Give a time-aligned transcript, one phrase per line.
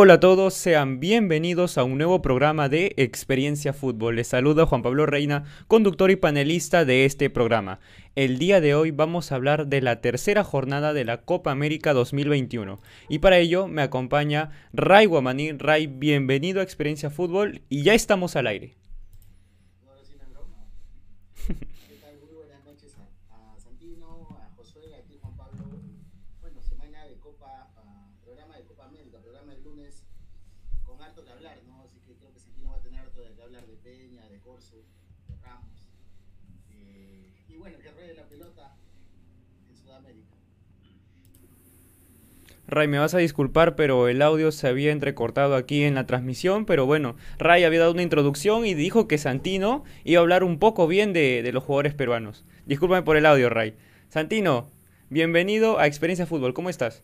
[0.00, 4.14] Hola a todos, sean bienvenidos a un nuevo programa de Experiencia Fútbol.
[4.14, 7.80] Les saluda Juan Pablo Reina, conductor y panelista de este programa.
[8.14, 11.94] El día de hoy vamos a hablar de la tercera jornada de la Copa América
[11.94, 12.80] 2021.
[13.08, 15.50] Y para ello me acompaña Ray Guamaní.
[15.58, 18.76] Ray, bienvenido a Experiencia Fútbol y ya estamos al aire.
[42.70, 46.66] Ray, me vas a disculpar, pero el audio se había entrecortado aquí en la transmisión,
[46.66, 50.58] pero bueno, Ray había dado una introducción y dijo que Santino iba a hablar un
[50.58, 52.44] poco bien de, los jugadores peruanos.
[52.66, 53.72] Discúlpame por el audio, Ray.
[54.10, 54.68] Santino,
[55.08, 57.02] bienvenido a Experiencia Fútbol, ¿cómo estás?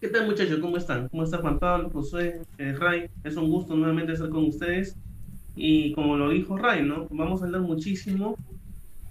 [0.00, 0.58] ¿Qué tal muchachos?
[0.58, 1.08] ¿Cómo están?
[1.08, 3.08] ¿Cómo está Juan Pablo, Josué, eh, Ray?
[3.22, 4.96] Es un gusto nuevamente estar con ustedes.
[5.54, 7.06] Y como lo dijo Ray, ¿no?
[7.10, 8.36] Vamos a hablar muchísimo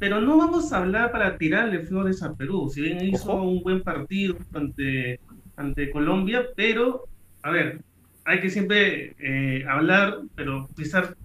[0.01, 2.71] pero no vamos a hablar para tirarle flores a Perú.
[2.73, 5.19] Si bien hizo un buen partido ante,
[5.55, 7.03] ante Colombia, pero,
[7.43, 7.81] a ver,
[8.25, 11.15] hay que siempre eh, hablar, pero pisar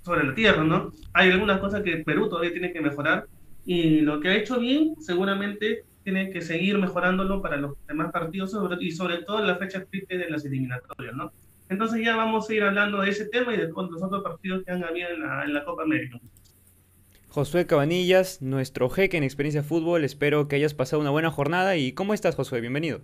[0.00, 0.92] sobre la tierra, ¿no?
[1.12, 3.26] Hay algunas cosas que Perú todavía tiene que mejorar
[3.66, 8.56] y lo que ha hecho bien seguramente tiene que seguir mejorándolo para los demás partidos
[8.80, 11.32] y sobre todo en la fecha triste de las eliminatorias, ¿no?
[11.68, 14.72] Entonces ya vamos a ir hablando de ese tema y de los otros partidos que
[14.72, 16.18] han habido en la, en la Copa América.
[17.32, 20.04] Josué Cabanillas, nuestro jeque en Experiencia Fútbol.
[20.04, 21.78] Espero que hayas pasado una buena jornada.
[21.78, 22.60] ¿Y cómo estás, Josué?
[22.60, 23.00] Bienvenido.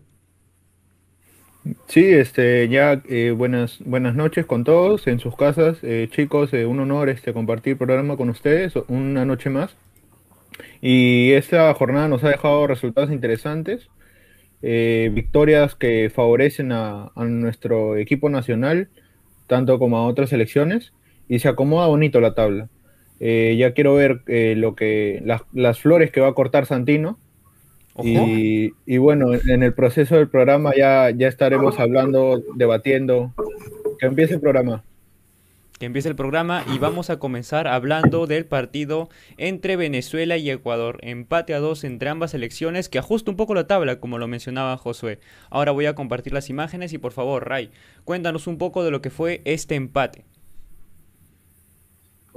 [1.86, 5.78] Sí, este, ya eh, buenas, buenas noches con todos en sus casas.
[5.80, 9.74] Eh, chicos, eh, un honor este, compartir el programa con ustedes una noche más.
[10.82, 13.88] Y esta jornada nos ha dejado resultados interesantes,
[14.60, 18.90] victorias que favorecen a, a, nuestro equipo nacional,
[19.46, 20.92] tanto como a otras selecciones,
[21.30, 22.68] y se acomoda bonito la tabla.
[23.20, 27.18] Eh, ya quiero ver eh, lo que las, flores que va a cortar Santino.
[28.00, 33.34] Y, bueno, en el proceso del programa ya, ya estaremos hablando, debatiendo.
[33.98, 34.84] Que empiece el programa.
[35.80, 40.98] Que empiece el programa y vamos a comenzar hablando del partido entre Venezuela y Ecuador.
[41.02, 44.76] Empate a dos entre ambas selecciones que ajusta un poco la tabla, como lo mencionaba
[44.76, 45.18] Josué.
[45.50, 47.70] Ahora voy a compartir las imágenes y por favor, Ray,
[48.04, 50.24] cuéntanos un poco de lo que fue este empate.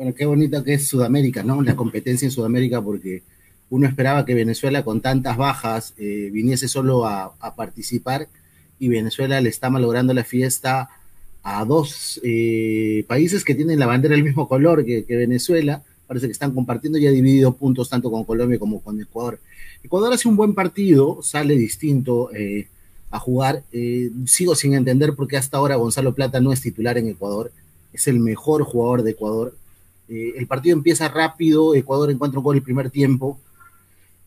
[0.02, 1.62] Bueno, qué bonito que es Sudamérica, ¿no?
[1.62, 3.22] La competencia en Sudamérica, porque
[3.70, 8.28] uno esperaba que Venezuela con tantas bajas eh, viniese solo a, participar
[8.80, 10.90] y Venezuela le está malogrando la fiesta
[11.44, 15.84] a dos eh, países que tienen la bandera del mismo color que, Venezuela.
[16.08, 19.40] Parece que están compartiendo y ha dividido puntos tanto con Colombia como con Ecuador.
[19.84, 22.66] Ecuador hace un buen partido, sale distinto eh,
[23.12, 23.62] a jugar.
[24.26, 27.52] sigo sin entender por qué hasta ahora Gonzalo Plata no es titular en Ecuador.
[27.94, 29.61] Es el mejor jugador de Ecuador
[30.10, 33.40] eh, el partido empieza rápido, Ecuador encuentra un gol el primer tiempo,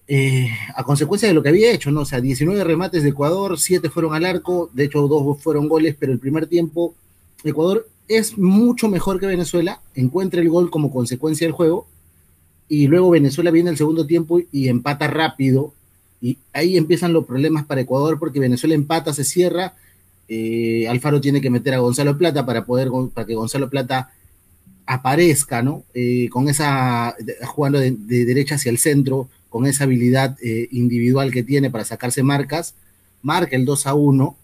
[0.07, 2.03] eh, a consecuencia de lo que había hecho, ¿no?
[2.03, 5.97] O sea, 19 remates de Ecuador, 7 fueron al arco, de hecho dos fueron goles,
[5.99, 6.95] pero el primer tiempo
[7.43, 11.87] Ecuador es mucho mejor que Venezuela, encuentra el gol como consecuencia del juego,
[12.69, 15.73] y luego Venezuela viene el segundo tiempo y empata rápido,
[16.21, 19.75] y ahí empiezan los problemas para Ecuador porque Venezuela empata, se cierra,
[20.29, 24.11] eh, Alfaro tiene que meter a Gonzalo Plata para poder, para que Gonzalo Plata
[24.87, 25.85] aparezca, ¿no?
[25.95, 27.93] Eh, con esa, jugando de,
[28.25, 32.75] derecha hacia el centro, con esa habilidad eh, individual que tiene para sacarse marcas,
[33.23, 34.37] marca el 2 a 1.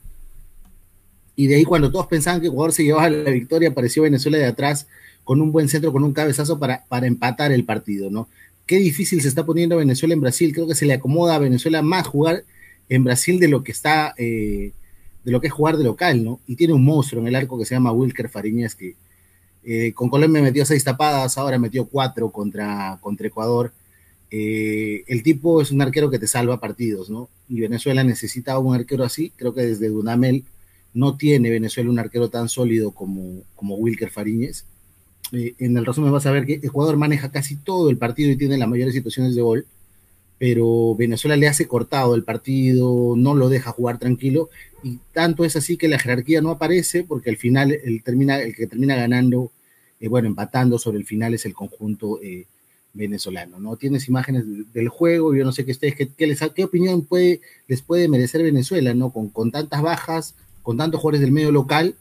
[1.37, 4.47] Y de ahí, cuando todos pensaban que Ecuador se llevaba la victoria, apareció Venezuela de
[4.47, 4.87] atrás
[5.25, 8.29] con un buen centro, con un cabezazo para, para empatar el partido, ¿no?
[8.67, 10.53] Qué difícil se está poniendo Venezuela en Brasil.
[10.53, 12.45] Creo que se le acomoda a Venezuela más jugar
[12.89, 14.73] en Brasil de lo que está, eh,
[15.25, 16.41] de lo que es jugar de local, ¿no?
[16.47, 18.95] Y tiene un monstruo en el arco que se llama Wilker Fariñez, que,
[19.65, 23.73] eh, con Colombia metió seis tapadas, ahora metió cuatro contra, contra Ecuador.
[24.31, 27.29] Eh, el tipo es un arquero que te salva partidos, ¿no?
[27.49, 29.33] Y Venezuela necesitaba un arquero así.
[29.37, 30.45] Creo que desde Dunamel
[30.95, 34.65] no tiene Venezuela un arquero tan sólido como, como Wilker Fariñez.
[35.33, 38.37] Eh, en el resumen vas a ver que Ecuador maneja casi todo el partido y
[38.37, 39.67] tiene las mayores situaciones de gol,
[40.41, 44.49] pero Venezuela le hace cortado el partido, no lo deja jugar tranquilo
[44.83, 48.57] y tanto es así que la jerarquía no aparece porque al final el, termina, el
[48.57, 49.53] que termina ganando,
[50.01, 52.47] eh, bueno, empatando sobre el final es el conjunto eh,
[52.95, 53.77] venezolano, ¿no?
[53.77, 58.09] Tienes imágenes del juego, yo no sé qué ustedes, qué, qué opinión puede, les puede
[58.09, 59.11] merecer Venezuela, ¿no?
[59.11, 61.97] Con, con tantas bajas, con tantos jugadores del medio local,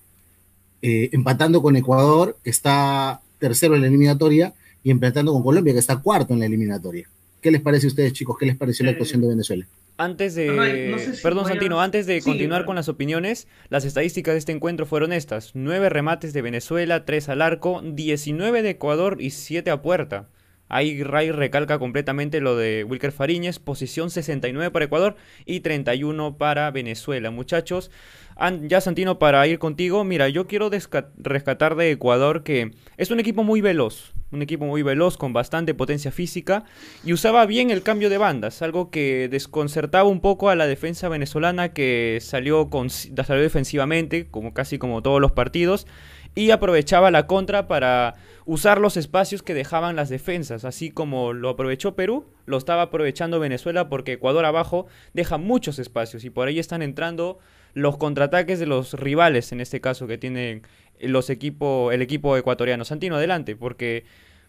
[0.82, 5.80] eh, empatando con Ecuador, que está tercero en la eliminatoria, y empatando con Colombia, que
[5.80, 7.10] está cuarto en la eliminatoria.
[7.42, 8.38] ¿Qué les parece a ustedes, chicos?
[8.38, 9.66] ¿Qué les pareció la actuación de Venezuela?
[9.98, 11.18] Antes de.
[11.22, 15.52] Perdón, Santino, antes de continuar con las opiniones, las estadísticas de este encuentro fueron estas:
[15.56, 20.30] 9 remates de Venezuela, 3 al arco, 19 de Ecuador y 7 a puerta.
[20.70, 26.70] Ahí Ray recalca completamente lo de Wilker Fariñez, posición 69 para Ecuador y 31 para
[26.70, 27.32] Venezuela.
[27.32, 27.90] Muchachos,
[28.62, 33.44] ya Santino, para ir contigo, mira, yo quiero rescatar de Ecuador que es un equipo
[33.44, 36.64] muy veloz, un equipo muy veloz con bastante potencia física
[37.04, 41.10] y usaba bien el cambio de bandas, algo que desconcertaba un poco a la defensa
[41.10, 45.88] venezolana que salió, con, salió defensivamente, como casi como todos los partidos,
[46.36, 48.16] y aprovechaba la contra para
[48.50, 53.40] usar los espacios que dejaban las defensas, así como lo aprovechó Perú, lo estaba aprovechando
[53.40, 57.38] Venezuela porque Ecuador abajo deja muchos espacios y por ahí están entrando
[57.76, 60.64] los contraataques de los rivales, en este caso que tienen
[61.00, 62.86] los equipos, el equipo ecuatoriano.
[62.86, 64.06] Santino, adelante, porque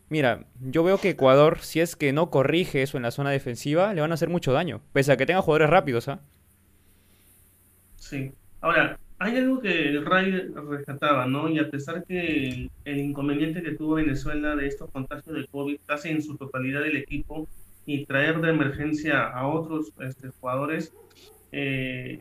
[0.08, 3.92] mira, yo veo que Ecuador, si es que no corrige eso en la zona defensiva,
[3.92, 6.20] le van a hacer mucho daño, pese a que tenga jugadores rápidos, ¿ah?
[7.96, 8.32] Sí.
[8.62, 11.50] Ahora, hay algo que Ray rescataba, ¿no?
[11.50, 16.08] Y a pesar que el, inconveniente que tuvo Venezuela de estos contagios de COVID, casi
[16.08, 17.46] en su totalidad del equipo,
[17.84, 20.94] y traer de emergencia a otros este, jugadores,
[21.52, 22.20] eh,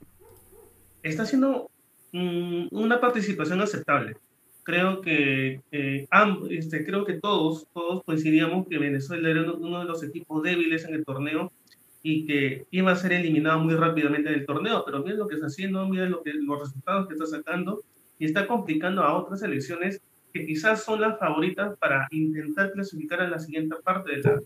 [1.02, 1.72] está haciendo
[2.12, 4.18] una participación aceptable.
[4.64, 6.06] Creo que, eh,
[6.50, 10.96] este, creo que todos, todos coincidíamos que Venezuela era uno de los equipos débiles en
[10.96, 11.50] el torneo
[12.02, 15.48] y que iba a ser eliminado muy rápidamente del torneo, pero miren lo que está
[15.48, 17.84] haciendo, miren lo que, los resultados que está sacando
[18.18, 20.02] y está complicando a otras selecciones
[20.34, 24.40] que quizás son las favoritas para intentar clasificar a la siguiente parte de la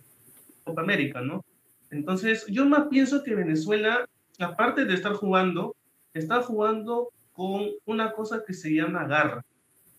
[0.64, 1.44] Copa América, ¿no?
[1.92, 4.08] Entonces, yo más pienso que Venezuela,
[4.40, 5.76] aparte de estar jugando,
[6.14, 9.44] está jugando con una cosa que se llama garra,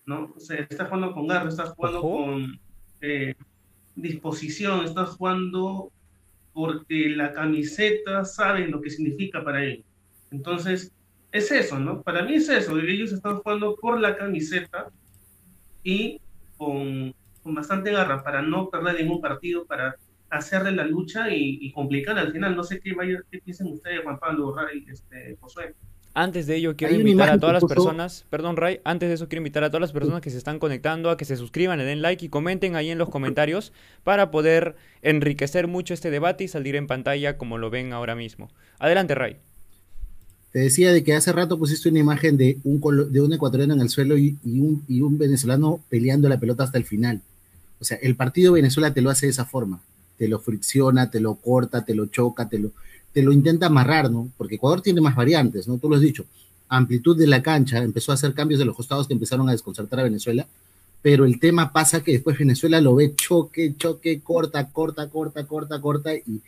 [0.05, 0.33] ¿no?
[0.35, 2.59] O sea, está jugando con garra, está jugando con
[3.01, 3.35] eh,
[3.95, 5.91] disposición, está jugando
[6.55, 9.83] porque la camiseta sabe lo que significa para él.
[10.31, 10.93] Entonces,
[11.33, 12.01] es eso, ¿no?
[12.01, 14.87] Para mí es eso, ellos están jugando por la camiseta
[15.83, 16.21] y
[16.55, 17.13] con,
[17.43, 19.97] con bastante garra para no perder ningún partido, para
[20.29, 22.55] hacerle la lucha y, complicar al final.
[22.55, 25.75] No sé qué, vaya, qué piensan ustedes, Juan Pablo, Ray, este, Josué.
[26.17, 29.41] Antes de ello, quiero invitar a todas las personas, perdón Ray, antes de eso quiero
[29.41, 32.01] invitar a todas las personas que se están conectando a que se suscriban, le den
[32.01, 33.73] like y comenten ahí en los comentarios
[34.05, 38.49] para poder enriquecer mucho este debate y salir en pantalla como lo ven ahora mismo.
[38.79, 39.35] Adelante Ray.
[40.53, 42.79] Te decía de que hace rato pusiste una imagen de un,
[43.11, 46.77] de un ecuatoriano en el suelo y, un, y un venezolano peleando la pelota hasta
[46.77, 47.21] el final.
[47.81, 49.81] O sea, el partido Venezuela te lo hace de esa forma.
[50.17, 52.71] Te lo fricciona, te lo corta, te lo choca, te lo
[53.15, 54.29] te lo intenta amarrar, ¿no?
[54.37, 55.77] Porque Ecuador tiene más variantes, ¿no?
[55.77, 56.25] Tú lo has dicho.
[56.67, 60.01] Amplitud de la cancha, empezó a hacer cambios de los costados que empezaron a desconcertar
[60.01, 60.45] a Venezuela,
[61.01, 65.79] pero el tema pasa que después Venezuela lo ve choque, choque, corta, corta, corta, corta,
[65.79, 66.41] corta, y,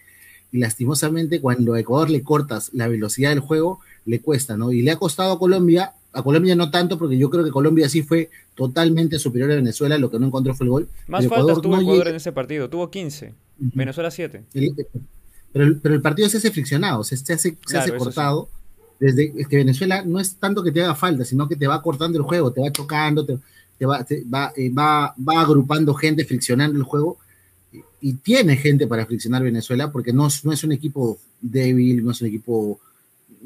[0.52, 4.74] lastimosamente cuando a Ecuador le cortas la velocidad del juego, le cuesta, ¿no?
[4.74, 7.88] Y le ha costado a Colombia, a Colombia no tanto, porque yo creo que Colombia
[7.88, 10.90] sí fue totalmente superior a Venezuela, lo que no encontró fue el gol.
[11.08, 14.44] Más faltas tuvo Ecuador en ese partido, tuvo 15, Venezuela 7.
[15.82, 18.50] Pero, el partido se hace friccionado, se, hace, se hace cortado.
[19.00, 22.18] Desde que Venezuela no es tanto que te haga falta, sino que te va cortando
[22.18, 23.36] el juego, te va chocando, te,
[23.86, 27.18] va, va, eh, va, va, agrupando gente, friccionando el juego.
[28.02, 32.22] Y, tiene gente para friccionar Venezuela, porque no, no es un equipo débil, no es
[32.22, 32.80] un equipo,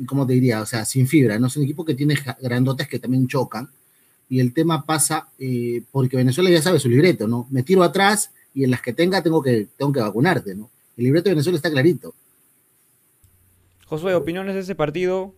[0.05, 0.61] ¿cómo te diría?
[0.61, 3.69] O sea, sin fibra, no es un equipo que tiene grandotes que también chocan.
[4.29, 7.47] Y el tema pasa eh, porque Venezuela ya sabe su libreto, ¿no?
[7.49, 10.69] Me tiro atrás y en las que tenga tengo que, tengo que vacunarte, ¿no?
[11.01, 12.13] El libreto de Venezuela está clarito.
[13.87, 15.33] Josué, opiniones de ese partido.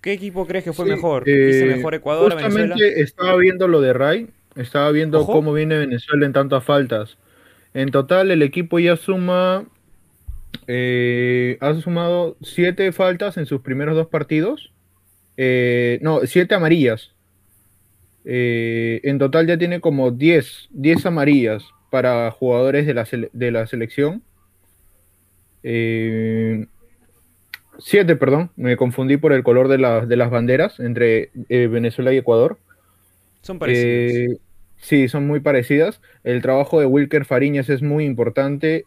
[0.00, 1.28] ¿Qué equipo crees que fue mejor?
[1.28, 2.74] ¿Hice eh, mejor Ecuador Venezuela?
[2.96, 7.18] estaba viendo lo de Ray, estaba viendo cómo viene Venezuela en tantas faltas.
[7.74, 9.66] En total, el equipo ya suma.
[10.66, 14.72] Eh, ha sumado siete faltas en sus primeros dos partidos.
[15.36, 17.12] Eh, no, siete amarillas.
[18.24, 24.22] en total ya tiene como 10, 10 amarillas para jugadores de la, de la selección.
[25.62, 26.66] Eh,
[27.78, 29.76] siete, perdón, me confundí por el color de,
[30.06, 32.58] de las banderas entre eh, Venezuela y Ecuador.
[33.42, 33.88] Son parecidas.
[33.88, 34.38] Eh,
[34.76, 36.00] sí, son muy parecidas.
[36.24, 38.84] El trabajo de Wilker Fariñas es muy importante.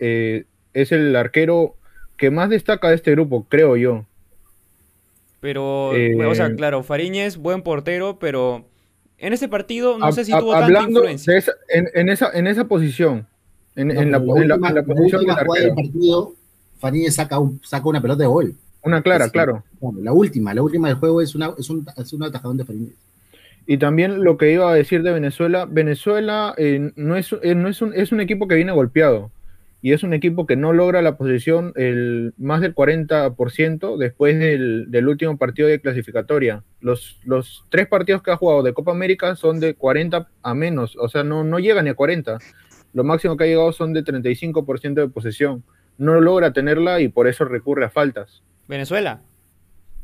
[0.74, 1.76] es el arquero
[2.18, 4.06] que más destaca de este grupo, creo yo.
[5.42, 8.66] Pero, o sea, claro, Fariñez, buen portero, pero
[9.18, 11.34] en este partido no sé si tuvo tanta influencia.
[11.70, 13.28] en, esa, en esa posición,
[13.76, 16.34] en, la, posición del partido,
[16.86, 18.54] Fanny saca, saca una pelota de gol.
[18.84, 19.64] Una clara, claro.
[20.00, 22.94] la última, la última del juego es, una, es, un, es un atajadón de Faríñez.
[23.66, 27.70] Y también lo que iba a decir de Venezuela, Venezuela eh, no, es, eh, no
[27.70, 29.32] es, un, es un equipo que viene golpeado.
[29.82, 34.92] y es un equipo que no logra la posición el más del 40% después del,
[34.92, 36.62] del, último partido de clasificatoria.
[36.82, 40.96] Los, los tres partidos que ha jugado de Copa América son de 40 a menos,
[40.98, 42.38] o sea, no, no llega ni a 40.
[42.94, 45.64] Lo máximo que ha llegado son de 35% de posesión.
[45.98, 48.44] No logra tenerla y por eso recurre a faltas.
[48.68, 49.22] ¿Venezuela?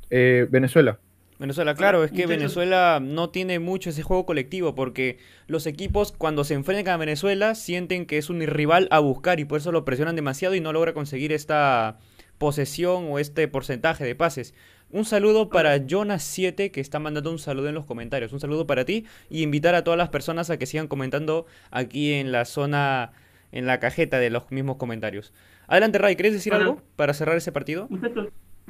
[0.09, 0.99] Eh, Venezuela.
[1.41, 5.17] Venezuela, claro, es que Venezuela no tiene mucho ese juego colectivo porque
[5.47, 9.45] los equipos cuando se enfrentan a Venezuela sienten que es un rival a buscar y
[9.45, 11.97] por eso lo presionan demasiado y no logra conseguir esta
[12.37, 14.53] posesión o este porcentaje de pases.
[14.91, 18.33] Un saludo para Jonas7 que está mandando un saludo en los comentarios.
[18.33, 22.13] Un saludo para ti y invitar a todas las personas a que sigan comentando aquí
[22.13, 23.13] en la zona,
[23.51, 25.33] en la cajeta de los mismos comentarios.
[25.71, 27.87] Adelante, Ray, ¿quieres decir algo para cerrar ese partido?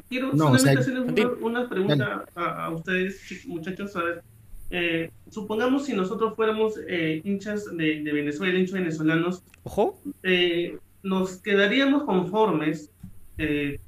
[0.07, 3.95] Quiero solamente hacerles una, pregunta a, ustedes, muchachos.
[3.95, 4.23] A ver,
[4.69, 9.99] eh, supongamos si nosotros fuéramos eh, hinchas de, Venezuela, hinchas venezolanos, ¿Ojo?
[10.21, 12.91] Eh, nos quedaríamos conformes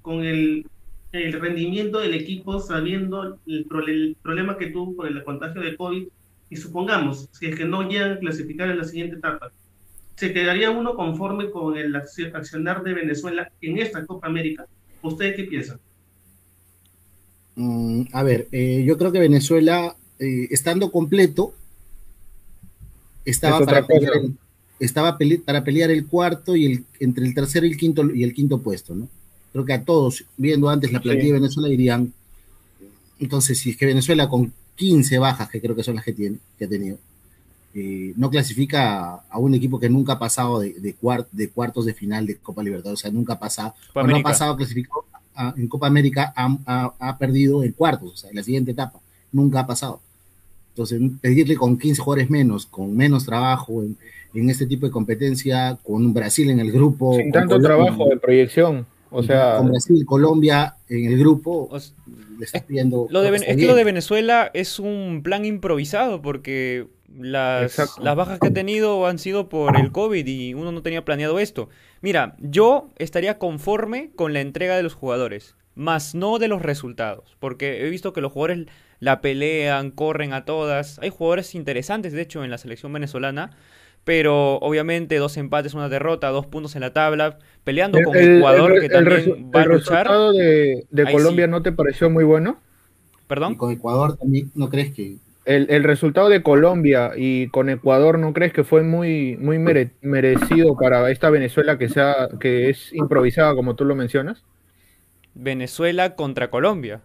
[0.01, 0.65] con el,
[1.11, 6.07] el, rendimiento del equipo sabiendo el, el, problema que tuvo por el contagio de COVID
[6.49, 9.51] y supongamos, si es que no llegan a clasificar en la siguiente etapa,
[10.15, 14.65] ¿se quedaría uno conforme con el accionar de Venezuela en esta Copa América?
[15.01, 15.79] ¿Ustedes qué piensan?
[17.55, 21.53] Mm, a ver, eh, yo creo que Venezuela, eh, estando completo,
[23.25, 24.37] estaba, para pelear, el,
[24.79, 28.33] estaba para pelear el cuarto y el, entre el tercero y el quinto y el
[28.33, 29.07] quinto puesto, ¿no?
[29.51, 32.11] Creo que a todos, viendo antes la plantilla de Venezuela, dirían,
[33.19, 36.37] entonces, si es que Venezuela con 15 bajas, que creo que son las que tiene,
[36.57, 36.97] que ha tenido,
[37.73, 40.95] eh, no clasifica a, un equipo que nunca ha pasado de, de,
[41.31, 44.55] de, cuartos de final de Copa Libertadores, o sea, nunca ha pasado, no ha pasado,
[44.55, 45.05] clasificó
[45.57, 48.99] en Copa América ha, perdido en cuartos, o sea, en la siguiente etapa.
[49.31, 49.99] Nunca ha pasado.
[50.69, 53.97] Entonces, pedirle con 15 jugadores menos, con menos trabajo en,
[54.49, 57.15] este tipo de competencia, con Brasil en el grupo.
[57.15, 58.85] Sin tanto trabajo de proyección.
[59.13, 61.69] O sea, con Brasil, Colombia en el grupo,
[62.37, 63.07] le estás pidiendo.
[63.09, 68.39] Lo de, es que lo de Venezuela es un plan improvisado porque las, las, bajas
[68.39, 71.69] que ha tenido han sido por el COVID y uno no tenía planeado esto.
[72.01, 77.37] Mira, yo estaría conforme con la entrega de los jugadores, más no de los resultados,
[77.39, 78.67] porque he visto que los jugadores
[78.99, 80.97] la pelean, corren a todas.
[80.99, 83.51] Hay jugadores interesantes, de hecho, en la selección venezolana,
[84.03, 88.79] pero obviamente dos empates, una derrota, dos puntos en la tabla, peleando con un jugador
[88.81, 90.07] que también va a luchar.
[90.07, 92.59] ¿El resultado de, Colombia no te pareció muy bueno?
[93.27, 93.53] ¿Perdón?
[93.53, 98.33] Y con Ecuador también, ¿no crees que el, resultado de Colombia y con Ecuador, ¿no
[98.33, 103.75] crees que fue muy, muy merecido para esta Venezuela que, sea, que es improvisada, como
[103.75, 104.43] tú lo mencionas?
[105.33, 107.01] Venezuela contra Colombia.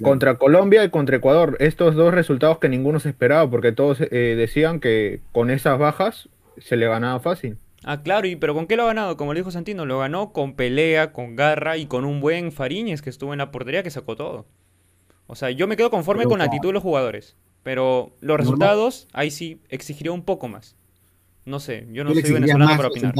[0.00, 1.56] Contra Colombia y contra Ecuador.
[1.60, 6.28] Estos dos resultados que ninguno se esperaba, porque todos eh, decían que con esas bajas
[6.58, 7.58] se le ganaba fácil.
[7.84, 9.16] Ah, claro, y pero ¿con qué lo ha ganado?
[9.16, 13.02] Como le dijo Santino, lo ganó con pelea, con garra y con un buen Fariñez
[13.02, 14.46] que estuvo en la portería que sacó todo.
[15.26, 17.36] O sea, yo me quedo conforme con la actitud de los jugadores.
[17.62, 20.74] Pero los resultados, ahí sí exigiría un poco más.
[21.44, 23.14] No sé, yo no soy venezolano para opinar.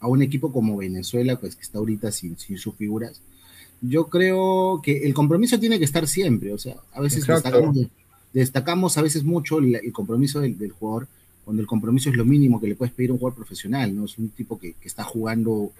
[0.00, 3.22] a un equipo como Venezuela, pues que está ahorita sin, sin sus figuras,
[3.80, 6.52] yo creo que el compromiso tiene que estar siempre.
[6.52, 7.26] O sea, a veces
[8.32, 11.08] destacamos, a veces mucho el, compromiso del, jugador,
[11.44, 14.04] cuando el compromiso es lo mínimo que le puedes pedir a un jugador profesional, ¿no?
[14.04, 15.72] Es un tipo que, está jugando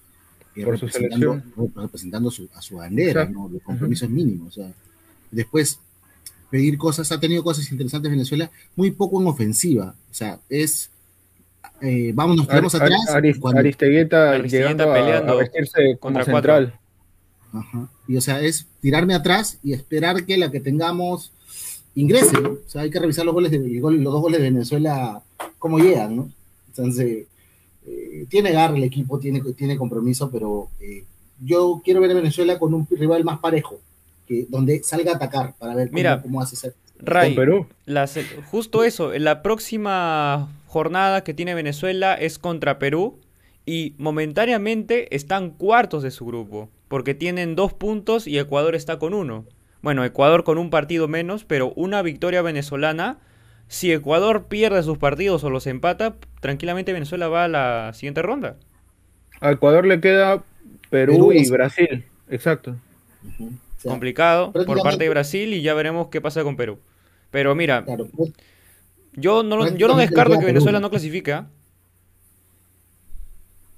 [0.56, 1.42] eh, representando,
[1.74, 3.50] representando a su bandera, ¿no?
[3.52, 4.46] El compromiso es mínimo.
[4.46, 4.72] O sea,
[5.30, 5.80] después
[6.50, 10.90] pedir cosas, ha tenido cosas interesantes Venezuela, muy poco en ofensiva, o sea, es,
[11.80, 12.92] eh, vamos, nos quedamos atrás.
[13.54, 16.78] Aristegueta, llegando a, vestirse contra central.
[17.52, 17.88] Ajá.
[18.06, 21.32] Y o sea, es tirarme atrás y esperar que la que tengamos
[21.94, 22.50] ingrese, ¿no?
[22.50, 25.22] O sea, hay que revisar los goles de los dos goles de Venezuela,
[25.58, 26.30] cómo llegan, ¿no?
[26.68, 27.26] Entonces,
[27.86, 31.04] eh, tiene garra el equipo, tiene, tiene compromiso, pero eh,
[31.40, 33.80] yo quiero ver a Venezuela con un rival más parejo
[34.48, 35.90] donde salga a atacar para ver
[36.22, 36.74] cómo, hace ser.
[36.98, 37.66] Ray, Perú.
[38.50, 43.18] justo eso, la próxima jornada que tiene Venezuela es contra Perú
[43.64, 49.14] y momentáneamente están cuartos de su grupo, porque tienen dos puntos y Ecuador está con
[49.14, 49.44] uno.
[49.80, 53.18] Bueno, Ecuador con un partido menos, pero una victoria venezolana.
[53.68, 58.56] Si Ecuador pierde sus partidos o los empata, tranquilamente Venezuela va a la siguiente ronda.
[59.40, 60.42] A Ecuador le queda
[60.90, 62.76] Perú, y Brasil, exacto
[63.82, 66.78] complicado por parte de Brasil y ya veremos qué pasa con Perú.
[67.30, 68.32] Pero mira, pues,
[69.14, 71.32] yo no, yo no descarto que Venezuela no clasifique.
[71.32, 71.48] ¿ah?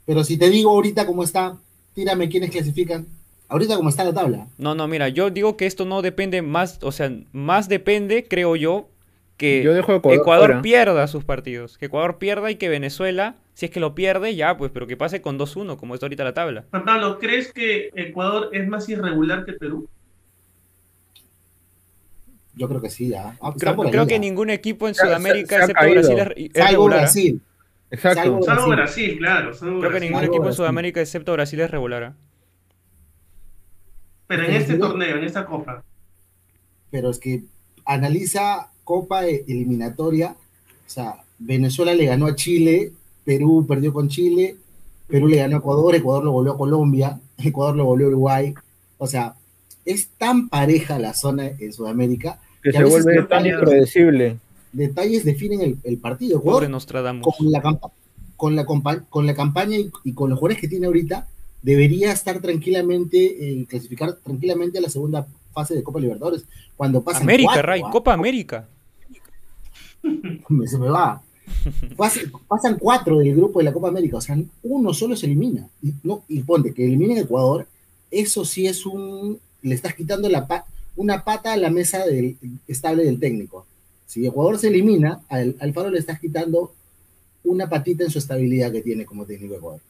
[0.06, 1.56] Pero si te digo ahorita cómo está,
[1.94, 3.06] tírame quiénes clasifican.
[3.48, 4.46] Ahorita cómo está la tabla.
[4.58, 8.54] No, no, mira, yo digo que esto no depende más, o sea, más depende, creo
[8.54, 8.88] yo,
[9.36, 11.76] que Ecuador, pierda sus partidos.
[11.78, 14.96] Que Ecuador pierda y que Venezuela Si es que lo pierde, ya, pues, pero que
[14.96, 16.64] pase con 2-1, como está ahorita la tabla.
[16.70, 19.88] Juan Pablo, ¿crees que Ecuador es más irregular que Perú?
[22.54, 23.36] Yo creo que sí, ya.
[23.40, 26.02] Ah, Creo, por creo que ningún equipo en Se Sudamérica, se ha excepto caído.
[26.02, 26.98] Brasil, es, es Salvo regular.
[26.98, 27.02] ¿ah?
[27.02, 27.42] Brasil.
[27.90, 28.22] Exacto.
[28.22, 29.04] Salvo- Salvo Brasil.
[29.06, 29.54] Brasil, claro.
[29.54, 30.56] salvo Creo que ningún equipo en así.
[30.56, 32.02] Sudamérica, excepto Brasil, es regular.
[32.04, 32.14] ¿ah?
[34.26, 35.82] Pero en este torneo, en esta copa.
[36.90, 37.42] Pero es que
[37.84, 40.30] analiza Copa e- eliminatoria.
[40.86, 42.92] O sea, Venezuela le ganó a Chile,
[43.24, 44.56] Perú perdió con Chile,
[45.08, 48.54] Perú le ganó a Ecuador, Ecuador lo volvió a Colombia, Ecuador lo volvió a Uruguay.
[48.98, 49.34] O sea,
[49.84, 52.38] es tan pareja la zona en Sudamérica.
[52.62, 54.36] Que que se vuelve tan impredecible.
[54.72, 56.42] Detalles definen el, el partido.
[56.42, 57.26] Pobre Nostradamus.
[57.36, 57.62] con la,
[58.36, 58.64] con la,
[59.08, 61.26] con la campaña y, y con los jugadores que tiene ahorita,
[61.62, 63.18] debería estar tranquilamente,
[63.60, 66.44] eh, clasificar tranquilamente a la segunda fase de Copa Libertadores.
[66.76, 67.90] Cuando pasan América, cuatro, Ray, ¿ah?
[67.90, 68.68] Copa América.
[70.66, 71.22] Se me va.
[71.96, 75.68] Pas- pasan cuatro del grupo de la Copa América, o sea, uno solo se elimina.
[75.82, 77.66] Y, no, y ponte que eliminen Ecuador,
[78.10, 79.38] eso sí es un.
[79.62, 80.64] Le estás quitando la pa-
[80.96, 82.36] una pata a la mesa del,
[82.68, 83.66] estable del técnico.
[84.10, 86.72] Si Ecuador se elimina, al Alfaro le estás quitando
[87.44, 89.80] una patita en su estabilidad que tiene como técnico de Ecuador.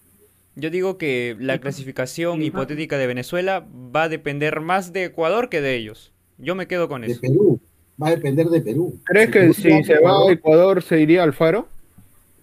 [0.56, 5.62] Yo digo que la clasificación hipotética de Venezuela va a depender más de Ecuador que
[5.62, 6.12] de ellos.
[6.36, 7.20] Yo me quedo con De eso.
[7.22, 7.58] Perú,
[8.00, 8.98] va a depender de Perú.
[9.04, 11.66] ¿Crees Si que Perú si se va a Ecuador- Ecuador se iría al Faro?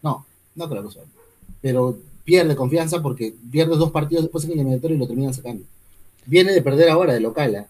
[0.02, 1.04] No, no creo que sea.
[1.62, 5.64] Pero pierde confianza porque pierde dos partidos después en el eliminatorio y lo terminan sacando.
[6.26, 7.56] Viene de perder ahora de local.
[7.56, 7.68] ¿ah?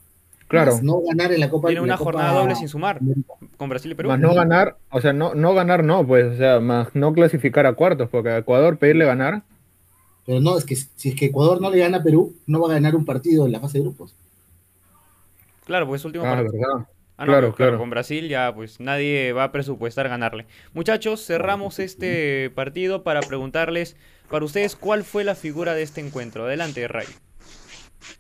[0.48, 0.74] Claro.
[0.74, 3.34] Más no ganar en la Copa Tiene una Copa jornada doble sin sumar América.
[3.58, 4.10] con Brasil y Perú.
[4.10, 7.66] Más no ganar, o sea, no, no ganar no, pues, o sea, más no clasificar
[7.66, 9.44] a cuartos, porque a Ecuador pedirle ganar,
[10.26, 12.70] Pero no, es que si es que Ecuador no le gana a Perú, no va
[12.70, 14.16] a ganar un partido en la fase de grupos.
[15.66, 16.54] Claro, pues es último ah, partido.
[16.54, 16.88] verdad.
[17.18, 17.78] Ah, no, Claro, pero claro.
[17.80, 20.46] Con Brasil ya, pues nadie va a presupuestar ganarle.
[20.74, 23.98] Muchachos, cerramos este partido para preguntarles
[24.30, 26.46] para ustedes cuál fue la figura de este encuentro.
[26.46, 27.08] Adelante, Ray.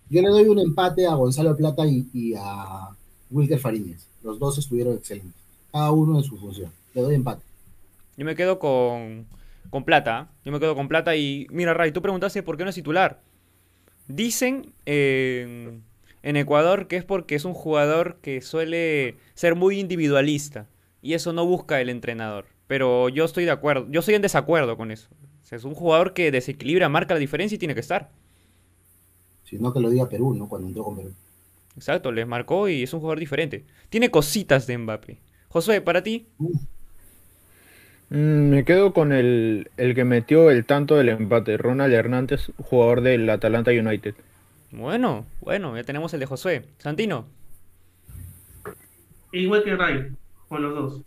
[0.10, 2.90] Yo le doy un empate a Gonzalo Plata y, a
[3.30, 4.08] Wilker Fariñez.
[4.24, 5.42] Los dos estuvieron excelentes.
[5.72, 6.72] Cada uno en su función.
[6.94, 7.44] Le doy empate.
[8.16, 9.26] Yo me quedo con,
[9.70, 10.18] con Plata.
[10.18, 10.28] ¿ah?
[10.44, 13.22] Yo me quedo con Plata y mira, Ray, tú preguntaste por qué no es titular.
[14.08, 15.84] Dicen en,
[16.24, 20.68] en Ecuador que es porque es un jugador que suele ser muy individualista
[21.02, 22.46] y eso no busca el entrenador.
[22.68, 25.10] Pero yo estoy de acuerdo, yo estoy en desacuerdo con eso.
[25.42, 28.10] O sea, es un jugador que desequilibra, marca la diferencia y tiene que estar.
[29.50, 30.48] Si no que lo diga Perú, ¿no?
[30.50, 31.12] Cuando entró con Perú.
[31.76, 33.64] Exacto, les marcó y es un jugador diferente.
[33.90, 35.18] Tiene cositas de Mbappé.
[35.50, 36.28] Josué, para ti,
[38.10, 43.02] Mm, me quedo con el, el que metió el tanto del empate, Ronald Hernández, jugador
[43.02, 44.16] del Atalanta United.
[44.72, 46.64] bueno, bueno, ya tenemos el de Josué.
[46.78, 47.26] Santino,
[49.34, 50.12] Igual que Ray,
[50.48, 51.02] con los dos.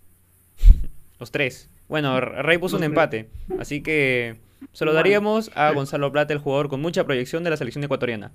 [1.18, 1.68] los tres.
[1.88, 4.36] Bueno, R- Rey puso un empate, así que
[4.72, 8.32] se lo daríamos a Gonzalo Plata, el jugador con mucha proyección de la selección ecuatoriana.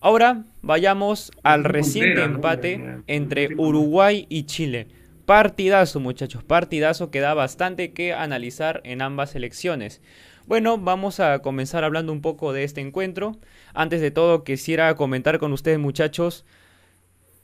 [0.00, 2.74] Ahora vayamos al reciente empate
[3.06, 4.88] entre Uruguay y Chile.
[5.26, 10.00] Partidazo, muchachos, partidazo que da bastante que analizar en ambas selecciones.
[10.46, 13.36] Bueno, vamos a comenzar hablando un poco de este encuentro.
[13.74, 16.44] Antes de todo, quisiera comentar con ustedes, muchachos,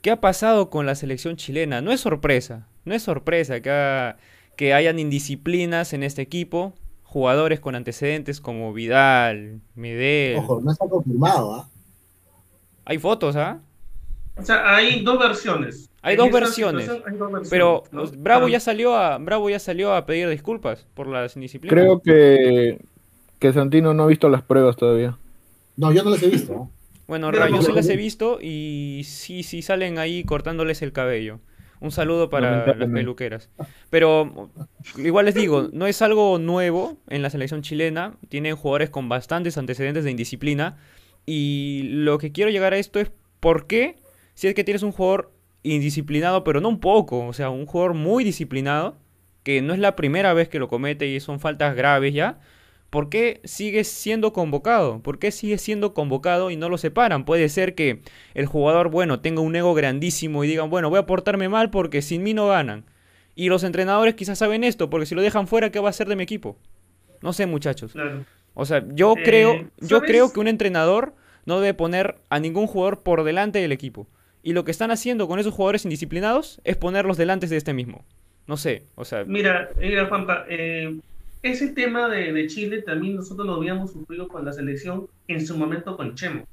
[0.03, 1.81] qué ha pasado con la selección chilena.
[1.81, 4.17] No es sorpresa, no es sorpresa que, ha-
[4.57, 6.75] que hayan indisciplinas en este equipo.
[7.09, 10.37] Jugadores con antecedentes como Vidal, Medel.
[10.37, 11.69] Ojo, no está confirmado, ¿ah?
[12.85, 13.61] Hay fotos, ¿ah?
[14.37, 15.89] O sea, hay dos versiones.
[16.03, 18.05] Hay dos versiones, hay dos versiones, Pero ¿no?
[18.19, 21.73] Bravo Ah, ya salió a Bravo ya salió a pedir disculpas por las indisciplinas.
[21.73, 22.79] Creo que,
[23.39, 25.17] que Santino no ha visto las pruebas todavía.
[25.77, 26.55] No, yo no los he visto.
[26.55, 26.79] ¿ah?
[27.07, 30.93] Bueno, Pero Ray, yo sí las he visto y sí, sí salen ahí cortándoles el
[30.93, 31.41] cabello.
[31.81, 33.51] Un saludo para las peluqueras.
[33.91, 34.51] Pero
[34.97, 38.17] igual les digo, no es algo nuevo en la selección chilena.
[38.29, 40.77] Tienen jugadores con bastantes antecedentes de indisciplina.
[41.27, 43.11] Y lo que quiero llegar a esto es
[43.41, 43.97] por qué,
[44.35, 47.95] si es que tienes un jugador indisciplinado, pero no un poco, o sea, un jugador
[47.95, 48.97] muy disciplinado,
[49.43, 52.41] que no es la primera vez que lo comete y son faltas graves ya,
[52.91, 55.01] ¿por qué sigue siendo convocado?
[55.03, 57.25] ¿Por qué sigue siendo convocado y no lo separan?
[57.25, 58.01] Puede ser que
[58.35, 62.03] el jugador, bueno, tenga un ego grandísimo y digan, bueno, voy a portarme mal porque
[62.03, 62.85] sin mí no ganan.
[63.35, 66.09] Y los entrenadores quizás saben esto, porque si lo dejan fuera, ¿qué va a hacer
[66.09, 66.57] de mi equipo?
[67.23, 67.93] No sé, muchachos.
[67.93, 68.25] Claro.
[68.55, 69.69] O sea, yo Eh, creo,
[70.03, 71.15] creo que un entrenador
[71.47, 74.09] no debe poner a ningún jugador por delante del equipo.
[74.43, 78.05] Y lo que están haciendo con esos jugadores indisciplinados es ponerlos delante de este mismo.
[78.47, 80.99] No sé, o sea, Mira, mira, Juanpa, eh,
[81.43, 85.57] ese tema de, de Chile también nosotros lo habíamos sufrido con la selección en su
[85.57, 86.45] momento con Chemo.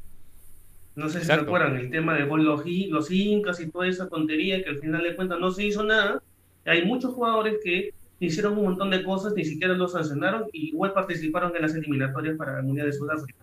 [0.95, 1.45] No sé si se Exacto.
[1.45, 5.03] acuerdan, el tema de gol los, los incas y toda esa tontería que al final
[5.03, 6.21] de cuentas no se hizo nada.
[6.65, 10.93] Hay muchos jugadores que hicieron un montón de cosas, ni siquiera lo sancionaron y igual
[10.93, 13.39] participaron en las eliminatorias para el Mundial de Sudáfrica.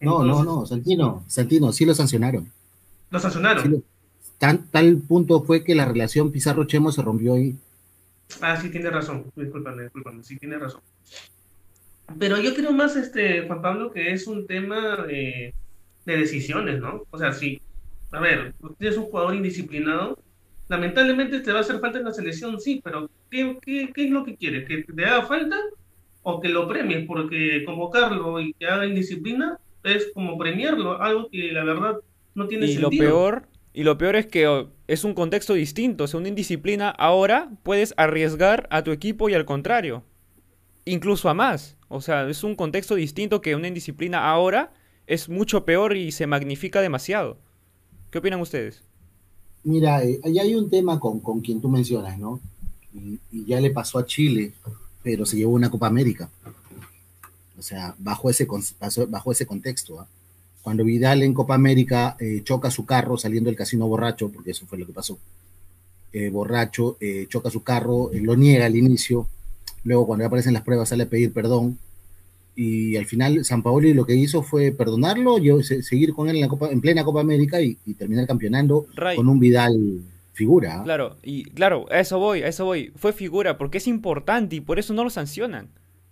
[0.00, 2.50] no, no, no, Santino, Santino, sí lo sancionaron.
[3.10, 3.84] ¿Lo sancionaron?
[4.38, 7.56] tan, tal punto fue que la relación Pizarro-Chemo se rompió ahí.
[8.40, 9.30] Ah, sí, tiene razón.
[9.34, 10.80] Disculpame, disculpame, sí, tiene razón.
[12.18, 15.54] Pero yo creo más, este, Juan Pablo, que es un tema de,
[16.06, 17.04] de decisiones, ¿no?
[17.10, 17.60] O sea, sí.
[18.12, 20.18] A ver, tienes un jugador indisciplinado,
[20.68, 24.10] lamentablemente te va a hacer falta en la selección, sí, pero ¿qué, qué, qué es
[24.10, 24.64] lo que quiere?
[24.64, 25.56] ¿Que te haga falta
[26.22, 27.06] o que lo premies?
[27.06, 31.96] Porque convocarlo y que haga indisciplina es como premiarlo, algo que la verdad
[32.34, 32.90] no tiene y sentido.
[32.90, 36.90] Lo peor, y lo peor es que es un contexto distinto, o sea, una indisciplina
[36.90, 40.02] ahora puedes arriesgar a tu equipo y al contrario,
[40.84, 41.76] incluso a más.
[41.86, 44.72] O sea, es un contexto distinto que una indisciplina ahora
[45.06, 47.38] es mucho peor y se magnifica demasiado.
[48.10, 48.82] ¿Qué opinan ustedes?
[49.62, 52.40] Mira, eh, ahí hay un tema con, con quien tú mencionas, ¿no?
[52.92, 54.54] Y, ya le pasó a Chile,
[55.04, 56.28] pero se llevó una Copa América.
[57.56, 58.48] O sea, bajo ese,
[59.08, 60.02] bajo ese contexto.
[60.02, 60.06] ¿eh?
[60.62, 64.66] Cuando Vidal en Copa América eh, choca su carro saliendo del casino borracho, porque eso
[64.66, 65.18] fue lo que pasó.
[66.12, 69.28] Eh, borracho, choca su carro, lo niega al inicio,
[69.84, 71.78] luego cuando aparecen las pruebas sale a pedir perdón,
[72.56, 76.42] y al final San Paoli lo que hizo fue perdonarlo, yo, seguir con él en,
[76.42, 79.16] la Copa, en plena Copa América y, y terminar campeonando Ray.
[79.16, 80.76] con un Vidal figura.
[80.76, 80.80] ¿eh?
[80.84, 82.92] Claro, y claro, a eso voy, a eso voy.
[82.96, 85.68] Fue figura porque es importante y por eso no lo sancionan.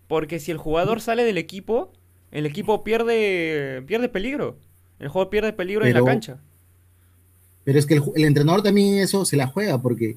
[0.07, 1.93] Porque si el jugador sale del equipo,
[2.31, 4.57] el equipo pierde pierde peligro.
[4.99, 6.39] El juego pierde peligro pero, en la cancha.
[7.65, 10.17] Pero es que el, el, entrenador también eso se la juega porque,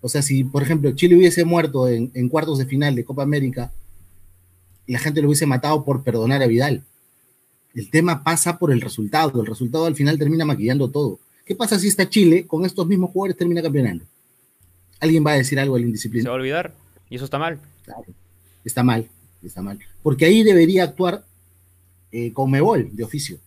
[0.00, 3.22] o sea, si por ejemplo Chile hubiese muerto en, en cuartos de final de Copa
[3.22, 3.72] América,
[4.86, 6.82] la gente lo hubiese matado por perdonar a Vidal.
[7.74, 9.40] El tema pasa por el resultado.
[9.40, 11.20] El resultado al final termina maquillando todo.
[11.44, 14.04] ¿Qué pasa si está Chile con estos mismos jugadores termina campeonando?
[15.00, 16.24] Alguien va a decir algo la indisciplina.
[16.24, 16.74] Se va a olvidar.
[17.08, 17.60] Y eso está mal.
[17.84, 18.04] Claro.
[18.64, 19.08] Está mal.
[19.42, 19.78] Está mal.
[20.02, 21.24] Porque ahí debería actuar
[22.12, 23.38] eh, con Mebol de oficio.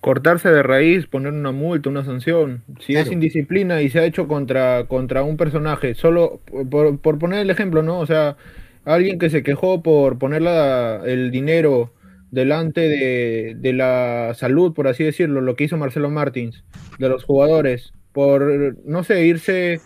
[0.00, 2.62] Cortarse de raíz, poner una multa, una sanción.
[2.80, 3.06] Si claro.
[3.06, 6.40] es indisciplina y se ha hecho contra, contra un personaje, solo
[6.70, 7.98] por, por poner el ejemplo, ¿no?
[7.98, 8.36] O sea,
[8.84, 11.92] alguien que se quejó por poner la, el dinero
[12.30, 16.64] delante de, de, la salud, por así decirlo, lo que hizo Marcelo Martins,
[16.98, 19.80] de los jugadores, por, no sé, irse,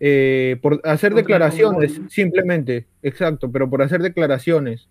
[0.00, 4.88] eh, por hacer declaraciones, simplemente, exacto, pero por hacer declaraciones.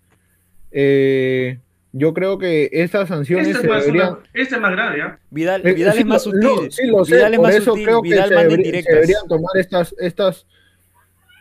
[0.71, 1.59] Eh,
[1.93, 4.17] yo creo que estas sanciones este, se deberían...
[4.33, 5.17] este es más grave, ¿eh?
[5.29, 6.41] Vidal, Vidal sí, es más sutil.
[6.41, 7.85] No, sí, lo sé, Vidal es por más eso sutil.
[7.85, 10.47] creo que se, manda debería, se deberían tomar estas, estas,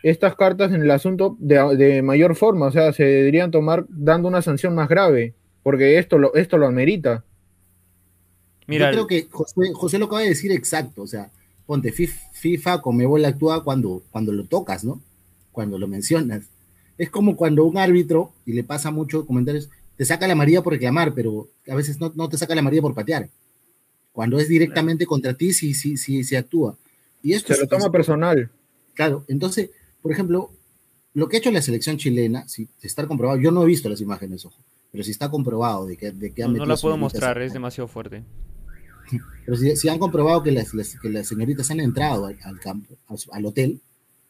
[0.03, 4.27] estas cartas en el asunto de, de, mayor forma, o sea, se deberían tomar dando
[4.27, 7.23] una sanción más grave, porque esto lo, esto lo amerita.
[8.67, 11.31] Mira, Yo creo que José, José, lo acaba de decir exacto, o sea,
[11.65, 15.01] ponte FIFA, Comebol actúa cuando, cuando lo tocas, ¿no?
[15.53, 16.43] Cuando lo mencionas.
[16.97, 19.69] Es como cuando un árbitro, y le pasa mucho comentarios,
[20.01, 22.81] te saca la María por reclamar, pero a veces no, no te saca la María
[22.81, 23.29] por patear.
[24.11, 26.75] Cuando es directamente contra ti, sí, sí, sí, sí actúa.
[27.21, 28.49] Y esto se lo toma es, personal.
[28.95, 29.69] Claro, entonces,
[30.01, 30.49] por ejemplo,
[31.13, 34.01] lo que ha hecho la selección chilena, si está comprobado, yo no he visto las
[34.01, 34.57] imágenes, ojo,
[34.91, 37.53] pero si está comprobado de que, de que han no, no la puedo mostrar, es
[37.53, 38.23] demasiado fuerte.
[39.45, 42.59] Pero si, si han comprobado que las, las, que las, señoritas han entrado al, al
[42.59, 43.81] campo, al, al, hotel,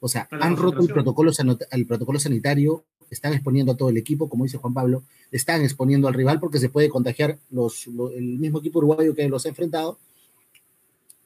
[0.01, 1.31] o sea, han roto el protocolo,
[1.71, 6.07] el protocolo sanitario, están exponiendo a todo el equipo, como dice Juan Pablo, están exponiendo
[6.07, 9.97] al rival porque se puede contagiar los, el mismo equipo uruguayo que los ha enfrentado,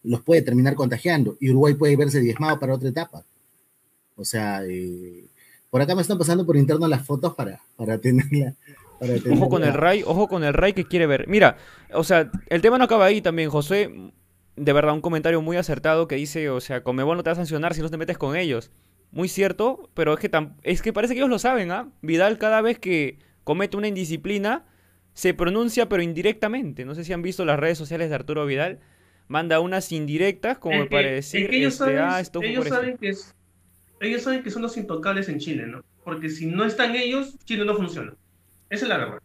[0.04, 3.24] los puede terminar contagiando y Uruguay puede verse diezmado para otra etapa.
[4.15, 5.26] O sea, eh,
[5.70, 8.54] por acá me están pasando por interno las fotos para, para tenerla.
[9.00, 9.36] Para tenerla.
[9.38, 11.28] Ojo con el Ray, ojo con el Ray que quiere ver.
[11.28, 11.58] Mira,
[11.94, 13.91] o sea, el tema no acaba ahí también, José.
[14.56, 17.36] De verdad, un comentario muy acertado que dice, o sea, Comebol no te va a
[17.36, 18.72] sancionar si no te metes con ellos.
[19.12, 20.32] Muy cierto, pero es que,
[20.63, 21.88] es que parece que ellos lo saben, ¿ah?
[21.88, 21.91] ¿eh?
[22.02, 24.65] Vidal cada vez que comete una indisciplina
[25.13, 26.84] se pronuncia pero indirectamente.
[26.84, 28.79] No sé si han visto las redes sociales de Arturo Vidal.
[29.29, 32.41] Manda unas indirectas como es que, para decir, es que ellos este, saben, ah, esto
[32.43, 33.34] ellos saben que es,
[34.01, 35.84] ellos saben que son los intocables en Chile, ¿no?
[36.03, 38.13] Porque si no están ellos, Chile no funciona.
[38.69, 39.19] Esa es la verdad.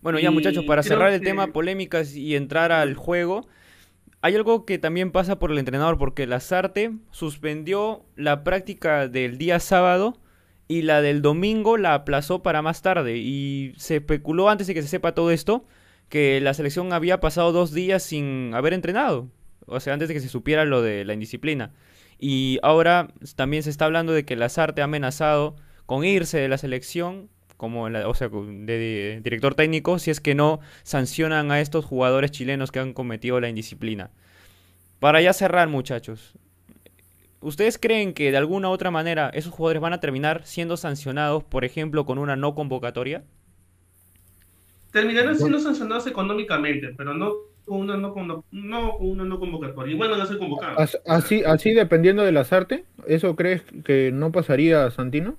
[0.00, 3.46] Bueno, ya Y muchachos, para cerrar el que- tema polémicas y entrar al juego,
[4.20, 9.60] hay algo que también pasa por el entrenador, porque Lazarte suspendió la práctica del día
[9.60, 10.18] sábado
[10.68, 13.16] y la del domingo la aplazó para más tarde.
[13.18, 15.64] Y se especuló antes de que se sepa todo esto
[16.08, 19.28] que la selección había pasado dos días sin haber entrenado.
[19.66, 21.72] O sea, antes de que se supiera lo de la indisciplina.
[22.18, 26.58] Y ahora también se está hablando de que Lazarte ha amenazado con irse de la
[26.58, 31.84] selección, como la- o sea, de director técnico, si es que no sancionan a estos
[31.84, 34.10] jugadores chilenos que han cometido la indisciplina.
[35.00, 36.34] Para ya cerrar, muchachos.
[37.46, 41.44] ¿Ustedes creen que de alguna u otra manera esos jugadores van a terminar siendo sancionados,
[41.44, 43.22] por ejemplo, con una no convocatoria?
[44.90, 48.42] Terminarán siendo sancionados económicamente, pero no con una no, con, no,
[48.98, 49.94] con una no convocatoria.
[49.94, 50.98] Igual van a ser convocados.
[51.06, 55.36] Así, así dependiendo de las artes, ¿eso crees que no pasaría, Santino?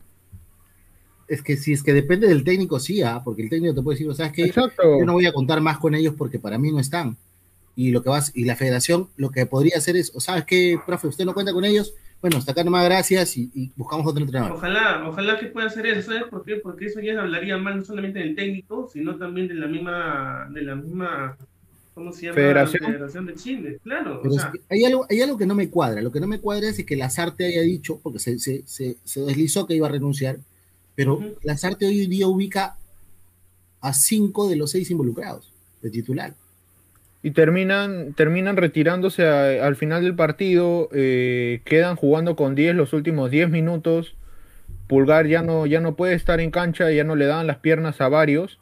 [1.28, 3.20] Es que si es que depende del técnico, sí, ¿ah?
[3.22, 4.50] porque el técnico te puede decir, ¿sabes qué?
[4.50, 7.18] Yo no voy a contar más con ellos porque para mí no están.
[7.78, 11.08] Y lo que vas, y la federación lo que podría hacer es, ¿sabes qué, profe?
[11.08, 14.58] Usted no cuenta con ellos, bueno, hasta acá nomás gracias y, buscamos otro entrenador.
[14.58, 16.56] Ojalá, ojalá que pueda hacer eso, ¿sabes por qué?
[16.56, 20.62] Porque eso ya hablaría más no solamente del técnico, sino también de la misma, de
[20.64, 21.38] la misma
[21.94, 22.34] ¿cómo se llama?
[22.34, 24.24] Federación, Federación de Chile, claro.
[24.70, 26.02] hay, algo, hay algo que no me cuadra.
[26.02, 29.68] Lo que no me cuadra es que Lazarte haya dicho, porque se, se, se, deslizó
[29.68, 30.40] que iba a renunciar,
[30.96, 32.76] pero Lazarte hoy día ubica
[33.82, 36.34] a cinco de los seis involucrados de titular
[37.28, 43.32] y terminan, terminan retirándose al final del partido, eh, quedan jugando con 10 los últimos
[43.32, 44.16] 10 minutos.
[44.88, 48.00] Pulgar ya no, ya no puede estar en cancha, ya no le dan las piernas
[48.00, 48.62] a varios.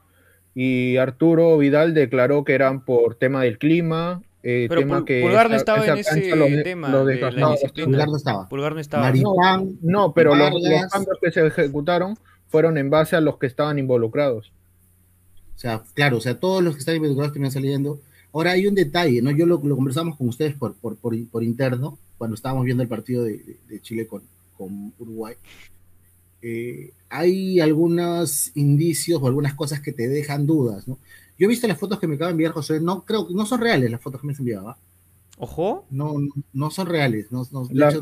[0.56, 4.24] Y Arturo Vidal declaró que eran por tema del clima.
[4.42, 6.92] Eh, tema que Pulgar no estaba en ese tema.
[6.92, 8.50] Pulgar no estaba.
[8.50, 9.14] Pulgar no estaba.
[9.84, 10.50] no, pero los,
[10.92, 14.54] cambios que se ejecutaron fueron en base a los que estaban involucrados.
[15.56, 18.00] O sea, claro, o sea, todos los que están involucrados terminan saliendo.
[18.36, 19.32] Ahora hay un detalle, ¿no?
[19.32, 23.80] Yo lo, conversamos con ustedes por, por, por, interno, cuando estábamos viendo el partido de,
[23.82, 24.24] Chile con,
[24.58, 25.36] con Uruguay.
[26.42, 31.00] Eh, hay algunos indicios o algunas cosas que te dejan dudas, ¿no?
[31.40, 33.62] Yo he visto las fotos que me acaba de enviar José, no creo no son
[33.62, 34.78] reales las fotos que me enviaba.
[35.38, 35.86] Ojo.
[35.90, 36.16] No,
[36.52, 37.32] no, son reales.
[37.32, 37.96] No, las,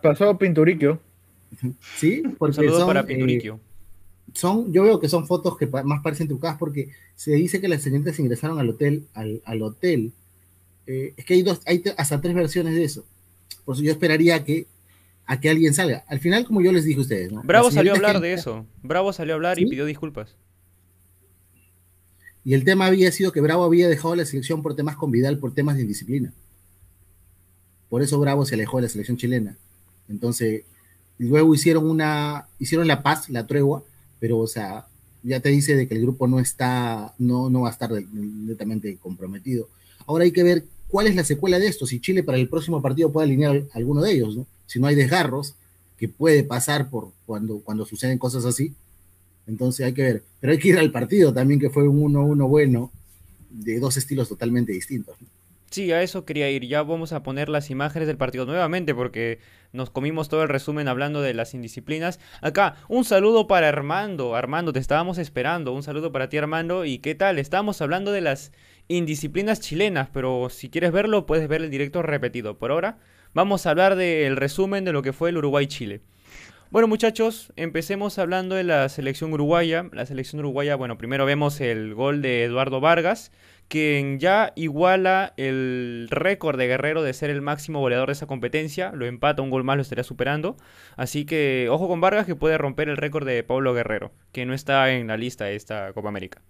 [0.00, 1.00] pasó Pinturiquio.
[1.96, 3.58] Sí, porque Un para eh, Pinturiquio
[4.34, 7.82] son, yo veo que son fotos que más parecen trucadas porque se dice que las
[7.82, 10.12] señoritas ingresaron al hotel, al, hotel.
[10.86, 13.04] Eh, es que hay dos, hay hasta tres versiones de eso.
[13.64, 14.66] Por eso yo esperaría que
[15.26, 16.04] a que alguien salga.
[16.08, 18.66] Al final, como yo les dije a ustedes, Bravo salió a hablar de eso.
[18.82, 20.34] Bravo salió a hablar y pidió disculpas.
[22.44, 25.38] Y el tema había sido que Bravo había dejado la selección por temas con Vidal,
[25.38, 26.32] por temas de indisciplina.
[27.88, 29.56] Por eso Bravo se alejó de la selección chilena.
[30.10, 30.64] Entonces,
[31.16, 33.82] luego hicieron una, hicieron la paz, la tregua,
[34.24, 34.86] pero, o sea,
[35.22, 38.96] ya te dice de que el grupo no está, no, no va a estar netamente
[38.96, 39.68] comprometido.
[40.06, 42.80] Ahora hay que ver cuál es la secuela de esto, si Chile para el próximo
[42.80, 44.46] partido puede alinear alguno de ellos, ¿no?
[44.64, 45.56] Si no hay desgarros,
[45.98, 48.72] que puede pasar por cuando, cuando suceden cosas así.
[49.46, 52.48] Entonces hay que ver, pero hay que ir al partido también, que fue un 1-1
[52.48, 52.92] bueno,
[53.50, 55.18] de dos estilos totalmente distintos.
[55.74, 56.68] Sí, a eso quería ir.
[56.68, 59.40] Ya vamos a poner las imágenes del partido nuevamente porque
[59.72, 62.20] nos comimos todo el resumen hablando de las indisciplinas.
[62.42, 64.36] Acá, un saludo para Armando.
[64.36, 65.72] Armando, te estábamos esperando.
[65.72, 66.84] Un saludo para ti, Armando.
[66.84, 67.40] ¿Y qué tal?
[67.40, 68.52] Estábamos hablando de las
[68.86, 72.56] indisciplinas chilenas, pero si quieres verlo, puedes ver el directo repetido.
[72.56, 72.98] Por ahora,
[73.32, 76.02] vamos a hablar del resumen de lo que fue el Uruguay-Chile.
[76.70, 79.88] Bueno muchachos, empecemos hablando de la selección uruguaya.
[79.92, 83.32] La selección uruguaya, bueno, primero vemos el gol de Eduardo Vargas
[83.68, 88.92] quien ya iguala el récord de Guerrero de ser el máximo goleador de esa competencia,
[88.92, 90.56] lo empata, un gol más lo estaría superando,
[90.96, 94.54] así que ojo con Vargas que puede romper el récord de Pablo Guerrero, que no
[94.54, 96.42] está en la lista de esta Copa América.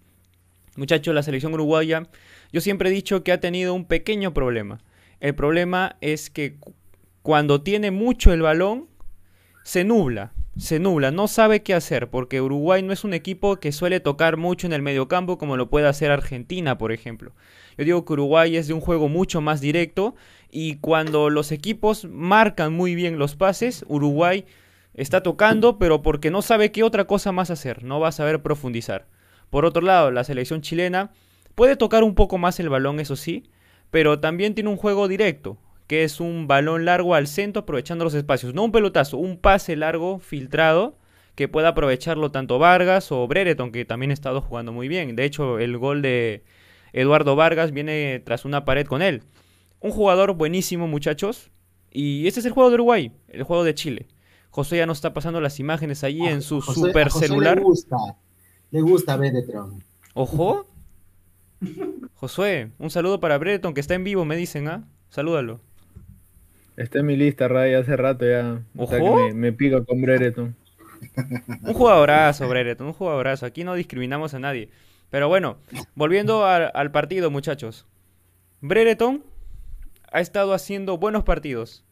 [0.75, 2.03] Muchachos, la selección uruguaya,
[2.51, 4.79] yo siempre he dicho que ha tenido un pequeño problema.
[5.21, 6.57] El problema es que
[7.21, 8.89] cuando tiene mucho el balón,
[9.63, 13.71] se nubla se nubla, no sabe qué hacer, porque Uruguay no es un equipo que
[13.71, 17.33] suele tocar mucho en el mediocampo como lo puede hacer Argentina, por ejemplo.
[17.77, 20.15] Yo digo que Uruguay es de un juego mucho más directo
[20.49, 24.45] y cuando los equipos marcan muy bien los pases, Uruguay
[24.93, 28.41] está tocando, pero porque no sabe qué otra cosa más hacer, no va a saber
[28.41, 29.07] profundizar.
[29.49, 31.11] Por otro lado, la selección chilena
[31.53, 33.43] puede tocar un poco más el balón, eso sí,
[33.91, 35.57] pero también tiene un juego directo
[35.87, 38.53] que es un balón largo al centro aprovechando los espacios.
[38.53, 40.97] No un pelotazo, un pase largo filtrado
[41.35, 45.15] que pueda aprovecharlo tanto Vargas o Brereton, que también ha estado jugando muy bien.
[45.15, 46.43] De hecho, el gol de
[46.93, 49.23] Eduardo Vargas viene tras una pared con él.
[49.81, 51.51] Un jugador buenísimo, muchachos.
[51.91, 54.07] Y este es el juego de Uruguay, el juego de Chile.
[54.49, 57.57] José ya nos está pasando las imágenes ahí en su super celular.
[57.57, 57.97] Le gusta,
[58.71, 59.83] le gusta Brereton.
[60.13, 60.65] Ojo.
[62.15, 64.87] Josué, un saludo para Brereton que está en vivo, me dicen, ¿ah?
[65.09, 65.59] Salúdalo.
[66.77, 68.61] Está en mi lista, Ray, hace rato ya.
[68.75, 69.33] ¿Ojo?
[69.33, 70.55] me, pico con Brereton.
[71.61, 73.45] Un jugadorazo, Brereton, un jugadorazo.
[73.45, 74.69] Aquí no discriminamos a nadie.
[75.09, 75.57] Pero bueno,
[75.95, 77.85] volviendo al, partido, muchachos.
[78.61, 79.23] Brereton
[80.11, 81.85] ha estado haciendo buenos partidos.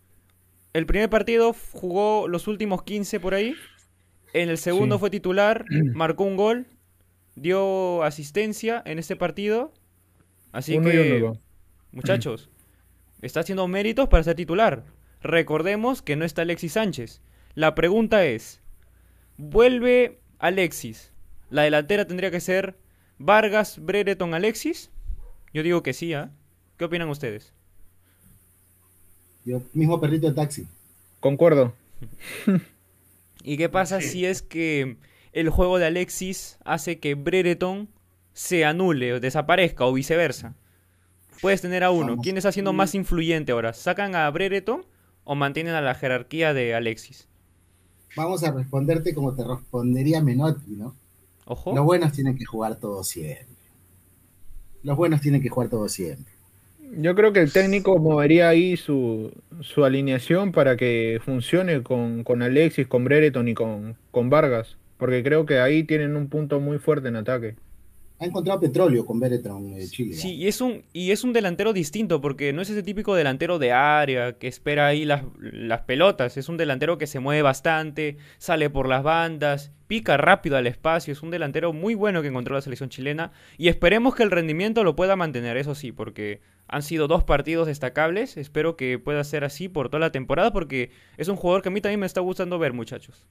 [0.74, 3.56] El primer partido jugó los últimos 15 por ahí.
[4.34, 6.65] En el segundo fue titular, marcó un gol,
[7.36, 9.72] dio asistencia en ese partido.
[10.52, 11.32] Así que,
[11.91, 12.50] muchachos,
[13.28, 14.84] está haciendo méritos para ser titular.
[15.22, 17.22] Recordemos que no está Alexis Sánchez.
[17.56, 18.60] La pregunta es,
[19.38, 21.12] ¿vuelve Alexis?
[21.50, 22.76] ¿La delantera tendría que ser
[23.20, 24.90] Vargas, Brereton, Alexis?
[25.54, 26.32] Yo digo que sí, ¿ah?
[26.78, 27.54] ¿Qué opinan ustedes?
[29.46, 30.68] Yo mismo perrito de taxi.
[31.20, 31.74] Concuerdo.
[33.44, 34.10] ¿Y qué pasa Sí.
[34.10, 34.98] si es que
[35.34, 37.90] el juego de Alexis hace que Brereton
[38.34, 40.56] se anule o desaparezca o viceversa?
[41.41, 42.12] Puedes tener a uno.
[42.12, 42.24] Vamos.
[42.24, 43.74] ¿Quién está siendo más influyente ahora?
[43.74, 44.86] ¿Sacan a Brereton
[45.24, 47.28] o mantienen a la jerarquía de Alexis?
[48.15, 50.96] Vamos a responderte como te respondería Menotti, ¿no?
[51.46, 51.76] Ojo.
[51.76, 53.48] Los buenos tienen que jugar todo siempre.
[54.84, 56.32] Los buenos tienen que jugar todo siempre.
[56.96, 62.43] Yo creo que el técnico movería ahí su, su alineación para que funcione con, con
[62.43, 64.78] Alexis, con Brereton y con, con Vargas.
[64.98, 67.56] Porque creo que ahí tienen un punto muy fuerte en ataque.
[68.24, 70.16] Ha encontrado petróleo con Beretron de Chile.
[70.16, 70.22] ¿no?
[70.22, 73.60] Sí, y es un, y es un delantero distinto, porque no es ese típico delantero
[73.60, 76.38] de área que espera ahí las, las pelotas.
[76.38, 81.12] Es un delantero que se mueve bastante, sale por las bandas, pica rápido al espacio.
[81.12, 83.32] Es un delantero muy bueno que encontró la selección chilena.
[83.58, 87.68] Y esperemos que el rendimiento lo pueda mantener, eso sí, porque han sido dos partidos
[87.68, 88.38] destacables.
[88.38, 91.72] Espero que pueda ser así por toda la temporada, porque es un jugador que a
[91.72, 93.26] mí también me está gustando ver, muchachos.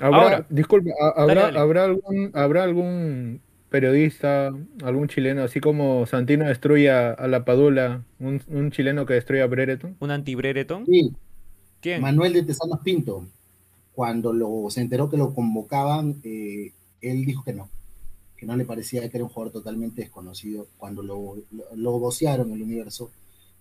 [0.00, 0.46] Habrá, Ahora.
[0.48, 1.58] disculpa, ¿ha- Dale, ¿habrá, dale.
[1.58, 4.52] habrá algún, habrá algún periodista,
[4.82, 9.42] algún chileno, así como Santino destruye a, a la Padula, un, un chileno que destruye
[9.42, 9.96] a Brereton?
[10.00, 10.86] Un anti-Brereton.
[10.86, 11.12] Sí,
[11.80, 12.02] ¿Quién?
[12.02, 13.26] Manuel de Tesanos Pinto,
[13.94, 17.68] cuando lo, se enteró que lo convocaban, eh, él dijo que no,
[18.36, 22.48] que no le parecía que era un jugador totalmente desconocido cuando lo, lo, lo vocearon
[22.48, 23.10] en el universo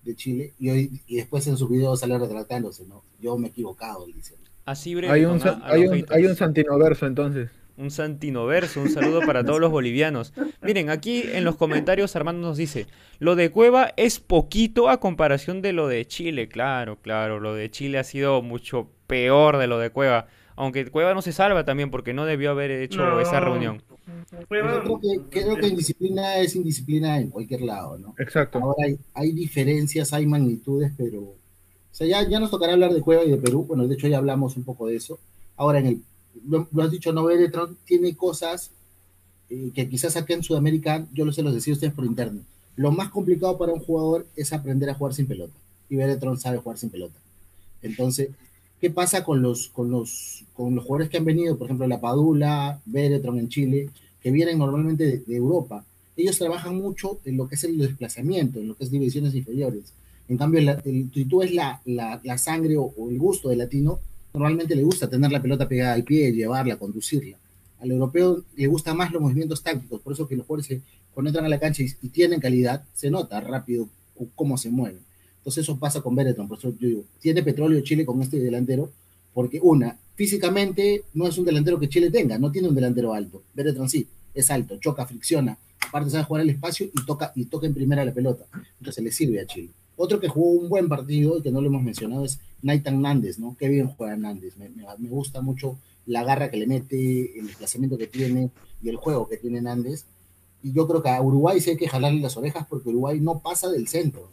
[0.03, 3.03] de Chile y, hoy, y después en sus videos sale retratándose, ¿no?
[3.19, 4.35] Yo me he equivocado, dice.
[4.65, 5.39] Así Hay Brereton, un, ¿ah?
[5.39, 7.49] sa- A hay un, hay un Santinoverso entonces.
[7.77, 10.33] Un Santinoverso, un saludo para todos los bolivianos.
[10.63, 12.87] Miren, aquí en los comentarios Armando nos dice,
[13.19, 16.47] lo de Cueva es poquito a comparación de lo de Chile.
[16.49, 20.25] Claro, claro, lo de Chile ha sido mucho peor de lo de Cueva.
[20.55, 23.19] Aunque Cueva no se salva también porque no debió haber hecho No.
[23.21, 23.83] esa reunión.
[24.47, 28.15] Cueva- Yo creo que, creo que indisciplina es indisciplina en cualquier lado, ¿no?
[28.17, 28.57] Exacto.
[28.57, 31.35] Ahora hay, hay diferencias, hay magnitudes, pero o
[31.91, 33.65] sea, ya, ya nos tocará hablar de Cueva y de Perú.
[33.67, 35.19] Bueno, de hecho ya hablamos un poco de eso.
[35.57, 36.01] Ahora, en el,
[36.47, 38.71] lo, lo has dicho, no Beretron tiene cosas
[39.49, 42.41] eh, que quizás acá en Sudamérica, yo lo sé, los decía ustedes por interno.
[42.75, 45.53] Lo más complicado para un jugador es aprender a jugar sin pelota.
[45.89, 47.17] Y Beretron sabe jugar sin pelota.
[47.81, 48.29] Entonces,
[48.81, 51.57] ¿qué pasa con los, con los, con los jugadores que han venido?
[51.57, 53.89] Por ejemplo, La Padula, Beretron en Chile,
[54.21, 55.83] que vienen normalmente de, de Europa
[56.19, 59.93] ellos trabajan mucho en lo que es el desplazamiento, en lo que es divisiones inferiores.
[60.27, 63.59] En cambio, el- si tú ves la, la- la sangre o, o el gusto del
[63.59, 63.99] latino,
[64.37, 67.37] normalmente le gusta tener la pelota pegada al pie, llevarla, conducirla.
[67.79, 70.81] Al europeo le gustan más los movimientos tácticos, por eso que los jugadores se-
[71.13, 73.89] cuando entran a la cancha y, y tienen calidad, se nota rápido
[74.35, 74.99] cómo se mueven.
[75.39, 78.91] Entonces eso pasa con Beretton, por eso yo digo, tiene petróleo Chile con este delantero,
[79.33, 83.43] porque una, físicamente no es un delantero que Chile tenga, no tiene un delantero alto.
[83.53, 87.65] Beretton sí, es alto, choca, fricciona, aparte sabe jugar el espacio y toca, y toca
[87.67, 88.45] en primera la pelota.
[88.79, 89.69] Entonces le sirve a Chile.
[89.97, 93.39] Otro que jugó un buen partido y que no lo hemos mencionado es Nathan Nández,
[93.39, 93.55] ¿no?
[93.59, 94.55] Qué bien juega Nández.
[94.57, 98.49] Me, me- me gusta mucho la garra que le mete, el desplazamiento que tiene
[98.81, 100.05] y el juego que tiene Nández.
[100.63, 103.39] Y yo creo que a Uruguay sí hay que jalarle las orejas porque Uruguay no
[103.39, 104.29] pasa del centro.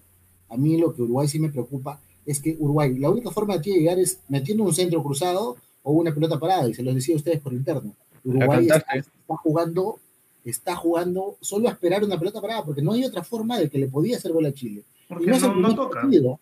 [0.49, 3.61] A mí lo que Uruguay sí me preocupa es que Uruguay, la única forma de
[3.61, 7.15] aquí llegar es metiendo un centro cruzado o una pelota parada, y se los decía
[7.15, 7.93] a ustedes por interno.
[8.25, 9.99] Uruguay está jugando,
[10.45, 13.79] está jugando solo a esperar una pelota parada, porque no hay otra forma de que
[13.79, 14.83] le podía hacer gol a Chile.
[15.09, 16.01] Porque Y no es el no primer toca.
[16.01, 16.41] partido.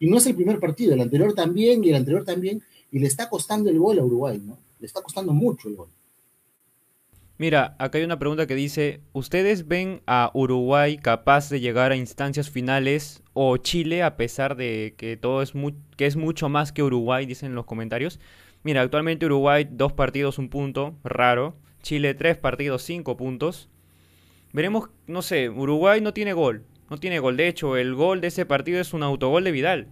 [0.00, 3.06] Y no es el primer partido, el anterior también, y el anterior también, y le
[3.06, 4.58] está costando el gol a Uruguay, ¿no?
[4.80, 5.88] Le está costando mucho el gol.
[7.36, 11.96] Mira, acá hay una pregunta que dice, ¿ustedes ven a Uruguay capaz de llegar a
[11.96, 16.70] instancias finales o Chile a pesar de que todo es mu- que es mucho más
[16.72, 18.20] que Uruguay, dicen en los comentarios?
[18.62, 21.56] Mira, actualmente Uruguay dos partidos un punto, raro.
[21.84, 23.68] Chile tres partidos cinco puntos.
[24.54, 27.36] Veremos, no sé, Uruguay no tiene gol, no tiene gol.
[27.36, 29.88] De hecho, el gol de ese partido es un autogol de Vidal.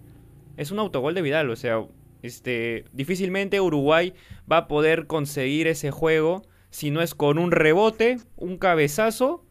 [0.56, 1.84] Es un autogol de Vidal, o sea,
[2.22, 4.14] este, difícilmente Uruguay
[4.50, 9.44] va a poder conseguir ese juego si no es con un rebote, un cabezazo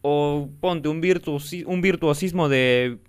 [0.00, 1.02] o ponte un,
[1.66, 3.00] un virtuosismo de,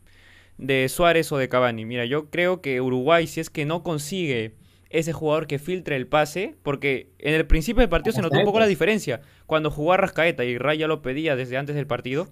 [0.57, 1.86] de Suárez o de Cavani.
[1.86, 4.55] Mira, yo creo que Uruguay, si es que no consigue
[4.93, 8.45] ese jugador que filtre el pase, porque en el principio del partido se notó un
[8.45, 11.87] poco la diferencia cuando jugó a Rascaeta y Ray ya lo pedía desde antes del
[11.87, 12.27] partido,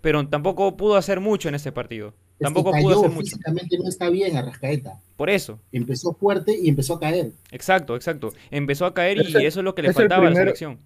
[0.00, 2.08] pero tampoco pudo hacer mucho en ese partido.
[2.08, 3.20] Es que Tampoco cayó, pudo hacer mucho.
[3.36, 4.94] físicamente no está bien Arrascaeta.
[5.16, 7.30] Por eso, Empezó fuerte y empezó a caer.
[7.52, 8.32] exacto, exacto.
[8.50, 10.78] Empezó a caer Es y el- eso es lo que le faltaba a la selección.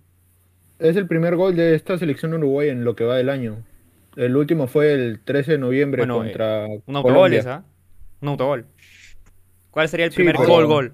[0.78, 3.56] Es el primer gol de esta selección uruguaya en lo que va del año.
[4.16, 7.64] El último fue el 13 de noviembre Bueno, contra Un autogol esa,
[8.20, 8.66] un autogol.
[9.70, 10.92] ¿Cuál sería el Sí, primer pero- gol gol?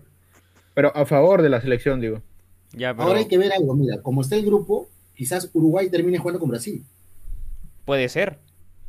[0.74, 2.20] Pero a favor de la selección, digo.
[2.72, 6.18] Ya, pero Ahora hay que ver algo, mira, como está el grupo, quizás Uruguay termine
[6.18, 6.84] jugando con Brasil.
[7.84, 8.38] puede ser.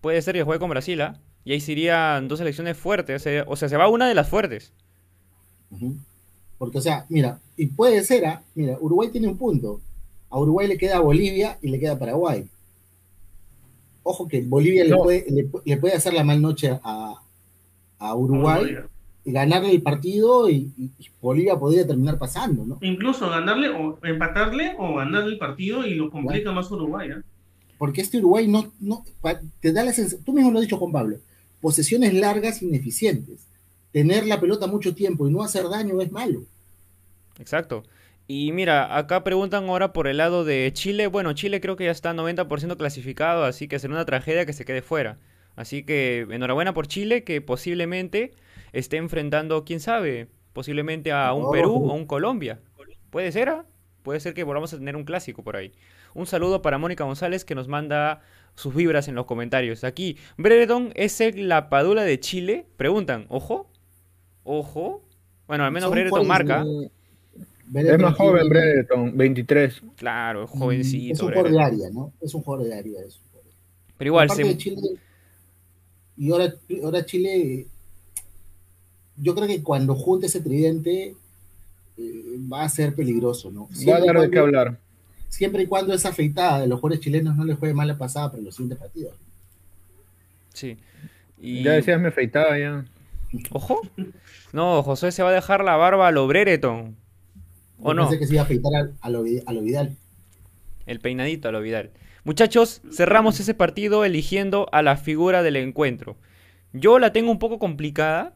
[0.01, 1.19] Puede ser que juegue con Brasil, ¿ah?
[1.43, 3.21] Y ahí serían dos selecciones fuertes.
[3.21, 4.71] o sea- O sea, se va una de las fuertes.
[6.57, 8.41] Porque, o sea, mira, y puede ser, ¿ah?
[8.55, 9.81] mira, Uruguay tiene un punto.
[10.29, 12.47] A Uruguay le queda Bolivia y le queda Paraguay.
[14.03, 17.15] Ojo que Bolivia le, puede, le, le puede hacer la mal noche a,
[17.99, 18.83] a Uruguay Uruguay.
[19.25, 22.77] Y ganarle el partido y, y Bolivia podría terminar pasando, ¿no?
[22.81, 27.09] Incluso ganarle o empatarle o ganarle el partido y lo complica más Uruguay.
[27.09, 27.21] ¿eh?
[27.79, 30.77] Porque este Uruguay no, no pa- te da la sensación, tú mismo lo has dicho
[30.77, 31.17] Juan Pablo,
[31.59, 33.47] posesiones largas ineficientes.
[33.91, 36.43] Tener la pelota mucho tiempo y no hacer daño es malo.
[37.39, 37.83] Exacto.
[38.27, 41.07] Y mira, acá preguntan ahora por el lado de Chile.
[41.07, 44.65] Bueno, Chile creo que ya está 90% clasificado, así que será una tragedia que se
[44.65, 45.17] quede fuera.
[45.55, 48.33] Así que enhorabuena por Chile, que posiblemente
[48.75, 51.51] esté enfrentando, quién sabe, posiblemente a un Oh.
[51.51, 52.59] Perú o un Colombia.
[53.09, 53.65] Puede ser, ¿ah?
[54.03, 55.71] Puede ser que volvamos a tener un clásico por ahí.
[56.13, 58.21] Un saludo para Mónica González que nos manda
[58.53, 59.83] sus vibras en los comentarios.
[59.83, 62.67] Aquí, Brereton es el la padula de Chile.
[62.77, 63.67] Preguntan, ojo,
[64.43, 65.01] ojo.
[65.47, 66.63] Bueno, al menos Brereton marca.
[67.67, 69.81] Ver Es más joven, Chile- Brereton, 23.
[69.95, 71.13] Claro, Mm, jovencito.
[71.13, 71.73] Es un jugador de Brereton.
[71.81, 72.13] área, ¿no?
[72.21, 72.99] Es un jugador de área.
[73.01, 73.51] es un jugador.
[73.97, 74.81] Pero igual, se- de Chile,
[76.17, 76.53] y ahora,
[76.83, 77.65] ahora Chile,
[79.17, 81.15] yo creo que cuando junte ese tridente
[81.97, 83.69] eh, va a ser peligroso, ¿no?
[83.87, 84.77] Va a dar de qué hablar.
[85.29, 88.43] Siempre y cuando esa afeitada de los jugadores chilenos no les juegue mala pasada para
[88.43, 89.13] los siguientes partidos.
[90.53, 90.77] sí.
[91.37, 91.63] Y...
[91.63, 92.85] Ya decías, me afeitaba ya.
[93.51, 93.81] Ojo.
[94.53, 96.95] No, José se va a dejar la barba a lo Brereton.
[97.81, 98.03] ¿O no?
[98.03, 99.95] Pensé que se iba a afeitar a, a lo, a lo Vidal.
[100.85, 101.91] El peinadito a lo Vidal.
[102.23, 106.15] Muchachos, cerramos ese partido eligiendo a la figura del encuentro.
[106.71, 108.33] Yo la tengo un poco complicada,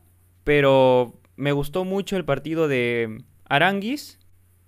[0.50, 4.18] pero me gustó mucho el partido de Aranguis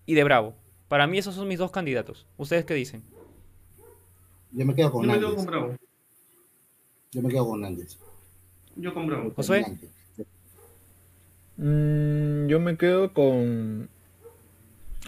[0.05, 0.53] y de Bravo.
[0.87, 2.27] Para mí esos son mis dos candidatos.
[2.37, 3.01] ¿Ustedes qué dicen?
[4.51, 5.35] Yo me quedo Yo con me quedo Nández.
[5.37, 5.75] con Bravo.
[7.11, 7.97] Yo me quedo con Nández.
[8.75, 9.31] Yo con Bravo.
[9.35, 9.65] Josué.
[11.57, 13.89] Mm, yo me quedo con,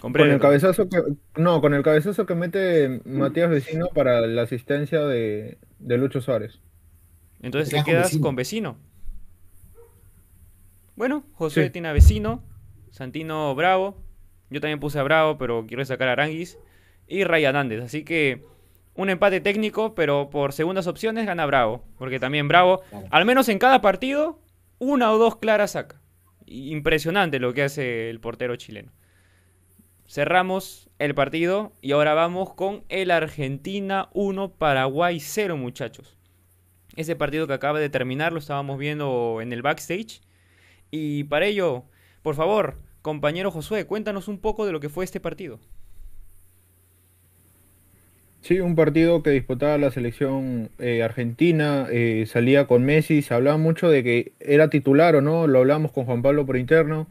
[0.00, 0.98] Con con el cabezazo que
[1.36, 6.58] no, con el cabezazo que mete Matías Vecino para la asistencia de, de Lucho Suárez.
[7.42, 8.22] Entonces Te quedas con quedas Vecino.
[8.22, 8.93] con vecino.
[10.96, 11.70] Bueno, José Sí.
[11.70, 12.42] tiene a vecino,
[12.90, 13.96] Santino Bravo.
[14.50, 16.58] Yo también puse a Bravo, pero quiero sacar a Aranguis.
[17.08, 17.82] Y Ray Hernández.
[17.82, 18.44] Así que
[18.94, 21.84] un empate técnico, pero por segundas opciones gana Bravo.
[21.98, 24.38] Porque también Bravo, al menos en cada partido,
[24.78, 26.00] una o dos claras saca.
[26.46, 28.92] Impresionante lo que hace el portero chileno.
[30.06, 36.16] Cerramos el partido y ahora vamos con el Argentina 1, Paraguay 0, muchachos.
[36.94, 40.20] Ese partido que acaba de terminar lo estábamos viendo en el backstage.
[40.90, 41.84] Y para ello,
[42.22, 45.58] por favor, compañero Josué, cuéntanos un poco de lo que fue este partido.
[48.44, 53.56] Sí, un partido que disputaba la selección eh, argentina, eh, salía con Messi, se hablaba
[53.56, 57.08] mucho de que era titular o no, lo hablamos con Juan Pablo por interno,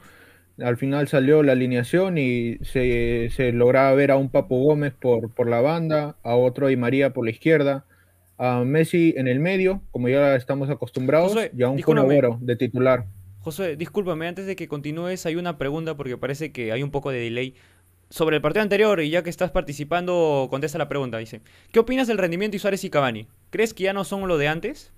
[0.62, 5.34] al final salió la alineación y se, se lograba ver a un Papo Gómez por,
[5.34, 7.86] por la banda, a otro Di María por la izquierda,
[8.38, 11.98] a Messi en el medio, como ya estamos acostumbrados, y a un Kun
[12.42, 13.06] de titular.
[13.44, 17.12] Josué, discúlpame, antes de que continúes, hay una pregunta porque parece que hay un poco
[17.12, 17.56] de delay.
[18.10, 21.18] Sobre el partido anterior, y ya que estás participando, contesta la pregunta.
[21.18, 21.42] Dice:
[21.72, 23.28] ¿Qué opinas del rendimiento de Suárez y Cavani?
[23.50, 24.94] ¿Crees que ya no son lo de antes?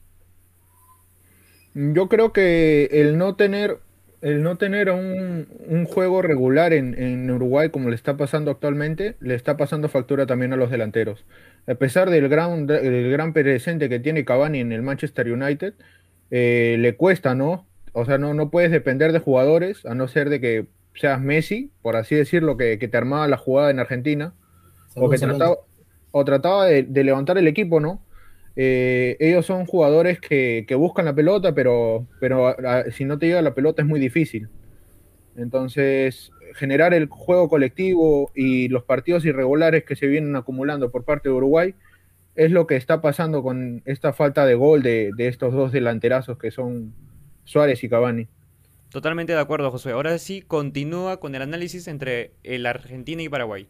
[1.74, 3.80] Yo creo que el no tener,
[4.22, 9.16] el no tener un, un juego regular en, en Uruguay como le está pasando actualmente,
[9.22, 11.26] le está pasando factura también a los delanteros.
[11.68, 15.74] A pesar del gran, del gran presente que tiene Cavani en el Manchester United,
[16.32, 17.66] eh, le cuesta, ¿no?
[17.96, 21.72] O sea, no, no puedes depender de jugadores, a no ser de que seas Messi,
[21.82, 24.34] por así decirlo, que, que te armaba la jugada en Argentina,
[24.98, 25.58] o que trataba,
[26.12, 28.06] o trataba de, de levantar el equipo, ¿no?
[28.58, 33.28] Eh, ellos son jugadores que, que buscan la pelota, pero, pero a- si no te
[33.28, 34.50] llega la pelota es muy difícil.
[35.36, 41.30] Entonces, generar el juego colectivo y los partidos irregulares que se vienen acumulando por parte
[41.30, 41.76] de Uruguay
[42.36, 46.38] es lo que está pasando con esta falta de gol de, de estos dos delanterazos
[46.38, 46.94] que son
[47.46, 48.28] Suárez y Cavani.
[48.90, 49.94] Totalmente de acuerdo, Josué.
[49.94, 53.68] Ahora sí, continúa con el análisis entre el Argentina y Paraguay.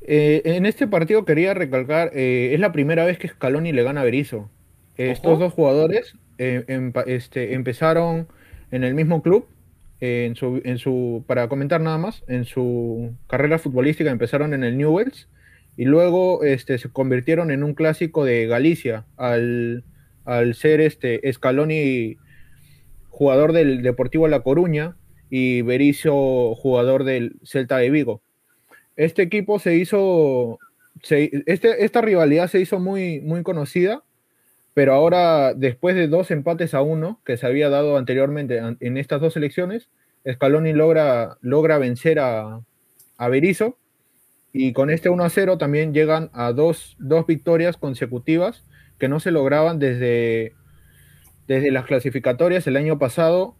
[0.00, 4.00] Eh, en este partido quería recalcar, eh, es la primera vez que Scaloni le gana
[4.00, 4.50] a Berizzo.
[4.96, 5.44] Estos Ojo.
[5.44, 6.64] dos jugadores eh,
[7.06, 8.28] este, empezaron
[8.70, 9.46] en el mismo club,
[10.00, 14.64] eh, en su, en su, para comentar nada más, en su carrera futbolística empezaron en
[14.64, 15.28] el Newells
[15.76, 19.84] y luego este, se convirtieron en un clásico de Galicia al,
[20.24, 22.16] al ser este, Scaloni
[23.08, 24.96] jugador del Deportivo La Coruña,
[25.34, 28.20] y Berizzo, jugador del Celta de Vigo.
[28.96, 30.58] Este equipo se hizo,
[31.00, 34.04] este, esta rivalidad se hizo muy, muy conocida,
[34.74, 39.22] pero ahora, después de dos empates a uno que se había dado anteriormente en estas
[39.22, 39.88] dos elecciones,
[40.30, 42.60] Scaloni logra, logra vencer a,
[43.16, 43.78] a Berizzo
[44.52, 48.66] y con este 1 a 0 también llegan a dos, dos victorias consecutivas
[49.02, 50.52] que no se lograban desde,
[51.48, 53.56] desde las clasificatorias el año pasado,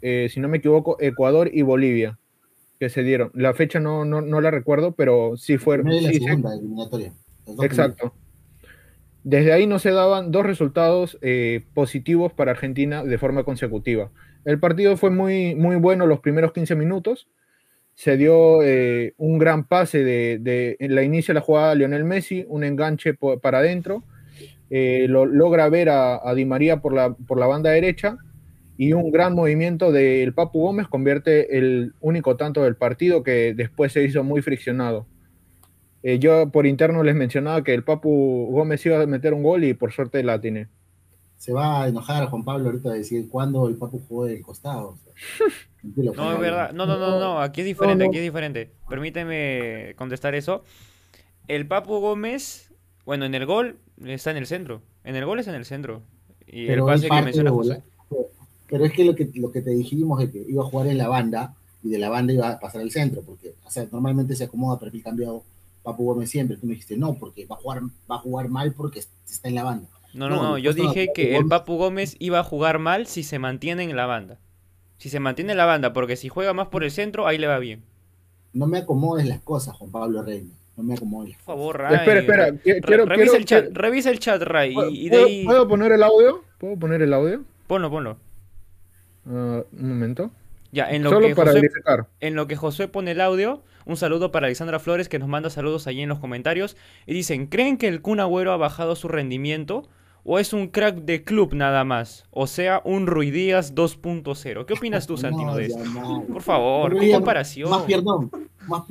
[0.00, 2.18] eh, si no me equivoco, Ecuador y Bolivia,
[2.80, 3.30] que se dieron.
[3.34, 5.82] La fecha no, no, la recuerdo, pero sí fue.
[7.62, 8.14] Exacto.
[9.22, 14.10] Desde ahí no se daban dos resultados eh, positivos para Argentina de forma consecutiva.
[14.46, 17.28] El partido fue muy, muy bueno los primeros 15 minutos.
[17.92, 22.46] Se dio eh, un gran pase de, en la inicio de la jugada Lionel Messi,
[22.48, 24.02] un enganche para adentro.
[24.70, 28.18] Eh, lo, logra ver a, Di María por la, por la banda derecha
[28.76, 33.92] y un gran movimiento del Papu Gómez convierte el único tanto del partido que después
[33.92, 35.06] se hizo muy friccionado.
[36.02, 39.64] Eh, yo por interno les mencionaba que el Papu Gómez iba a meter un gol
[39.64, 40.68] y por suerte la tiene
[41.36, 44.98] se va a enojar Juan Pablo ahorita a decir cuándo el Papu jugó del costado.
[45.82, 46.72] no, es verdad.
[46.72, 47.40] No, no, no, no.
[47.40, 48.72] Aquí es diferente, aquí es diferente.
[48.88, 50.64] Permíteme contestar eso.
[51.46, 52.65] El Papu Gómez,
[53.06, 54.82] bueno, en el gol está en el centro.
[55.04, 56.02] En el gol es en el centro.
[56.46, 57.82] Y el pase que menciona José.
[58.68, 60.98] Pero es que lo, que lo que te dijimos es que iba a jugar en
[60.98, 61.54] la banda
[61.84, 64.80] y de la banda iba a pasar al centro, porque o sea, normalmente se acomoda
[64.80, 65.44] perfil cambiado
[65.84, 66.56] Papu Gómez siempre.
[66.56, 69.54] Tú me dijiste, no, porque va a jugar, va a jugar mal porque está en
[69.54, 69.88] la banda.
[70.12, 73.38] No, no, no, yo dije que el Papu Gómez iba a jugar mal si se
[73.38, 74.40] mantiene en la banda.
[74.98, 77.46] Si se mantiene en la banda, porque si juega más por el centro, ahí le
[77.46, 77.84] va bien.
[78.52, 80.50] No me acomodes las cosas, Juan Pablo Reina.
[80.76, 81.34] No me acomodes.
[81.36, 81.94] Por favor, Ray.
[81.96, 82.52] Espera, espera.
[82.82, 84.74] Quiero, revisa, el chat, revisa el chat, Ray.
[85.44, 86.42] ¿Puedo, poner el audio?
[86.58, 87.44] ¿Puedo poner el audio?
[87.66, 88.18] Ponlo, ponlo.
[89.26, 90.30] Ah, un momento.
[90.72, 92.06] Ya, en lo, Solo que para José, verificar.
[92.20, 95.48] en lo que José pone el audio, un saludo para Alexandra Flores que nos manda
[95.48, 96.76] saludos allí en los comentarios.
[97.06, 99.88] Y dicen, ¿creen que el Kun Agüero ha bajado su rendimiento?
[100.28, 102.24] o es un crack de club nada más?
[102.32, 104.66] O sea, un Ruidías 2.0.
[104.66, 105.82] ¿Qué opinas tú, Santino, de esto?
[106.26, 107.70] Por favor, ¿qué comparación?
[107.70, 108.30] Más perdón,
[108.66, 108.82] más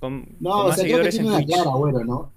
[0.00, 2.32] no, o sea, creo que tiene una clara, Agüero, ¿no?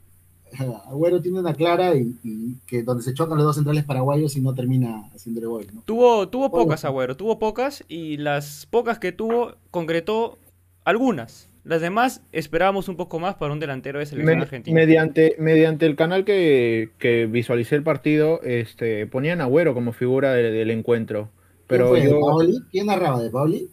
[0.87, 4.53] Agüero tiene una clara y, que donde se chocan los dos centrales paraguayos y no
[4.53, 5.81] termina haciéndole gol, ¿no?
[5.85, 10.37] Tuvo, tuvo pocas, Agüero, tuvo pocas y las pocas que tuvo concretó
[10.83, 11.49] algunas.
[11.63, 14.73] Las demás esperábamos un poco más para un delantero de selección argentina.
[14.73, 20.33] Mediante, mediante el canal que, que, visualicé el partido, este, ponían a Agüero como figura
[20.33, 21.29] del encuentro.
[21.67, 23.21] Pero ¿Quién, fue, ¿Quién narraba?
[23.21, 23.69] ¿De Paoli?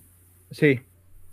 [0.51, 0.81] Sí.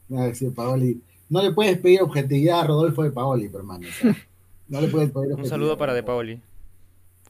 [0.08, 1.02] No, Paoli.
[1.36, 3.86] No le puedes pedir objetividad a Rodolfo de Paoli, hermano.
[4.70, 6.42] no le puedes pedir Un saludo para De Paoli.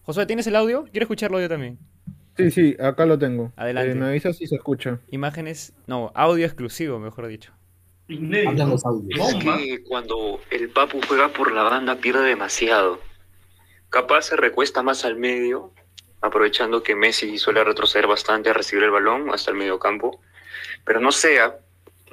[0.04, 0.86] José, ¿tienes el audio?
[0.92, 1.80] Quiero escucharlo yo también.
[2.38, 3.52] Sí, sí, acá lo tengo.
[3.56, 3.94] Adelante.
[3.94, 5.00] Eh, me avisas si se escucha.
[5.10, 7.52] Imágenes, no, audio exclusivo, mejor dicho.
[8.08, 13.00] Es que cuando el Papu juega por la banda pierde demasiado.
[13.90, 15.72] Capaz se recuesta más al medio,
[16.22, 20.20] aprovechando que Messi suele retroceder bastante a recibir el balón hasta el medio campo.
[20.86, 21.58] Pero no sea,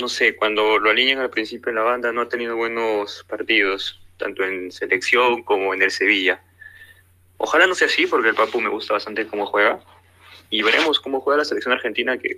[0.02, 4.02] no sé, cuando lo alinean al principio en la banda no ha tenido buenos partidos,
[4.16, 6.42] tanto en selección como en el Sevilla.
[7.36, 9.78] Ojalá no sea así, porque el Papu me gusta bastante cómo juega.
[10.50, 12.36] Y veremos cómo juega la selección argentina, que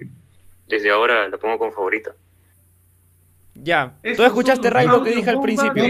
[0.69, 2.15] desde ahora la pongo como favorita.
[3.55, 3.97] Ya.
[4.15, 5.85] Tú escuchaste, Ray, lo que dije al principio.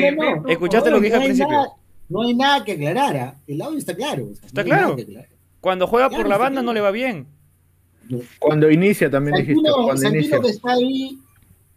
[0.46, 1.72] escuchaste lo que dije al principio.
[2.08, 3.16] no hay nada que aclarar.
[3.16, 3.34] ¿ah?
[3.48, 4.28] El audio está claro.
[4.44, 4.96] está claro.
[5.60, 7.26] Cuando juega por la banda no le va bien.
[8.38, 9.70] Cuando inicia también dijiste.
[9.72, 11.18] Cuando Santino que está ahí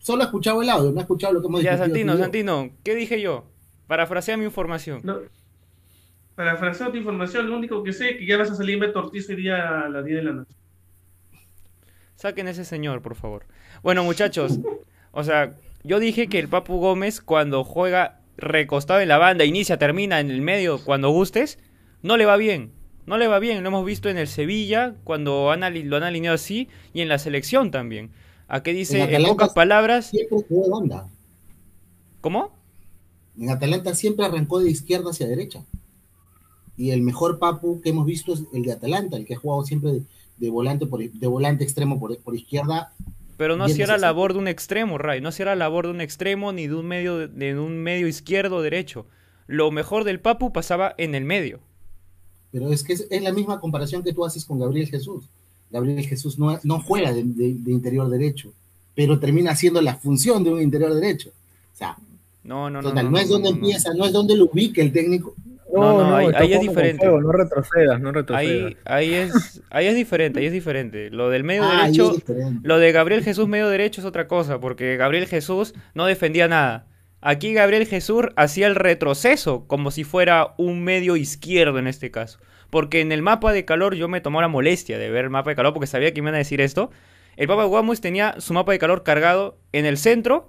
[0.08, 1.70] solo ha escuchado el audio, no ha escuchado lo que hemos dicho.
[1.70, 3.44] Ya, Santino, Santino, ¿qué dije yo?
[3.88, 5.02] Parafrasea mi información.
[5.04, 5.20] No.
[6.36, 9.28] Parafrasea tu información, lo único que sé es que ya vas a salir Beto Ortiz
[9.28, 10.54] hoy día a las 10 de la noche.
[12.16, 13.48] Saquen ese señor, por favor.
[13.84, 14.60] Bueno, muchachos,
[15.12, 19.78] o sea, yo dije que el Papu Gómez cuando juega recostado en la banda, inicia,
[19.78, 21.60] termina en el medio, cuando gustes,
[22.02, 22.72] no le va bien.
[23.06, 25.64] No le va bien, lo hemos visto en el Sevilla, cuando lo han
[26.04, 28.12] alineado así, y en la selección también.
[28.48, 30.08] ¿A qué dice, en, pocas palabras...
[30.08, 31.10] Siempre jugó banda.
[32.22, 32.52] ¿Cómo?
[33.40, 35.64] En Atalanta siempre arrancó de izquierda hacia derecha.
[36.76, 39.64] Y el mejor Papu que hemos visto es el de Atalanta, el que ha jugado
[39.64, 40.02] siempre
[40.38, 42.94] de, volante, por, de volante extremo por, por izquierda
[43.38, 45.22] pero no hacía la labor de un extremo, Ray.
[45.22, 48.58] No hacía la labor de un extremo ni de un medio, de un medio izquierdo
[48.58, 49.06] o derecho.
[49.46, 51.60] Lo mejor del Papu pasaba en el medio.
[52.52, 55.30] Pero es que es, la misma comparación que tú haces con Gabriel Jesús.
[55.70, 58.54] Gabriel Jesús no, no juega de, interior derecho,
[58.96, 61.30] pero termina haciendo la función de un interior derecho.
[61.30, 61.98] O sea,
[62.44, 65.36] no, no, no, no, es donde empieza, no es donde lo ubica el técnico.
[65.74, 67.06] No, no, ahí, ahí es diferente.
[67.06, 68.74] No retrocedas, no retrocedas.
[68.86, 71.10] Ahí, ahí, es, ahí es diferente, ahí es diferente.
[71.10, 72.16] Lo del medio ah, derecho,
[72.64, 76.88] lo de Gabriel Jesús medio derecho es otra cosa, porque Gabriel Jesús no defendía nada.
[77.20, 82.40] Aquí Gabriel Jesús hacía el retroceso, como si fuera un medio izquierdo en este caso.
[82.70, 85.52] Porque en el mapa de calor yo me tomó la molestia de ver el mapa
[85.52, 86.90] de calor porque sabía que me iban a decir esto.
[87.38, 90.48] El Papa Gómez tenía su mapa de calor cargado en el centro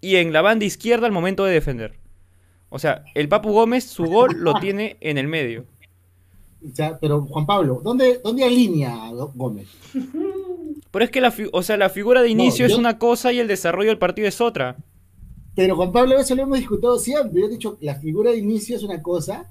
[0.00, 2.00] y en la banda izquierda al momento de defender.
[2.70, 5.66] O sea, el Papu Gómez, su gol lo tiene en el medio.
[6.62, 9.68] Ya, pero Juan Pablo, ¿dónde, dónde alinea Gómez?
[10.90, 13.48] Pero es que la, o sea, la figura de inicio es una cosa y el
[13.48, 14.76] desarrollo del partido es otra.
[15.54, 17.40] Pero Juan Pablo, eso lo hemos discutido siempre.
[17.40, 19.50] Yo he dicho, la figura de inicio es una cosa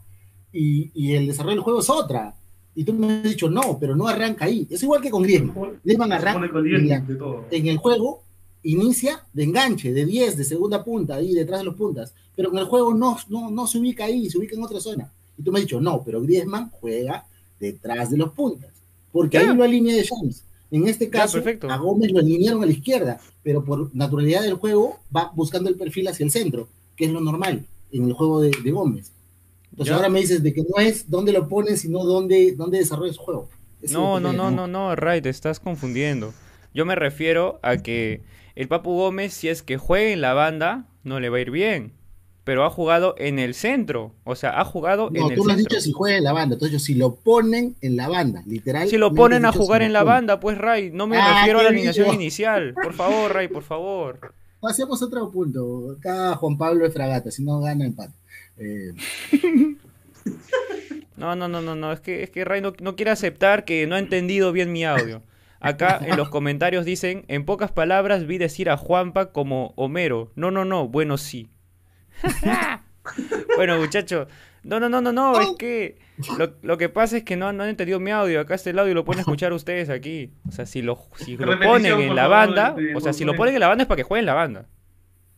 [0.51, 2.35] y, y, el desarrollo del juego es otra.
[2.75, 4.67] Y tú me has dicho, no, pero no arranca ahí.
[4.69, 5.79] Es igual que con Griezmann.
[5.83, 6.49] Griezmann arranca
[7.51, 8.23] en, el juego,
[8.63, 12.13] inicia de enganche, de 10, de segunda punta, ahí detrás de los puntas.
[12.35, 15.11] Pero en el juego no, no, no se ubica ahí, se ubica en otra zona.
[15.37, 17.25] Y tú me has dicho, no, pero Griezmann juega
[17.59, 18.71] detrás de los puntas.
[19.11, 20.43] Porque ahí lo alinea de Shams.
[20.71, 24.99] En este caso, a Gómez lo alinearon a la izquierda, pero por naturalidad del juego
[25.15, 28.51] va buscando el perfil hacia el centro, que es lo normal en el juego de,
[28.71, 29.11] Gómez.
[29.71, 33.15] Entonces ahora me dices de que no es dónde lo pones, sino dónde, dónde desarrollas
[33.15, 33.49] el juego.
[33.89, 36.33] no, no, no, no, no, Ray, te estás confundiendo.
[36.73, 38.21] Yo me refiero a que
[38.55, 41.51] el Papu Gómez, si es que juega en la banda, no le va a ir
[41.51, 41.93] bien
[42.49, 44.15] pero ha jugado en el centro.
[44.23, 45.35] O sea, ha jugado en el centro.
[45.35, 46.55] No, tú lo has dicho si juega en la banda.
[46.55, 48.89] Entonces, si lo ponen en la banda, literal.
[48.89, 51.63] Si lo ponen a jugar en la banda, pues Ray, no me ah, refiero a
[51.63, 52.73] la alineación inicial.
[52.73, 54.33] Por favor, Ray, por favor.
[54.59, 55.95] Pasemos a otro punto.
[55.95, 58.15] Acá Juan Pablo es fragata, si no gana empate.
[58.59, 58.93] Eh...
[61.17, 61.91] No, no, no, no, no.
[61.91, 64.85] Es que, es que Ray no, no quiere aceptar que no ha entendido bien mi
[64.85, 65.21] audio.
[65.59, 70.31] Acá en los comentarios dicen, en pocas palabras vi decir a Juanpa como Homero.
[70.35, 71.49] No, no, no, bueno sí.
[73.57, 74.27] bueno, muchachos.
[74.63, 75.39] No, no, no, no, no.
[75.41, 75.97] Es que
[76.61, 78.39] lo, que pasa es que no, no han entendido mi audio.
[78.39, 80.31] Acá está el audio y lo pueden escuchar ustedes aquí.
[80.47, 83.53] O sea, si lo, si lo ponen en la banda, o sea, si lo ponen
[83.53, 84.67] en la banda es para que jueguen la banda.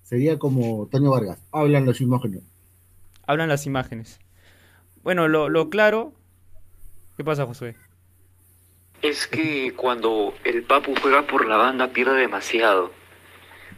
[0.04, 1.40] Sería como Toño Vargas.
[1.52, 2.44] Hablan las imágenes.
[3.32, 4.20] Hablan las imágenes.
[5.04, 6.12] Bueno, lo, lo claro.
[7.16, 7.78] ¿Qué pasa, Josué?
[9.02, 12.92] Es que cuando el Papu juega por la banda pierde demasiado.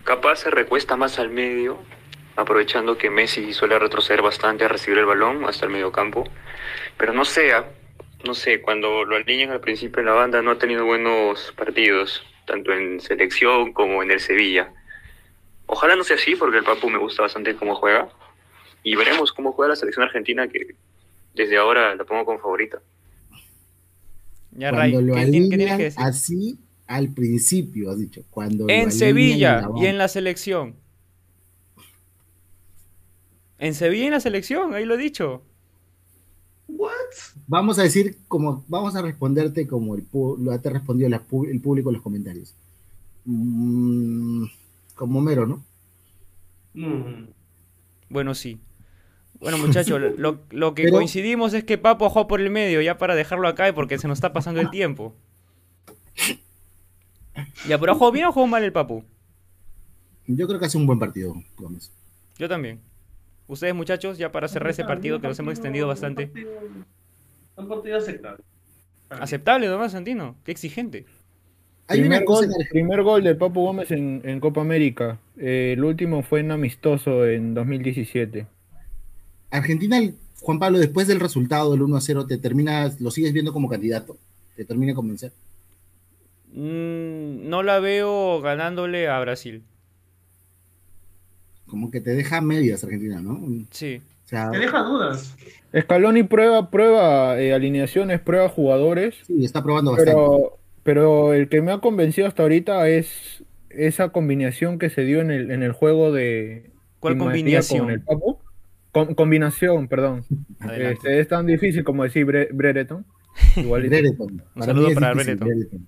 [0.06, 1.78] Capaz se recuesta más al medio
[2.36, 6.24] aprovechando que Messi suele retroceder bastante a recibir el balón hasta el medio campo.
[6.98, 7.70] Pero no sea,
[8.26, 12.26] no sé, cuando lo alinean al principio en la banda no ha tenido buenos partidos,
[12.46, 14.74] tanto en selección como en el Sevilla.
[15.68, 18.10] Ojalá no sea así, porque el Papu me gusta bastante cómo juega.
[18.84, 20.76] Y veremos cómo juega la selección argentina, que
[21.34, 22.82] desde ahora la pongo como favorita.
[24.52, 26.04] Ya, Ray, ¿qué, tienes que decir?
[26.04, 28.24] Así al principio, has dicho.
[28.30, 30.76] Cuando en Sevilla y en la selección.
[33.58, 35.42] En Sevilla en la selección, ahí lo he dicho.
[36.68, 36.92] What?
[37.48, 41.94] Vamos a decir como, vamos a responderte como el lo te respondió el público en
[41.94, 42.54] los comentarios.
[43.26, 44.46] Mm,
[44.96, 45.64] como mero, ¿no?
[46.74, 47.28] Mm.
[48.10, 48.60] Bueno, sí.
[49.44, 53.50] Bueno, muchachos, lo, que coincidimos es que Papo jugó por el medio, ya para dejarlo
[53.50, 55.14] acá, porque se nos está pasando el tiempo.
[57.68, 59.04] Ya, pero ¿jugó bien o jugó mal el Papu?
[60.28, 61.92] Yo creo que hace un buen partido, Gómez.
[62.38, 62.80] Yo también.
[63.48, 66.32] Ustedes, muchachos, ya para cerrar ese partido que nos hemos extendido bastante.
[67.58, 68.44] Un partido aceptable.
[69.10, 70.38] Aceptable, Tomás Santino.
[70.46, 71.06] Qué exigente.
[71.88, 75.20] Hay primer, gol, el primer gol de Papu Gómez en, Copa América.
[75.38, 78.48] Eh, el último fue en amistoso en 2017.
[79.58, 80.00] Argentina,
[80.42, 83.70] Juan Pablo, después del resultado del 1 a 0, ¿te terminas, lo sigues viendo como
[83.70, 84.18] candidato?
[84.56, 85.32] ¿Te termina de convencer?
[86.54, 89.64] Mm, no la veo ganándole a Brasil
[91.74, 93.40] como que te deja medias Argentina, ¿no?
[93.72, 94.00] Sí.
[94.30, 95.36] te deja dudas.
[95.76, 99.16] Scaloni prueba, prueba eh, alineaciones, prueba jugadores.
[99.26, 100.22] Sí, está probando bastante.
[100.84, 105.32] Pero, el que me ha convencido hasta ahorita es esa combinación que se dio en
[105.32, 106.70] el, en el juego de...
[107.00, 108.04] ¿Cuál combinación?
[108.94, 110.24] Combinación, perdón.
[110.72, 113.06] Este, es tan difícil como decir Brereton.
[113.58, 114.44] Igual Brereton.
[114.56, 115.88] Un saludo para Brereton.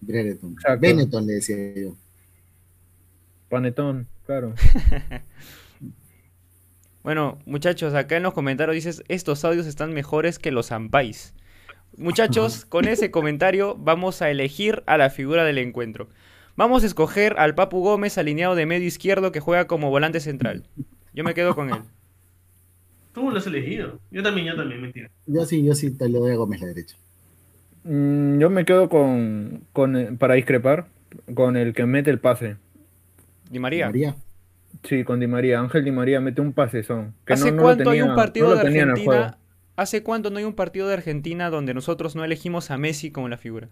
[0.00, 0.56] Brereton.
[0.80, 1.96] Benetton le decía yo.
[3.48, 4.54] Panetón, claro.
[7.02, 11.34] bueno, muchachos, acá en los comentarios dices, estos audios están mejores que los ampais.
[11.96, 16.08] Muchachos, con ese comentario vamos a elegir a la figura del encuentro.
[16.56, 20.66] Vamos a escoger al Papu Gómez alineado de medio izquierdo que juega como volante central.
[21.12, 21.82] Yo me quedo con él.
[23.12, 24.00] Tú lo has elegido.
[24.10, 25.10] Yo también, yo también, mentira.
[25.26, 26.96] Yo sí, yo sí te lo doy a Gómez la derecha.
[27.84, 30.86] Mm, yo me quedo con, con, para discrepar,
[31.34, 32.56] con el que mete el pase.
[33.50, 34.16] Di María.
[34.84, 35.60] Sí, con Di María.
[35.60, 37.14] Ángel Di María mete un pase son.
[37.26, 39.38] ¿Hace cuánto hay un partido de Argentina?
[39.76, 43.28] ¿Hace cuánto no hay un partido de Argentina donde nosotros no elegimos a Messi como
[43.28, 43.68] la figura?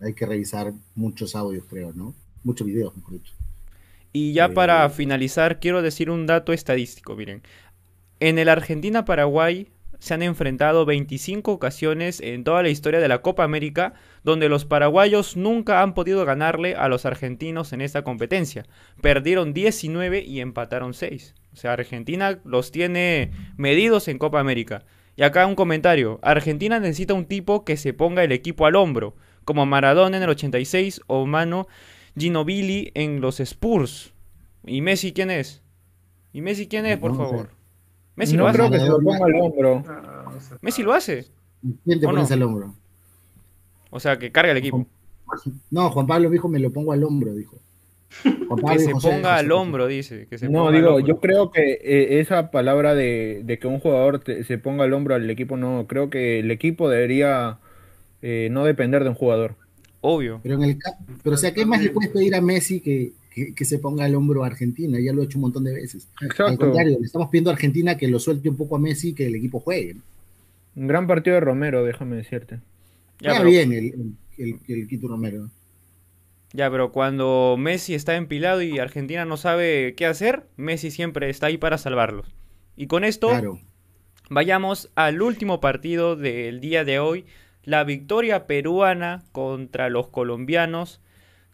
[0.00, 2.14] Hay que revisar muchos audios, creo, ¿no?
[2.42, 3.32] Muchos videos, mejor dicho.
[4.12, 7.42] Y ya para eh, finalizar, quiero decir un dato estadístico, miren.
[8.18, 9.68] En el Argentina-Paraguay
[10.00, 13.94] se han enfrentado 25 ocasiones en toda la historia de la Copa América
[14.24, 18.66] donde los paraguayos nunca han podido ganarle a los argentinos en esta competencia.
[19.00, 21.34] Perdieron 19 y empataron 6.
[21.52, 24.84] O sea, Argentina los tiene medidos en Copa América.
[25.16, 26.18] Y acá un comentario.
[26.22, 30.30] Argentina necesita un tipo que se ponga el equipo al hombro, como Maradona en el
[30.30, 31.66] 86 o Mano
[32.16, 34.12] Ginobili en los Spurs.
[34.66, 35.62] ¿Y Messi quién es?
[36.32, 37.50] ¿Y Messi quién es, por favor?
[38.16, 38.58] Messi lo hace.
[38.58, 39.84] creo que se lo ponga al hombro.
[40.60, 41.26] Messi lo hace.
[41.84, 42.74] ¿Quién te pones al hombro?
[43.90, 44.86] O sea, que carga el equipo.
[45.70, 47.58] No, Juan Pablo dijo, me lo pongo al hombro, dijo.
[48.70, 50.26] que se ponga al hombro, dice.
[50.48, 54.92] no, digo, yo creo que eh, esa palabra de, que un jugador se ponga al
[54.92, 57.58] hombro al equipo, no, creo que el equipo debería
[58.22, 59.56] eh, no depender de un jugador.
[60.00, 60.40] Obvio.
[60.42, 60.78] Pero, en el,
[61.22, 63.12] pero o sea, ¿qué más le puedes pedir a Messi que,
[63.54, 64.98] que, se ponga al hombro a Argentina?
[64.98, 66.08] Ya lo he hecho un montón de veces.
[66.22, 66.46] Exacto.
[66.46, 69.12] Al contrario, le estamos pidiendo a Argentina que lo suelte un poco a Messi y
[69.14, 69.96] que el equipo juegue.
[70.76, 72.60] Un gran partido de Romero, déjame decirte.
[73.20, 75.50] Ya, bien el, el, Quito Romero.
[76.52, 81.46] Ya, pero cuando Messi está empilado y Argentina no sabe qué hacer, Messi siempre está
[81.46, 82.26] ahí para salvarlos.
[82.76, 83.30] Y con esto,
[84.30, 87.24] vayamos al último partido del día de hoy.
[87.64, 91.00] La victoria peruana contra los colombianos.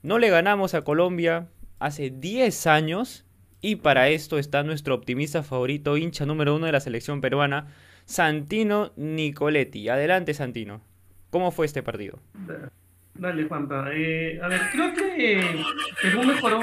[0.02, 1.48] No le ganamos a Colombia
[1.78, 3.24] hace 10 años.
[3.60, 7.68] Y para esto está nuestro optimista favorito, hincha número uno de la selección peruana,
[8.04, 9.88] Santino Nicoletti.
[9.88, 10.82] Adelante, Santino.
[11.30, 12.20] ¿Cómo fue este partido?
[13.14, 13.90] Dale, Juanpa.
[13.92, 15.64] Eh, a ver, creo que
[16.02, 16.60] Perú mejoró.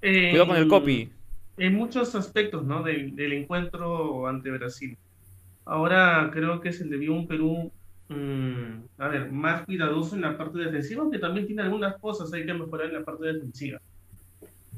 [0.00, 1.12] Eh, Cuidado con el copy.
[1.58, 2.82] En muchos aspectos ¿no?
[2.82, 4.96] del, encuentro ante Brasil.
[5.64, 7.72] Ahora creo que se le vio un Perú,
[8.08, 12.46] mm, a ver, más cuidadoso en la parte defensiva, aunque también tiene algunas cosas hay
[12.46, 13.80] que mejorar en la parte defensiva.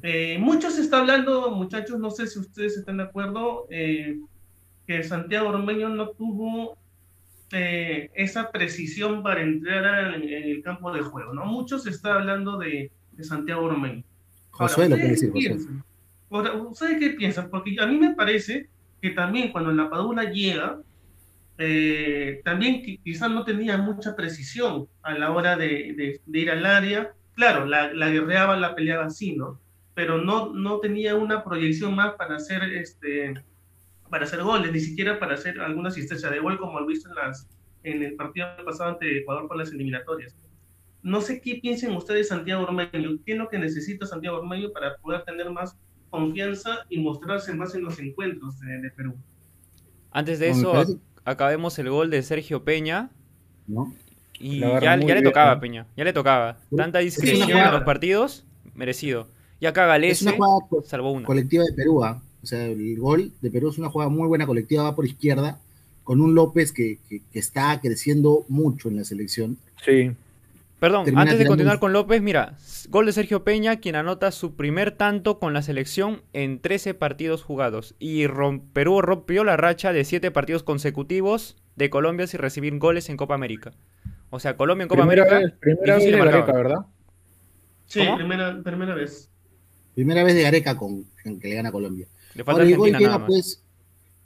[0.02, 4.18] Eh, mucho se está hablando, muchachos, no sé si ustedes están de acuerdo, eh,
[4.86, 6.78] que Santiago Ormeño no tuvo
[7.52, 11.44] eh, esa precisión para entrar en, el campo de juego, ¿no?
[11.44, 14.02] Muchos está hablando de, Santiago Ormeño.
[14.50, 15.30] Josué lo José.
[16.30, 17.50] ¿Ustedes qué piensan?
[17.50, 18.68] Porque a mí me parece
[19.02, 20.80] que también cuando la Padula llega,
[21.60, 27.12] eh, también quizás no tenía mucha precisión a la hora de, ir al área.
[27.34, 29.60] Claro, la, la, guerreaba, la peleaba así, ¿no?
[29.94, 33.34] Pero no, no tenía una proyección más para hacer este,
[34.10, 37.14] para hacer goles, ni siquiera para hacer alguna asistencia de gol como lo visto en,
[37.14, 37.48] las,
[37.84, 40.36] en el partido pasado ante Ecuador con las eliminatorias.
[41.02, 44.96] No sé qué piensen ustedes Santiago Ormeño, qué es lo que necesita Santiago Ormeño para
[44.96, 45.78] poder tener más
[46.10, 49.14] confianza y mostrarse más en los encuentros de, Perú.
[50.10, 50.72] Antes de eso,
[51.24, 53.10] acabemos el gol de Sergio Peña.
[54.38, 56.58] Y ya, le tocaba Peña, ya le tocaba.
[56.74, 58.44] Tanta discreción en los partidos,
[58.74, 59.28] merecido.
[59.60, 60.34] Y acá Galese
[60.86, 61.26] salvó una.
[61.26, 62.22] Colectiva de Perú, ¿ah?
[62.42, 65.60] O sea, el gol de Perú es una jugada muy buena colectiva, va por izquierda,
[66.04, 66.98] con un López que,
[67.34, 69.58] está creciendo mucho en la selección.
[69.84, 70.12] Sí.
[70.80, 72.56] Perdón, antes de continuar con López, mira,
[72.88, 77.42] gol de Sergio Peña, quien anota su primer tanto con la selección en 13 partidos
[77.42, 77.94] jugados.
[77.98, 78.26] Y
[78.72, 83.34] Perú rompió la racha de 7 partidos consecutivos de Colombia sin recibir goles en Copa
[83.34, 83.72] América.
[84.30, 85.40] O sea, Colombia en Copa América.
[85.60, 86.78] primera vez de Gareca, ¿verdad?
[87.86, 89.28] Sí, primera, primera vez.
[89.94, 92.06] Primera vez de Gareca con, que le gana a Colombia.
[92.46, 93.62] Ahora, el gol queda, pues,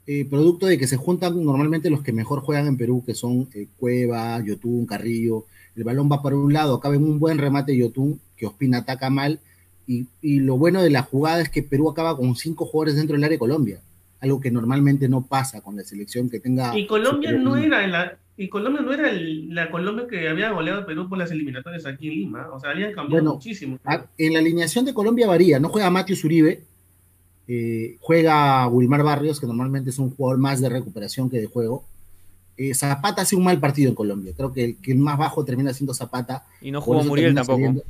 [0.07, 3.49] eh, producto de que se juntan normalmente los que mejor juegan en Perú, que son
[3.55, 5.47] eh, Cueva, Yotun, Carrillo.
[5.77, 9.11] El balón va para un lado, acaba en un buen remate Yotun, que Ospina ataca
[9.11, 9.41] mal.
[9.87, 10.07] Y,
[10.41, 13.35] lo bueno de la jugada es que Perú acaba con cinco jugadores dentro del área
[13.35, 13.81] de Colombia,
[14.21, 16.77] algo que normalmente no pasa con la selección que tenga.
[16.79, 20.87] Y Colombia no era la, y Colombia no era la Colombia que había goleado a
[20.87, 23.79] Perú por las eliminatorias aquí en Lima, o sea, habían cambiado muchísimo.
[24.17, 26.63] En la alineación de Colombia varía, no juega Matthew Uribe,
[27.47, 31.85] eh, juega Wilmar Barrios, que normalmente es un jugador más de recuperación que de juego.
[32.57, 34.33] Eh, Zapata hace un mal partido en Colombia.
[34.37, 36.47] Creo que el, que más bajo termina siendo Zapata.
[36.61, 37.83] Y no jugó Muriel tampoco.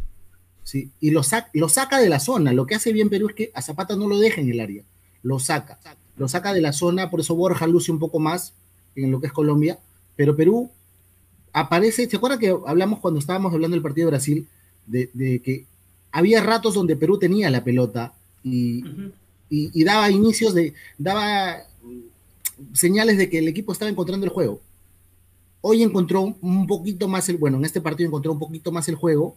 [0.62, 1.21] Sí, y lo,
[1.53, 2.53] lo saca de la zona.
[2.53, 4.83] Lo que hace bien Perú es que a Zapata no lo deja en el área.
[5.23, 5.79] Lo saca.
[6.17, 8.55] Lo saca de la zona, por eso Borja luce un poco más
[8.97, 9.79] en lo que es Colombia.
[10.17, 10.71] Pero Perú
[11.53, 12.09] aparece.
[12.09, 14.49] ¿Se acuerda que hablamos cuando estábamos hablando del partido de Brasil?
[14.87, 15.11] De,
[15.45, 15.67] que
[16.12, 18.85] había ratos donde Perú tenía la pelota y,
[19.51, 21.65] y, daba inicios de, daba
[22.73, 24.61] señales de que el equipo estaba encontrando el juego.
[25.61, 28.97] Hoy encontró un poquito más el, bueno, en este partido encontró un poquito más el
[28.97, 29.37] juego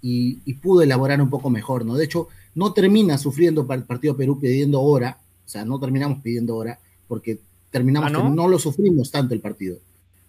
[0.00, 1.94] y, pudo elaborar un poco mejor, ¿no?
[1.94, 6.20] De hecho, no termina sufriendo para el partido Perú pidiendo hora, o sea, no terminamos
[6.22, 7.38] pidiendo hora, porque
[7.70, 8.48] terminamos ¿Ah, no?
[8.48, 9.78] lo sufrimos tanto el partido.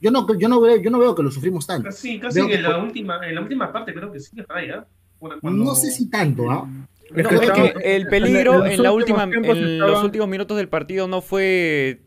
[0.02, 1.90] Yo no, yo no, veo, yo no veo que lo sufrimos tanto.
[1.90, 4.88] Casi, casi en, la última, en la última parte creo que sí, Raya.
[5.42, 6.70] No sé si tanto, ¿ah?
[7.14, 12.02] el peligro en, la última, en los últimos minutos del partido no fue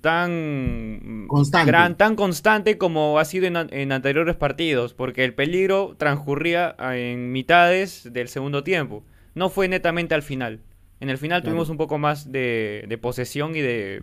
[0.00, 1.70] tan constante.
[1.70, 8.12] Gran, tan constante como ha sido en, anteriores partidos, porque el peligro transcurría en mitades
[8.12, 9.04] del segundo tiempo.
[9.34, 10.60] No fue netamente al final.
[11.00, 14.02] En el final tuvimos un poco más de, posesión y de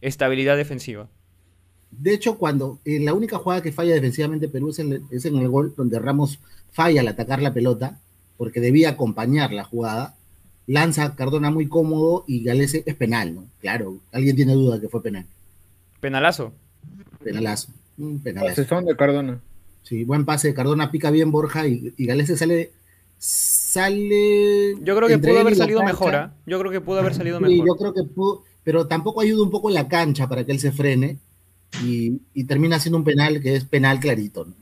[0.00, 1.08] estabilidad defensiva.
[1.90, 5.36] De hecho, cuando en la única jugada que falla defensivamente Perú es en, es en
[5.36, 6.38] el gol donde Ramos
[6.70, 8.00] falla al atacar la pelota,
[8.36, 10.14] porque debía acompañar la jugada,
[10.70, 13.44] lanza Cardona muy cómodo y Galese es penal, ¿no?
[13.60, 15.26] Claro, alguien tiene duda que fue penal.
[16.00, 16.52] Penalazo.
[17.22, 17.68] Penalazo.
[18.22, 18.64] Penalazo.
[18.64, 19.40] son de Cardona.
[19.82, 22.70] Sí, buen pase de Cardona, pica bien Borja y, y Galese sale
[23.18, 24.76] sale.
[24.82, 26.34] Yo creo que pudo haber salido mejor, ¿ah?
[26.46, 27.66] Yo creo que pudo haber salido mejor.
[27.66, 30.72] Yo creo que pudo, pero tampoco ayuda un poco la cancha para que él se
[30.72, 31.18] frene
[31.84, 34.54] y, y termina siendo un penal que es penal clarito, ¿no?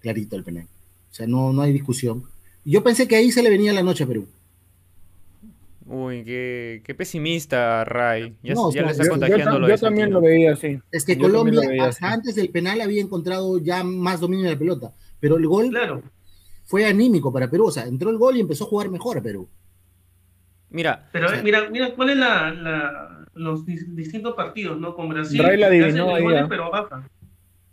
[0.00, 0.66] Clarito el penal.
[1.10, 2.24] O sea, no, no hay discusión.
[2.64, 4.28] Yo pensé que ahí se le venía la noche a Perú.
[5.92, 8.36] Uy, qué, qué pesimista, Ray.
[8.44, 10.78] Ya, le está contagiando yo, yo, también lo veía así.
[10.92, 14.92] Es que Colombia, hasta antes del penal, había encontrado ya más dominio de la pelota.
[15.18, 15.72] Pero el gol
[16.64, 17.64] fue anímico para Perú.
[17.66, 19.48] O sea, entró el gol y empezó a jugar mejor a Perú.
[20.68, 21.08] Mira.
[21.10, 24.94] Pero mira, mira, ¿cuál es la, los distintos partidos, ¿no?
[24.94, 27.10] Con Brasil, Ray la adivinó ahí, goles, pero baja.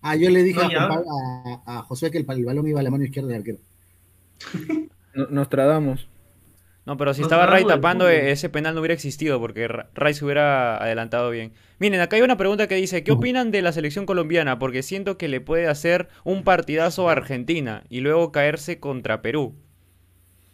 [0.01, 3.37] Ah, yo le dije a, José que el, balón iba a la mano izquierda del
[3.37, 3.59] arquero.
[5.29, 6.07] Nos tradamos.
[6.87, 10.77] No, pero si estaba Ray tapando, ese penal no hubiera existido porque Ray se hubiera
[10.81, 11.51] adelantado bien.
[11.79, 14.57] Miren, acá hay una pregunta que dice, ¿qué opinan de la selección colombiana?
[14.57, 19.53] Porque siento que le puede hacer un partidazo a Argentina y luego caerse contra Perú.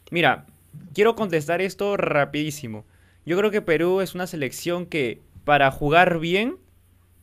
[0.09, 0.47] Mira,
[0.95, 2.83] quiero contestar esto rapidísimo.
[3.27, 6.57] Yo creo que Perú es una selección que para jugar bien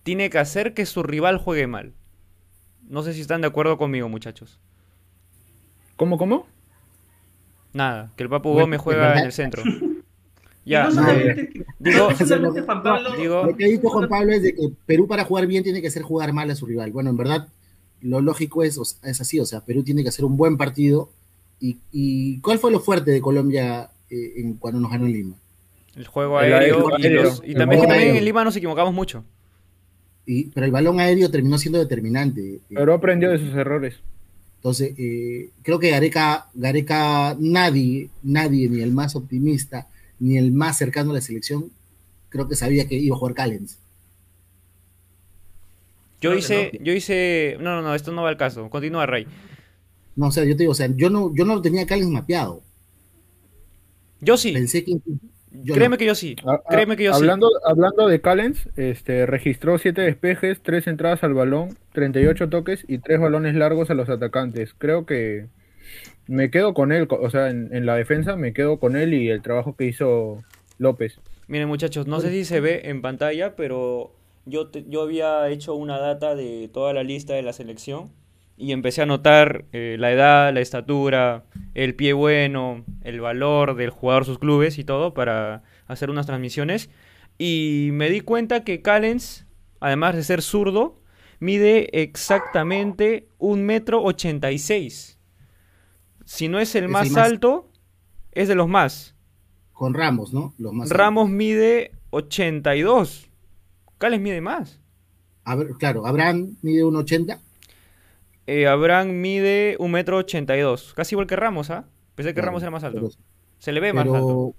[0.04, 1.94] tiene que hacer que su rival juegue mal.
[2.88, 4.60] No sé si están de acuerdo conmigo, muchachos.
[5.96, 6.46] ¿Cómo, cómo?
[7.72, 9.62] Nada, que el Papu Gómez juega en el centro.
[10.62, 11.02] Ya, no,
[11.80, 12.10] digo,
[13.46, 16.02] lo que dijo Juan Pablo es de que Perú para jugar bien tiene que hacer
[16.02, 16.92] jugar mal a su rival.
[16.92, 17.48] Bueno, en verdad,
[18.02, 21.10] lo lógico es, es así, o sea, Perú tiene que hacer un buen partido.
[21.58, 25.36] ¿Y, cuál fue lo fuerte de Colombia eh, en, cuando nos ganó en Lima?
[25.96, 29.24] El juego aéreo, y, también, también en Lima nos equivocamos mucho
[30.54, 32.60] pero el balón aéreo terminó siendo determinante.
[32.68, 33.96] Pero aprendió de sus errores.
[34.60, 39.88] Entonces, eh, creo que Gareca, Gareca, nadie, nadie, ni el más optimista,
[40.18, 41.70] ni el más cercano a la selección,
[42.28, 43.78] creo que sabía que iba a jugar Callens.
[46.20, 48.68] Yo hice, yo hice, no, no, no, esto no va al caso.
[48.68, 49.26] Continúa, Rey.
[50.14, 52.10] No, o sea, yo te digo, o sea, yo no, yo no lo tenía Callens
[52.10, 52.62] mapeado.
[54.20, 54.52] Yo sí.
[54.52, 54.98] Pensé que,
[55.66, 56.36] Créeme que yo sí.
[56.68, 57.54] Créeme que yo hablando, sí.
[57.64, 63.20] Hablando de Callens, este, registró 7 despejes, 3 entradas al balón, 38 toques y 3
[63.20, 64.74] balones largos a los atacantes.
[64.78, 65.46] Creo que
[66.28, 69.42] me quedo con él, o sea, en, la defensa me quedo con él y el
[69.42, 70.44] trabajo que hizo
[70.78, 71.18] López.
[71.48, 74.12] Miren muchachos, no sé si se ve en pantalla, pero
[74.46, 78.12] yo, yo había hecho una data de toda la lista de la selección
[78.60, 83.88] y empecé a notar eh, la edad, la estatura, el pie bueno, el valor del
[83.88, 86.90] jugador, sus clubes y todo para hacer unas transmisiones.
[87.38, 89.46] Y me di cuenta que Callens,
[89.80, 91.00] además de ser zurdo,
[91.38, 95.18] mide exactamente un metro ochenta y seis.
[96.26, 97.70] Si no es el, más, alto,
[98.32, 99.16] es de los más.
[99.72, 100.54] Con Ramos, ¿no?
[100.58, 103.30] Los más Ramos mide 82.
[103.96, 104.80] Callens mide más.
[105.44, 107.40] A ver, claro, Abraham mide un 80.
[108.52, 111.84] Eh, Abraham mide un metro ochenta y dos, casi igual que Ramos, ¿ah?
[112.16, 113.08] Pensé que Ramos era más alto.
[113.58, 114.56] Se le ve más alto.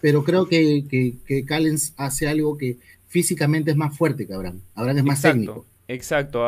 [0.00, 0.82] Pero creo que,
[1.24, 4.62] que, Callens hace algo que físicamente es más fuerte que Abraham.
[4.74, 5.64] Abraham es más técnico.
[5.86, 6.42] Exacto,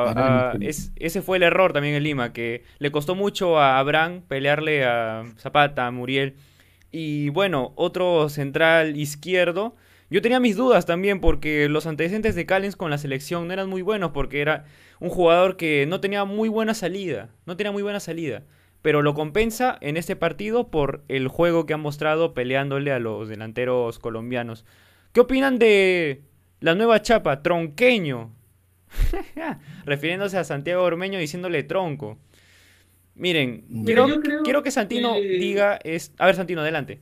[0.58, 5.22] ese fue el error también en Lima, que le costó mucho a Abraham pelearle a
[5.38, 6.34] Zapata, a Muriel.
[6.90, 9.76] Y bueno, otro central izquierdo.
[10.08, 13.68] Yo tenía mis dudas también porque los antecedentes de Callens con la selección no eran
[13.68, 14.64] muy buenos porque era
[15.00, 18.44] un jugador que no tenía muy buena salida, no tenía muy buena salida,
[18.82, 23.28] pero lo compensa en este partido por el juego que ha mostrado peleándole a los
[23.28, 24.64] delanteros colombianos.
[25.12, 26.22] ¿Qué opinan de
[26.60, 28.32] la nueva chapa, Tronqueño?
[29.86, 32.18] Refiriéndose a Santiago Ormeño diciéndole tronco.
[33.16, 34.06] Miren, quiero,
[34.44, 36.12] quiero, que Santino diga es...
[36.18, 37.00] A ver, Santino, adelante.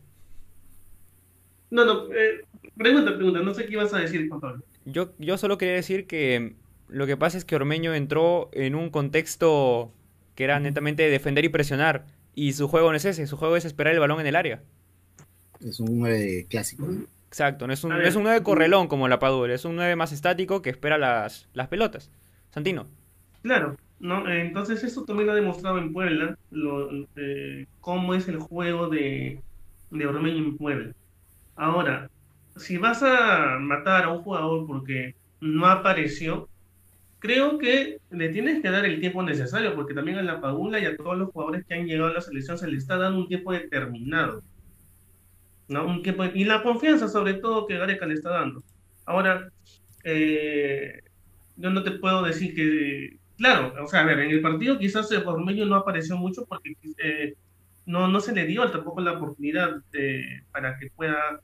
[1.70, 2.44] No, no, eh,
[2.76, 6.54] pregunta, pregunta, no sé qué ibas a decir, por Yo, yo solo quería decir que
[6.88, 9.92] lo que pasa es que Ormeño entró en un contexto
[10.34, 12.06] que era netamente defender y presionar.
[12.34, 14.62] Y su juego no es ese, su juego es esperar el balón en el área.
[15.64, 16.88] Es un 9 clásico.
[17.28, 20.12] Exacto, no es un, es un 9 correlón como la Padula, es un 9 más
[20.12, 22.10] estático que espera las, las pelotas.
[22.50, 22.86] Santino.
[23.42, 28.28] Claro, no, eh, entonces eso también lo ha demostrado en Puebla, lo, eh, cómo es
[28.28, 29.40] el juego de,
[29.90, 30.92] de Ormeño en Puebla.
[31.56, 32.10] Ahora,
[32.56, 36.48] si vas a matar a un jugador porque no apareció,
[37.18, 40.84] creo que le tienes que dar el tiempo necesario, porque también a la Padula y
[40.84, 43.28] a todos los jugadores que han llegado a la selección se les está dando un
[43.28, 44.42] tiempo determinado.
[45.68, 45.86] ¿no?
[45.86, 48.62] Un tiempo, y la confianza sobre todo que Gareca le está dando.
[49.06, 49.48] Ahora,
[50.04, 51.00] eh,
[51.56, 55.10] yo no te puedo decir que, claro, o sea, a ver, en el partido quizás
[55.12, 57.34] Ormeño no apareció mucho porque eh,
[57.86, 61.40] no, no se le dio tampoco la oportunidad de, para que pueda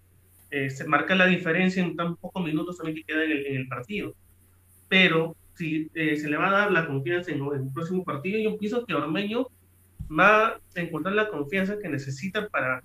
[0.51, 4.15] eh, marcar la diferencia en tan pocos minutos también que queda en el, partido.
[4.89, 8.59] Pero si eh, se le va a dar la confianza en, el próximo partido, yo
[8.59, 9.47] pienso que Ormeño
[10.11, 12.83] va a encontrar la confianza que necesita para,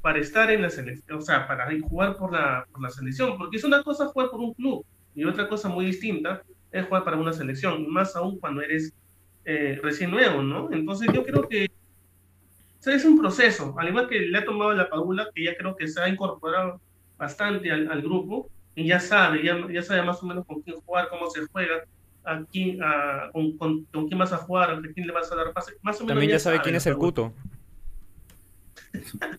[0.00, 3.58] para estar en la selección, o sea, para jugar por la, por la selección, porque
[3.58, 4.84] es una cosa jugar por un club
[5.14, 6.42] y otra cosa muy distinta
[6.72, 8.94] es jugar para una selección, más aún cuando eres
[9.44, 10.70] eh, recién nuevo, ¿no?
[10.72, 11.70] Entonces yo creo que
[12.84, 15.88] es un proceso, al igual que le ha tomado la Padula, que ya creo que
[15.88, 16.80] se ha incorporado
[17.18, 21.08] bastante al, grupo y ya sabe, ya, ya, sabe más o menos con quién jugar,
[21.08, 21.84] cómo se juega,
[22.24, 25.52] a quién, a, con, con, quién vas a jugar, a quién le vas a dar
[25.52, 25.72] pase.
[25.82, 27.32] Más o menos También ya, sabe, quién es el Cuto.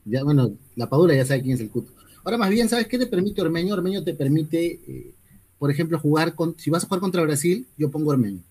[0.05, 1.91] Ya, bueno, la Padula ya sabe quién es el Cuto.
[2.23, 3.73] Ahora más bien, ¿sabes qué te permite Ormeño?
[3.73, 5.13] Ormeño te permite eh,
[5.59, 8.41] por ejemplo, jugar con, si vas a jugar contra Brasil, yo pongo Ormeño.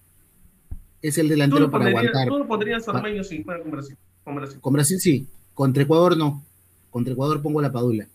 [1.03, 2.29] Es el delantero para aguantar.
[2.29, 4.61] Tú podrías Ormeño sí, con Brasil, con Brasil.
[4.61, 6.45] Con Brasil sí, contra Ecuador no.
[6.91, 8.09] Contra Ecuador pongo la Padula,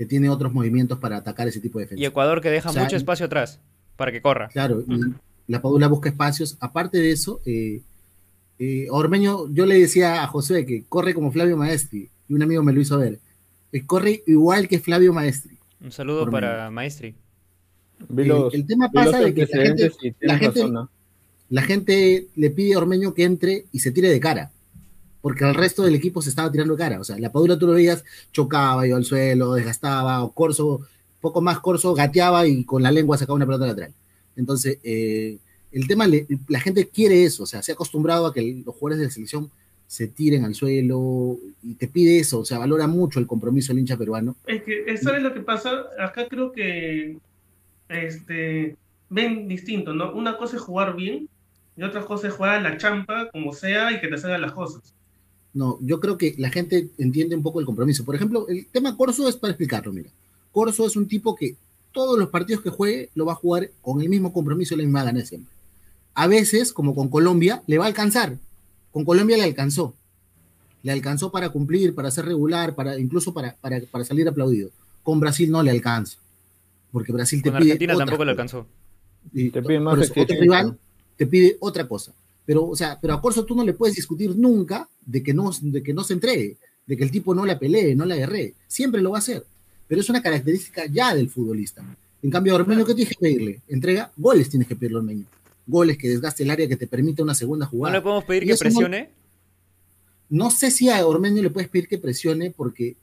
[0.00, 2.02] que tiene otros movimientos para atacar ese tipo de defensa.
[2.02, 3.60] Y Ecuador que deja mucho espacio atrás
[3.96, 4.48] para que corra.
[4.48, 4.98] Claro, y
[5.46, 6.56] la Padula busca espacios.
[6.58, 7.82] Aparte de eso, eh,
[8.58, 12.62] eh, Ormeño, yo le decía a José que corre como Flavio Maestri, y un amigo
[12.62, 13.18] me lo hizo ver.
[13.72, 15.58] Eh, corre igual que Flavio Maestri.
[15.82, 17.14] Un saludo para Maestri
[18.52, 19.46] el, tema pasa de que
[21.48, 24.50] la gente, le pide a Ormeño que entre y se tire de cara,
[25.20, 27.00] porque el resto del equipo se estaba tirando cara.
[27.00, 30.80] O sea, la Padula tú lo veías, chocaba, iba al suelo, desgastaba, o Corso,
[31.20, 33.92] poco más Corso, gateaba y con la lengua sacaba una pelota lateral.
[34.36, 35.38] Entonces, eh,
[35.72, 36.06] el tema,
[36.48, 39.10] la gente quiere eso, o sea, se ha acostumbrado a que los jugadores de la
[39.10, 39.50] selección
[39.86, 43.80] se tiren al suelo y te pide eso, o sea, valora mucho el compromiso del
[43.80, 44.36] hincha peruano.
[44.46, 45.84] Es que, ¿sabes lo que pasa?
[45.98, 47.18] Acá creo que
[47.88, 48.76] este,
[49.08, 50.12] ven distinto, ¿no?
[50.12, 51.28] Una cosa es jugar bien
[51.76, 54.52] y otra cosa es jugar a la champa, como sea, y que te salgan las
[54.52, 54.94] cosas.
[55.52, 58.04] No, yo creo que la gente entiende un poco el compromiso.
[58.04, 60.10] Por ejemplo, el tema Corso es para explicarlo, mira.
[60.52, 61.56] Corso es un tipo que
[61.92, 64.84] todos los partidos que juegue lo va a jugar con el mismo compromiso y la
[64.84, 65.52] misma ganas siempre.
[66.14, 68.36] A veces, como con Colombia, le va a alcanzar.
[68.92, 69.94] Con Colombia le alcanzó.
[70.82, 74.70] Le alcanzó para cumplir, para ser regular, para incluso para, para, para salir aplaudido.
[75.02, 76.18] Con Brasil no le alcanza
[76.92, 77.72] porque Brasil te pide.
[77.72, 78.66] Argentina tampoco le alcanzó.
[79.32, 80.78] te pide más otro rival
[81.16, 82.12] te pide otra cosa.
[82.50, 85.52] Pero, o sea, pero a Corso tú no le puedes discutir nunca de que no,
[85.60, 88.54] de que no se entregue, de que el tipo no la pelee, no la guerre.
[88.66, 89.44] Siempre lo va a hacer.
[89.86, 91.84] Pero es una característica ya del futbolista.
[92.20, 93.60] En cambio, a Ormeño, ¿qué tienes que pedirle?
[93.68, 95.26] Entrega, goles tienes que pedirle a Ormeño.
[95.64, 97.92] Goles que desgaste el área, que te permita una segunda jugada.
[97.92, 99.10] ¿No le podemos pedir que presione?
[100.28, 102.96] No, no, sé si a Ormeño le puedes pedir que presione porque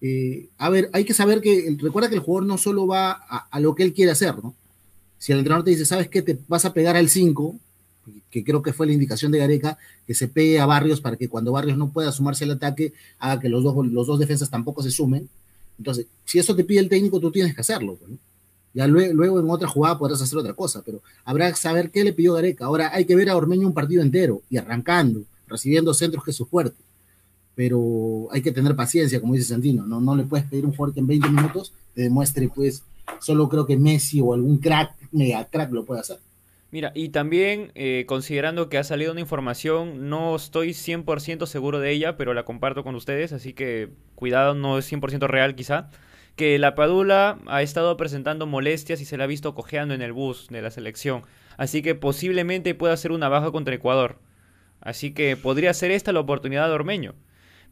[0.00, 3.60] eh, a ver, hay que saber que, recuerda que el jugador no solo va a,
[3.60, 4.56] lo que él quiere hacer, ¿no?
[5.18, 6.20] Si el entrenador te dice, ¿sabes qué?
[6.20, 7.56] Te vas a pegar al 5,
[8.30, 11.28] que creo que fue la indicación de Gareca, que se pegue a Barrios para que
[11.28, 14.82] cuando Barrios no pueda sumarse al ataque, haga que los dos, los dos defensas tampoco
[14.82, 15.28] se sumen.
[15.78, 18.18] Entonces, si eso te pide el técnico, tú tienes que hacerlo, pues, ¿no?
[18.74, 22.04] Ya luego, luego, en otra jugada podrás hacer otra cosa, pero habrá que saber qué
[22.04, 22.66] le pidió Gareca.
[22.66, 26.36] Ahora hay que ver a Ormeño un partido entero y arrancando, recibiendo centros que es
[26.36, 26.76] su fuerte
[27.58, 31.00] pero hay que tener paciencia, como dice Santino, no, no le puedes pedir un que
[31.00, 32.84] en 20 minutos te demuestre, pues,
[33.20, 36.20] solo creo que Messi o algún crack, mega crack lo puede hacer.
[36.70, 41.90] Mira, y también eh, considerando que ha salido una información, no estoy 100% seguro de
[41.90, 45.88] ella, pero la comparto con ustedes, así que cuidado, no es 100% real quizá,
[46.36, 50.12] que la Padula ha estado presentando molestias y se la ha visto cojeando en el
[50.12, 51.22] bus de la selección,
[51.56, 54.18] así que posiblemente pueda ser una baja contra Ecuador.
[54.80, 57.14] Así que podría ser esta la oportunidad de Ormeño.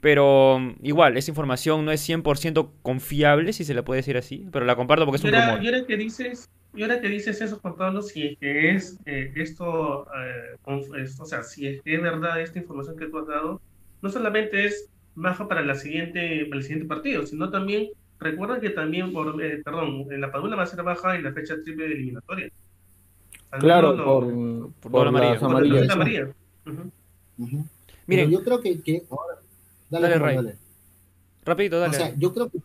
[0.00, 4.46] Pero mm, igual, esa información no es 100% confiable, si se le puede decir así,
[4.52, 5.62] pero la comparto porque es un rumor.
[5.62, 8.98] Y ahora que dices, y ahora que dices eso, Juan Pablo, si es que es
[9.06, 13.26] eh, esto, eh, o sea, si es que es verdad esta información que tú has
[13.26, 13.60] dado,
[14.02, 17.88] no solamente es baja para, la siguiente, para el siguiente partido, sino también,
[18.20, 21.32] recuerda que también, por, eh, perdón, en la Padula va a ser baja en la
[21.32, 22.50] fecha triple de eliminatoria.
[23.58, 25.12] claro, por, por, por, la
[25.96, 26.34] María.
[28.06, 29.02] Miren, yo creo que, que
[29.90, 30.54] dale, dale, Ray.
[31.44, 31.96] Rapidito, dale.
[31.96, 32.58] O sea, yo creo que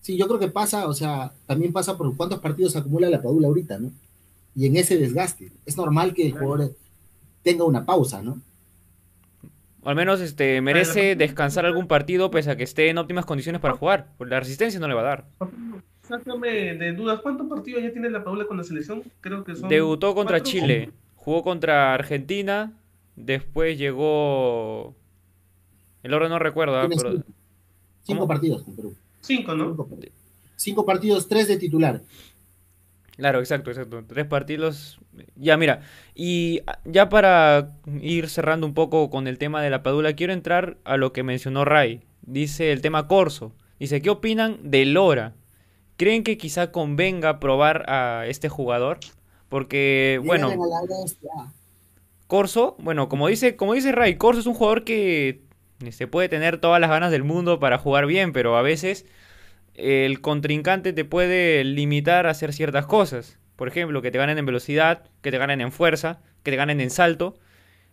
[0.00, 3.48] sí, yo creo que pasa, o sea, también pasa por cuántos partidos acumula la Padula
[3.48, 3.90] ahorita, ¿no?
[4.54, 5.50] Y en ese desgaste.
[5.66, 6.72] Es normal que el jugador
[7.42, 8.40] tenga una pausa, ¿no?
[9.82, 13.60] O al menos este merece descansar algún partido pese a que esté en óptimas condiciones
[13.60, 14.08] para jugar.
[14.16, 15.26] Porque la resistencia no le va a dar.
[16.02, 19.02] Sácame de dudas, ¿cuántos partidos ya tiene la Paula con la selección?
[19.20, 19.68] Creo que son.
[19.68, 22.72] Debutó contra Chile, jugó contra Argentina,
[23.16, 24.94] después llegó.
[26.04, 26.88] El oro no recuerdo, ¿ah?
[28.02, 28.94] Cinco, partidos con Perú.
[29.22, 29.88] Cinco, ¿no?
[30.54, 32.02] Cinco partidos, tres de titular.
[33.16, 34.04] Claro, exacto, exacto.
[34.06, 34.98] Tres partidos.
[35.34, 35.80] Ya, mira.
[36.14, 40.76] Y ya para ir cerrando un poco con el tema de la Padula, quiero entrar
[40.84, 42.02] a lo que mencionó Ray.
[42.20, 43.52] Dice el tema Corso.
[43.80, 45.32] Dice, ¿qué opinan de Lora?
[45.96, 48.98] ¿Creen que quizá convenga probar a este jugador?
[49.48, 50.50] Porque, bueno.
[52.26, 55.43] Corso, bueno, como dice, como dice Ray, Corso es un jugador que
[55.90, 59.06] se puede tener todas las ganas del mundo para jugar bien, pero a veces
[59.74, 63.38] el contrincante te puede limitar a hacer ciertas cosas.
[63.56, 66.80] Por ejemplo, que te ganen en velocidad, que te ganen en fuerza, que te ganen
[66.80, 67.38] en salto.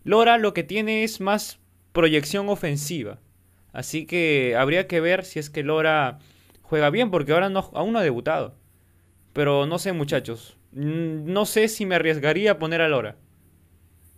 [0.04, 1.60] Lora lo que tiene es más
[1.92, 3.20] proyección ofensiva.
[3.74, 6.20] Así que habría que ver si es que Lora
[6.62, 8.56] juega bien, porque ahora no, aún no ha debutado.
[9.34, 10.58] Pero no sé, muchachos.
[10.72, 13.18] No sé si me arriesgaría a poner a Lora.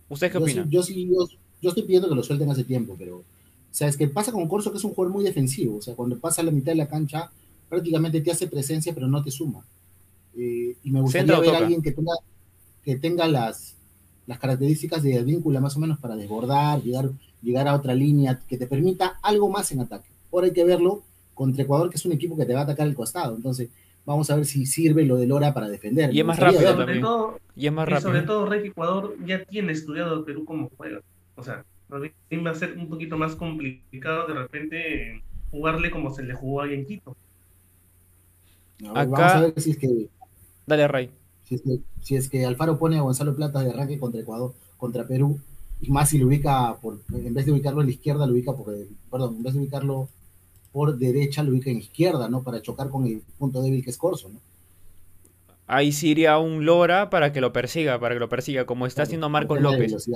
[0.08, 0.70] ¿Ustedes qué opinan?
[0.70, 1.08] yo sí,
[1.60, 3.24] yo, estoy pidiendo que lo suelten hace tiempo, pero.
[3.74, 5.78] O sea, es que pasa con Corso que es un jugador muy defensivo.
[5.78, 7.32] O sea, cuando pasa la mitad de la cancha,
[7.68, 9.64] prácticamente te hace presencia, pero no te suma.
[10.36, 12.12] Eh, y me gustaría ver a alguien que tenga,
[12.84, 13.74] que tenga las,
[14.28, 17.10] las características de vínculo más o menos para desbordar, llegar,
[17.42, 20.08] llegar a otra línea, que te permita algo más en ataque.
[20.32, 21.02] Ahora hay que verlo
[21.34, 23.34] contra Ecuador, que es un equipo que te va a atacar el costado.
[23.34, 23.70] Entonces,
[24.06, 26.14] vamos a ver si sirve lo de Lora para defender.
[26.14, 27.04] Y es más rápido también.
[27.56, 28.08] y es más rápido.
[28.08, 31.00] sobre todo, Rey Ecuador ya tiene estudiado el Perú como juega.
[31.34, 36.34] O sea, va a ser un poquito más complicado de repente jugarle como se le
[36.34, 37.16] jugó ahí en Quito.
[38.90, 39.04] Acá...
[39.04, 40.08] Vamos a ver si es que.
[40.66, 41.10] Dale, Rey.
[42.00, 45.38] Si es, que, Alfaro pone a Gonzalo Plata de arranque contra Ecuador, contra Perú,
[45.80, 48.52] y más si lo ubica, por, en vez de ubicarlo en la izquierda, lo ubica
[48.52, 48.74] por.
[49.10, 50.08] Perdón, en vez de ubicarlo
[50.72, 52.42] por derecha, lo ubica en izquierda, ¿no?
[52.42, 54.40] Para chocar con el punto débil que es Corso, ¿no?
[55.66, 59.02] Ahí sí iría un Lora para que lo persiga, para que lo persiga, como está
[59.02, 60.10] haciendo Marcos López.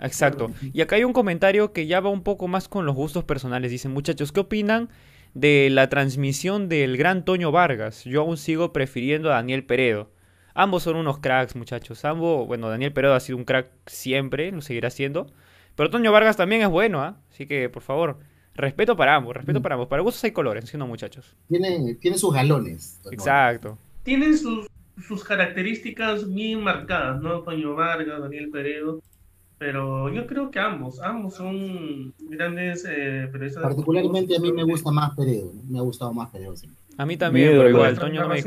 [0.00, 0.50] Exacto.
[0.72, 3.70] Y acá hay un comentario que ya va un poco más con los gustos personales.
[3.70, 4.88] Dicen, muchachos, ¿qué opinan
[5.34, 8.04] de la transmisión del gran Toño Vargas.
[8.04, 10.10] Yo aún sigo prefiriendo a Daniel Peredo.
[10.54, 12.04] Ambos son unos cracks, muchachos.
[12.04, 15.28] Ambos, bueno, Daniel Peredo ha sido un crack siempre, lo seguirá siendo.
[15.76, 17.20] Pero Toño Vargas también es bueno, ¿ah?
[17.30, 18.18] Así que, por favor,
[18.54, 19.88] respeto para ambos, respeto para ambos.
[19.88, 21.36] Para gustos hay colores, ¿sí muchachos?
[21.48, 23.00] Tiene, tiene sus galones.
[23.10, 23.78] Exacto.
[24.02, 24.66] Tienen sus,
[25.06, 27.42] sus características bien marcadas, ¿no?
[27.42, 29.00] Toño Vargas, Daniel Peredo.
[29.60, 33.62] Pero yo creo que ambos, ambos son grandes eh, periodistas.
[33.62, 36.54] Particularmente a mí me gusta más Peredo, me ha gustado más Peredo
[36.96, 38.42] A mí también, pero igual, Toño no me...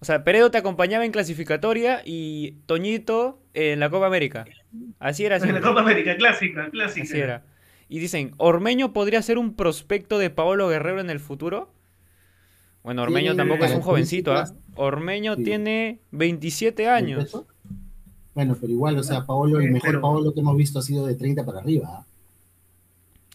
[0.00, 4.44] O sea, Peredo te acompañaba en clasificatoria y Toñito en la Copa América.
[4.98, 5.38] Así era.
[5.38, 7.04] En la Copa América, clásica, clásica.
[7.04, 7.42] Así era.
[7.88, 11.72] Y dicen, ¿Ormeño podría ser un prospecto de Paolo Guerrero en el futuro?
[12.82, 14.44] Bueno, Ormeño tampoco es un jovencito, ¿ah?
[14.74, 17.34] Ormeño tiene 27 años.
[18.40, 21.14] Bueno, pero igual, o sea, Paolo, el mejor Paolo que hemos visto ha sido de
[21.14, 21.88] 30 para arriba.
[21.90, 22.06] ¿ah?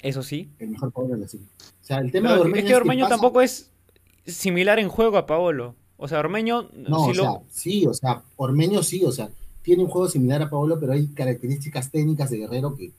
[0.01, 0.49] Eso sí.
[0.57, 1.27] El mejor Paolo O
[1.79, 2.63] sea, el tema de Ormeño.
[2.63, 3.69] Es que Ormeño tampoco es
[4.25, 5.75] similar en juego a Paolo.
[5.97, 6.69] O sea, Ormeño.
[6.73, 9.29] No, o sea, sí, o sea, Ormeño sí, o sea,
[9.61, 12.91] tiene un juego similar a Paolo, pero hay características técnicas de Guerrero que,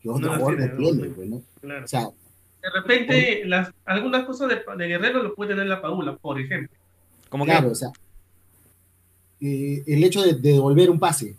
[0.00, 1.42] que otro jugador no tiene, pues, ¿no?
[1.60, 1.84] Claro.
[1.84, 2.08] O sea,
[2.62, 6.74] de repente, las, algunas cosas de, de, Guerrero lo puede tener la Paula, por ejemplo.
[7.28, 7.92] Como claro, o sea,
[9.40, 11.36] eh, el hecho de, devolver un pase.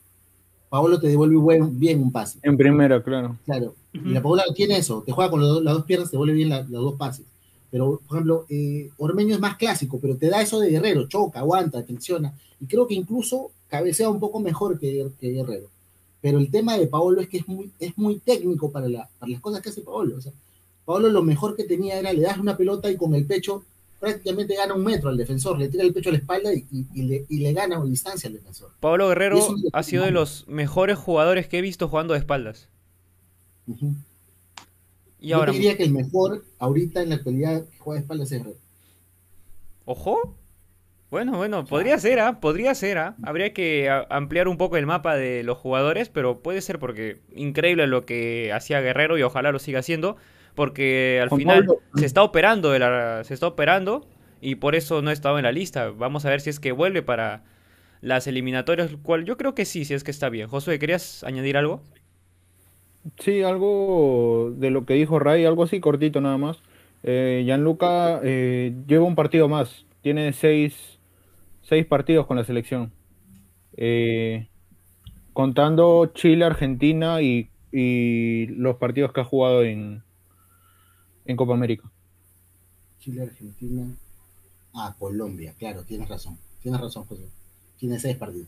[0.69, 2.39] Paolo te devuelve bien un pase.
[2.43, 3.37] En primera, claro.
[3.45, 3.73] Claro.
[3.93, 6.69] Y la Paola tiene eso, te juega con las dos piernas, te devuelve bien los
[6.69, 7.25] dos pases.
[7.71, 11.39] Pero, por ejemplo, eh, Ormeño es más clásico, pero te da eso de Guerrero, choca,
[11.39, 12.33] aguanta, tensiona.
[12.59, 15.67] Y creo que incluso cabecea un poco mejor que, Guerrero.
[16.21, 19.09] Pero el tema de Paolo es que es muy, es muy técnico para, las
[19.41, 20.17] cosas que hace Paolo.
[20.17, 20.31] O sea,
[20.85, 23.63] Paolo lo mejor que tenía era le das una pelota y con el pecho
[23.99, 27.53] prácticamente gana un metro al defensor, le tira el pecho a la espalda y, le,
[27.53, 28.71] gana una distancia al defensor.
[28.79, 32.69] Pablo Guerrero ha sido de los mejores jugadores que he visto jugando de espaldas.
[35.19, 38.39] y Yo diría que el mejor ahorita en la actualidad que juega de espaldas es
[38.39, 38.59] Guerrero.
[39.85, 40.35] Ojo.
[41.09, 42.41] Bueno, bueno, podría ser, ¿ah?
[42.41, 43.15] Podría ser, ¿ah?
[43.23, 47.87] Habría que ampliar un poco el mapa de los jugadores, pero puede ser porque increíble
[47.87, 50.17] lo que hacía Guerrero y ojalá lo siga haciendo
[50.57, 54.07] porque al final se está operando, de la, se está operando
[54.41, 55.91] y por eso no ha estado en la lista.
[55.91, 57.43] Vamos a ver si es que vuelve para
[58.01, 60.47] las eliminatorias, cual yo creo que sí, si es que está bien.
[60.47, 61.83] Josué, ¿querías añadir algo?
[63.19, 66.57] Sí, algo de lo que dijo Ray, algo así cortito nada más.
[67.03, 70.97] Eh, Gianluca eh, lleva un partido más, tiene seis,
[71.61, 72.91] seis partidos con la selección.
[73.77, 74.47] Eh,
[75.33, 80.01] contando Chile, Argentina y, y, los partidos que ha jugado en,
[81.27, 81.89] en Copa América.
[82.99, 83.85] Chile, Argentina.
[84.73, 86.37] Ah, Colombia, claro, tienes razón.
[86.61, 87.27] Tienes razón, José.
[87.77, 88.47] Tiene seis partidos.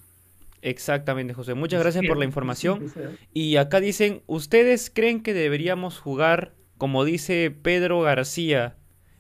[0.61, 1.53] Exactamente, José.
[1.53, 2.91] Muchas gracias por la información.
[3.33, 8.75] Y acá dicen, ¿ustedes creen que deberíamos jugar, como dice Pedro García,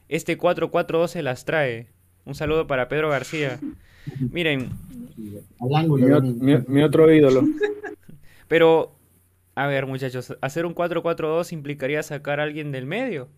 [0.09, 1.87] este 4-4-2 se las trae?
[2.25, 3.59] Un saludo para Pedro García.
[4.31, 4.69] Miren.
[5.17, 7.43] Mi, mi otro ídolo.
[8.47, 8.95] Pero,
[9.55, 13.29] a ver muchachos, hacer un 4-4-2 implicaría sacar a alguien del medio.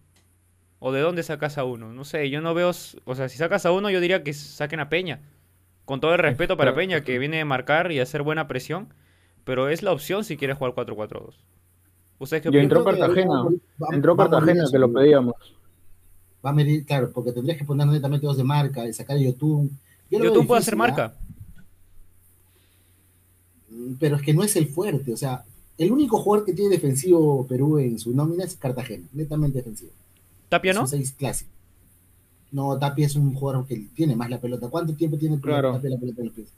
[0.83, 1.93] ¿O de dónde sacas a uno?
[1.93, 2.71] No sé, yo no veo...
[3.05, 5.21] O sea, si sacas a uno, yo diría que saquen a Peña.
[5.85, 8.91] Con todo el respeto para Peña, que viene a marcar y hacer buena presión,
[9.43, 11.35] pero es la opción si quieres jugar 4-4-2.
[12.17, 13.45] ¿Ustedes qué y entró Cartagena,
[13.91, 15.35] entró Cartagena, que lo pedíamos.
[16.43, 19.19] Va a medir, claro, porque tendrías que poner netamente dos de marca y sacar a
[19.19, 19.71] YouTube.
[20.09, 21.13] YouTube puede hacer marca.
[23.69, 25.43] Mm, pero es que no es el fuerte, o sea,
[25.77, 29.91] el único jugador que tiene defensivo Perú en su nómina es Cartagena, netamente defensivo.
[30.51, 30.85] ¿Tapia no?
[32.51, 34.67] No, Tapia es un jugador que tiene más la pelota.
[34.67, 35.71] ¿Cuánto tiempo tiene claro.
[35.71, 36.49] Tapia la pelota en los pies?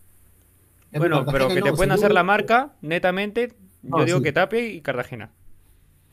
[0.97, 3.53] Bueno, pero que te pueden hacer la marca, netamente,
[3.83, 5.29] yo digo que Tapia y Cartagena.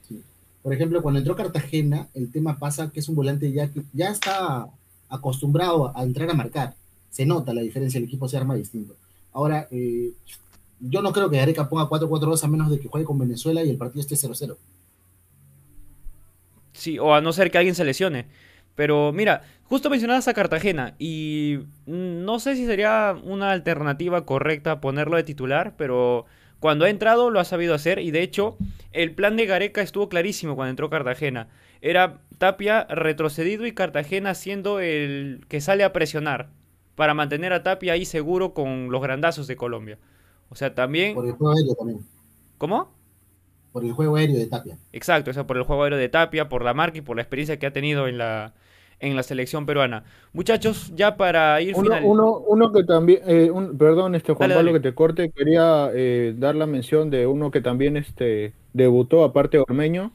[0.06, 0.22] Sí.
[0.62, 4.10] Por ejemplo, cuando entró Cartagena, el tema pasa que es un volante ya que ya
[4.10, 4.68] está
[5.08, 6.74] acostumbrado a entrar a marcar.
[7.10, 8.94] Se nota la diferencia, el equipo se arma distinto.
[9.32, 10.12] Ahora, eh,
[10.80, 13.70] yo no creo que Areca ponga 4-4-2 a menos de que juegue con Venezuela y
[13.70, 14.54] el partido esté 0-0.
[16.80, 18.26] Sí, o a no ser que alguien se lesione.
[18.74, 25.18] Pero mira, justo mencionabas a Cartagena y no sé si sería una alternativa correcta ponerlo
[25.18, 26.24] de titular, pero
[26.58, 28.56] cuando ha entrado lo ha sabido hacer y de hecho
[28.92, 31.48] el plan de Gareca estuvo clarísimo cuando entró Cartagena.
[31.82, 36.48] Era Tapia retrocedido y Cartagena siendo el que sale a presionar
[36.94, 39.98] para mantener a Tapia ahí seguro con los grandazos de Colombia.
[40.48, 41.14] O sea, también...
[41.14, 42.06] También.
[42.56, 42.99] ¿Cómo?
[43.72, 44.76] Por el juego aéreo de Tapia.
[44.92, 47.22] Exacto, o sea, por el juego aéreo de Tapia, por la marca y por la
[47.22, 48.52] experiencia que ha tenido en la,
[49.00, 50.04] en la selección peruana.
[50.32, 54.80] Muchachos, ya para ir uno, uno, uno, que también, eh, perdón, este Juan Pablo que
[54.80, 59.64] te corte, quería eh, dar la mención de uno que también este, debutó, aparte de
[59.66, 60.12] Ormeño,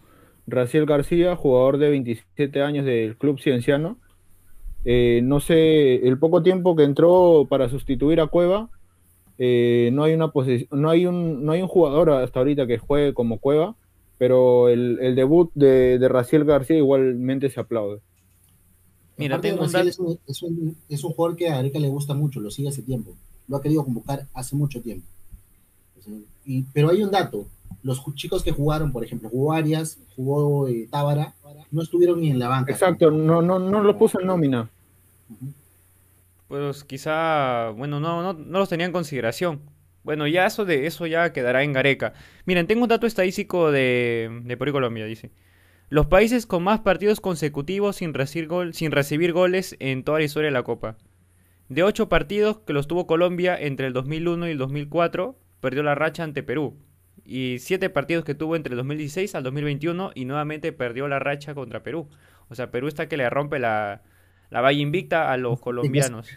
[0.47, 3.97] Raciel García, jugador de 27 años del Club Cienciano.
[4.85, 8.69] Eh, no sé, el poco tiempo que entró para sustituir a Cueva,
[9.37, 10.31] no hay una
[10.71, 13.75] no hay un, no hay un jugador hasta ahorita que juegue como Cueva,
[14.17, 17.99] pero el, el debut de, de Raciel García igualmente se aplaude.
[19.17, 22.13] Mira, tengo un es, un, es, un, es, un, jugador que a Areca le gusta
[22.13, 23.15] mucho, lo sigue hace tiempo.
[23.47, 25.07] Lo ha querido convocar hace mucho tiempo.
[26.45, 27.45] Y, pero hay un dato.
[27.81, 31.33] Los chicos que jugaron, por ejemplo, jugó Arias, jugó eh, Tábara,
[31.71, 32.71] no estuvieron ni en la banca.
[32.71, 34.69] Exacto, no, no, no los puso en nómina.
[36.47, 39.61] Pues quizá, bueno, no, no, no los tenía en consideración.
[40.03, 42.13] Bueno, ya eso de eso ya quedará en Gareca.
[42.45, 45.31] Miren, tengo un dato estadístico de, de Perú y Colombia, dice.
[45.89, 50.25] Los países con más partidos consecutivos sin recibir, gol, sin recibir goles en toda la
[50.25, 50.97] historia de la Copa.
[51.69, 55.95] De ocho partidos que los tuvo Colombia entre el 2001 y el 2004, perdió la
[55.95, 56.77] racha ante Perú.
[57.23, 61.55] Y siete partidos que tuvo entre el 2016 al 2021 y nuevamente perdió la racha
[61.55, 62.07] contra Perú.
[62.49, 64.03] O sea, Perú está que le rompe la,
[64.49, 66.27] la valla invicta a los colombianos.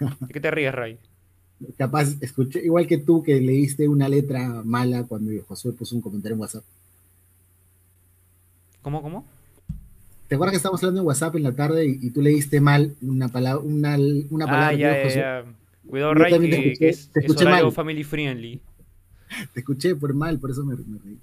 [0.00, 0.98] ¿De qué te ríes, Ray?
[1.76, 6.34] Capaz, escuché, igual que tú que leíste una letra mala cuando José puso un comentario
[6.34, 6.64] en WhatsApp.
[8.80, 9.26] ¿Cómo, cómo?
[10.26, 13.28] ¿Te acuerdas que estábamos hablando en WhatsApp en la tarde y, tú leíste mal una
[13.28, 13.98] palabra, una,
[14.30, 14.68] una palabra?
[14.68, 15.44] Ah, ya, ya,
[15.86, 18.60] Cuidado, Ray, que, que, es, te escuché es family friendly.
[19.52, 21.18] Te escuché por mal, por eso me, me reí.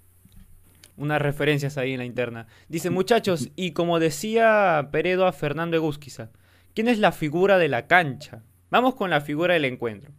[0.98, 2.48] Unas referencias ahí en la interna.
[2.68, 6.32] Dice, muchachos, y como decía Peredo a Fernando Egusquiza,
[6.74, 8.44] ¿quién es la figura de la cancha?
[8.69, 10.11] Vamos con la figura del encuentro.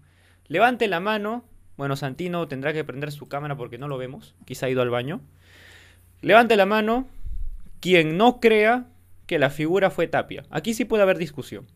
[0.47, 1.45] Levante la mano.
[1.77, 4.35] Bueno, Santino tendrá que prender su cámara porque no lo vemos.
[4.45, 5.21] Quizá ha ido al baño.
[6.23, 7.07] Levante la mano
[7.81, 8.87] quien no crea
[9.27, 10.45] que la figura fue Tapia.
[10.51, 11.67] Aquí sí puede haber discusión.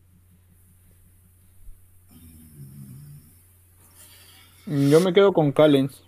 [4.66, 6.03] Yo me quedo con Callens.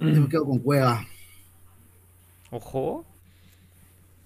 [0.00, 1.06] Yo me quedo con Cueva.
[2.52, 3.06] Ojo.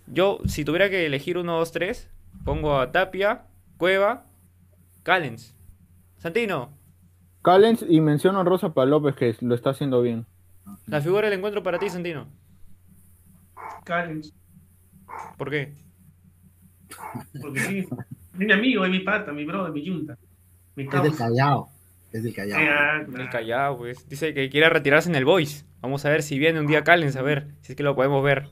[0.09, 2.11] Yo, si tuviera que elegir uno, dos, tres,
[2.45, 3.45] pongo a Tapia,
[3.79, 4.27] Cueva,
[5.05, 5.55] Callens.
[6.19, 6.71] Santino.
[7.43, 10.27] Callens y menciono a Rosa para López que lo está haciendo bien.
[10.87, 12.27] La figura del encuentro para ti, Santino.
[13.85, 14.35] Callens.
[15.39, 15.73] ¿Por qué?
[17.41, 20.19] Porque sí, es mi amigo, es mi pata, mi brother, mi yunta.
[20.75, 21.69] Mi es del Callao.
[22.13, 22.61] Es del Callao.
[22.61, 24.09] Eh, ah, el Callao, pues.
[24.09, 25.65] Dice que quiere retirarse en el Boys.
[25.87, 28.25] Vamos a ver si viene un día Callens, a ver si es que lo podemos
[28.25, 28.49] ver.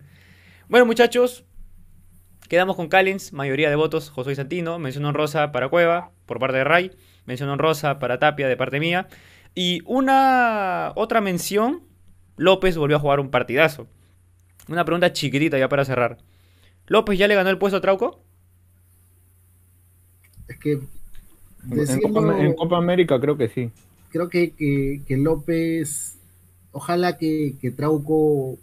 [0.68, 1.44] Bueno, muchachos,
[2.48, 6.62] quedamos con Callens, mayoría de votos, José Santino, mención honrosa para Cueva, por parte de
[6.62, 6.92] Ray,
[7.26, 9.08] mención honrosa para Tapia, de parte mía.
[9.52, 11.82] Y una otra mención,
[12.36, 13.88] López volvió a jugar un partidazo.
[14.68, 16.18] Una pregunta chiquitita ya para cerrar.
[16.86, 18.22] ¿López ya le ganó el puesto a Trauco?
[20.46, 20.78] Es que
[21.68, 23.72] en, Copa, América creo que sí.
[24.12, 26.20] Creo que, que, López,
[26.74, 28.58] ojalá que, Trauco,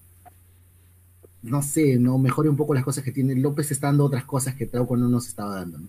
[1.42, 3.36] no sé, no mejore un poco las cosas que tiene.
[3.36, 5.80] López está dando otras cosas que Trauco no nos estaba dando.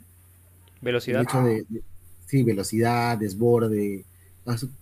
[0.80, 1.26] Velocidad.
[2.26, 4.04] sí, velocidad, desborde,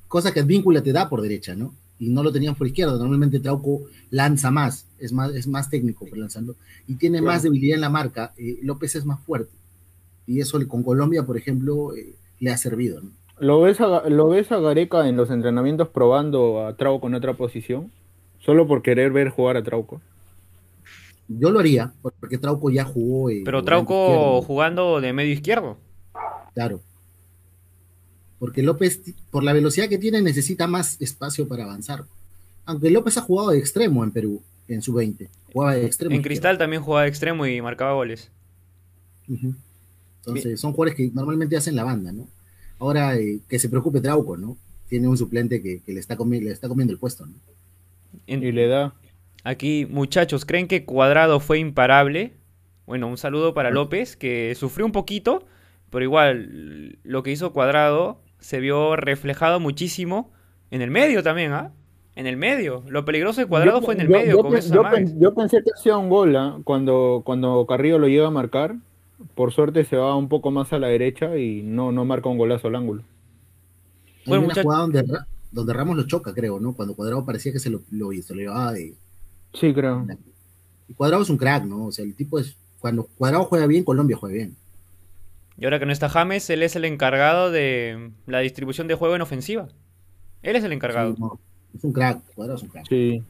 [0.07, 1.75] cosas que Advíncula te da por derecha, ¿no?
[1.99, 2.97] Y no lo tenían por izquierda.
[2.97, 6.57] Normalmente Trauco lanza más, es más, es más técnico lanzando.
[6.87, 8.33] Y tiene más debilidad en la marca.
[8.39, 9.53] Eh, López es más fuerte.
[10.27, 13.03] Y eso con Colombia, por ejemplo, eh, le ha servido.
[13.41, 17.35] ¿Lo, ves a, ¿Lo ves a Gareca en los entrenamientos probando a Trauco en otra
[17.35, 17.91] posición?
[18.39, 20.01] Solo por querer ver jugar a Trauco.
[21.29, 23.31] Yo lo haría, porque Trauco ya jugó.
[23.31, 25.79] Eh, Pero Trauco jugando de medio izquierdo.
[26.55, 26.81] Claro.
[28.39, 29.01] Porque López,
[29.31, 32.05] por la velocidad que tiene, necesita más espacio para avanzar.
[32.65, 35.29] Aunque López ha jugado de extremo en Perú, en su 20.
[35.53, 36.15] Jugaba de extremo.
[36.15, 38.31] En Cristal también jugaba de extremo y marcaba goles.
[39.29, 42.27] Entonces, son jugadores que normalmente hacen la banda, ¿no?
[42.81, 44.57] Ahora, eh, que se preocupe Trauco, ¿no?
[44.89, 47.35] Tiene un suplente que, le, está le está comiendo el puesto, ¿no?
[48.27, 48.95] Y le da.
[49.45, 52.33] Aquí, muchachos, ¿creen que Cuadrado fue imparable?
[52.87, 55.47] Bueno, un saludo para López, que sufrió un poquito,
[55.91, 60.33] pero igual, lo que hizo Cuadrado se vio reflejado muchísimo
[60.71, 61.73] en el medio también, ¿ah?
[62.17, 62.83] En el medio.
[62.89, 64.37] Lo peligroso de Cuadrado fue en el medio.
[64.37, 66.59] Yo, con yo, pensé que hacía un gol ¿ah?
[66.65, 68.75] cuando, cuando Carrillo lo llega a marcar
[69.35, 72.39] por suerte se va un poco más a la derecha y no, no marca un
[72.39, 73.05] golazo al ángulo.
[74.27, 75.05] bueno, una jugada donde,
[75.51, 76.75] donde, Ramos lo choca, creo, ¿no?
[76.75, 78.95] Cuando Cuadrado parecía que se lo, lo, se lo llevaba de...
[79.53, 80.07] Sí, creo.
[80.89, 81.87] Y Cuadrado es un crack, ¿no?
[81.87, 82.57] O sea, el tipo es...
[82.79, 84.57] Cuando Cuadrado juega bien, Colombia juega bien.
[85.59, 89.15] Y ahora que no está James, él es el encargado de la distribución de juego
[89.15, 89.69] en ofensiva.
[90.43, 91.15] Él es el encargado.
[91.77, 92.89] es un crack, Cuadrado es un crack.
[92.89, 93.23] Sí.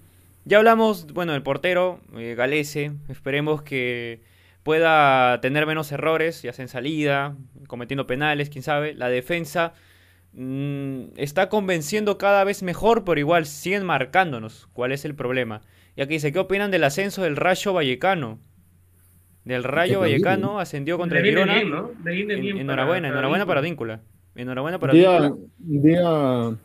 [0.44, 2.92] Ya hablamos, bueno, del portero, eh, Galese.
[3.08, 4.20] Esperemos que
[4.62, 8.94] pueda tener menos errores, ya sea en salida, cometiendo penales, quién sabe.
[8.94, 9.72] La defensa
[10.32, 14.68] mm, está convenciendo cada vez mejor, pero igual siguen marcándonos.
[14.72, 15.62] ¿Cuál es el problema?
[15.96, 18.38] Y aquí dice, ¿qué opinan del ascenso del Rayo Vallecano?
[19.44, 21.60] Del Rayo Vallecano ascendió contra el Girona.
[21.60, 24.00] enhorabuena, enhorabuena para Víncula.
[24.34, 26.56] Enhorabuena para día, día,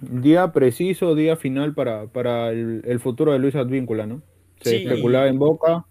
[0.00, 4.20] día preciso, día final para, para el, futuro de Luis Advíncula, ¿no?
[4.60, 5.84] Se especulaba en Boca,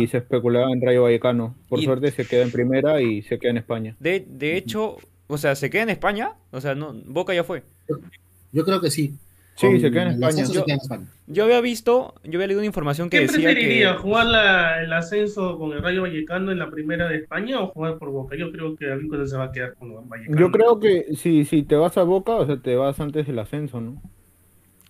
[0.00, 1.54] y se especulaba en Rayo Vallecano.
[1.68, 3.96] Por suerte se queda en primera y se queda en España.
[3.98, 4.96] De, de hecho,
[5.26, 6.32] o sea, ¿se queda en España?
[6.50, 7.62] O sea, no, Boca ya fue.
[8.52, 9.16] Yo creo que sí.
[9.56, 10.44] Sí, se queda en España.
[11.26, 15.72] Yo, había visto, yo había leído una información que decía preferiría, jugar el ascenso con
[15.72, 18.36] el Rayo Vallecano en la primera de España o jugar por Boca?
[18.36, 20.38] Yo creo que algún se va a quedar con Vallecano.
[20.38, 23.38] Yo creo que si, si te vas a Boca, o sea, te vas antes del
[23.38, 24.02] ascenso, ¿no?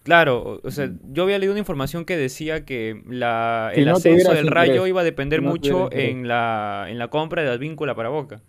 [0.04, 4.48] Claro, o sea, yo había leído una información que decía que la, el ascenso del
[4.48, 8.42] Rayo iba a depender mucho en la, en la compra de Advíncula para Boca.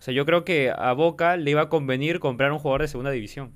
[0.00, 2.88] O sea, yo creo que a Boca le iba a convenir comprar un jugador de
[2.88, 3.52] segunda división.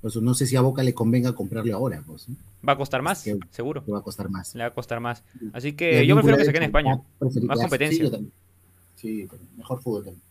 [0.00, 2.02] Pues no sé si a Boca le convenga comprarle ahora.
[2.06, 2.28] Pues,
[2.66, 3.84] Va a costar más, seguro.
[3.86, 4.54] Le va a costar más.
[4.54, 5.22] Le va a costar más.
[5.52, 6.98] Así que yo prefiero que se quede en España.
[7.42, 8.10] Más competencia.
[8.94, 9.28] Sí,
[9.58, 10.29] mejor fútbol también.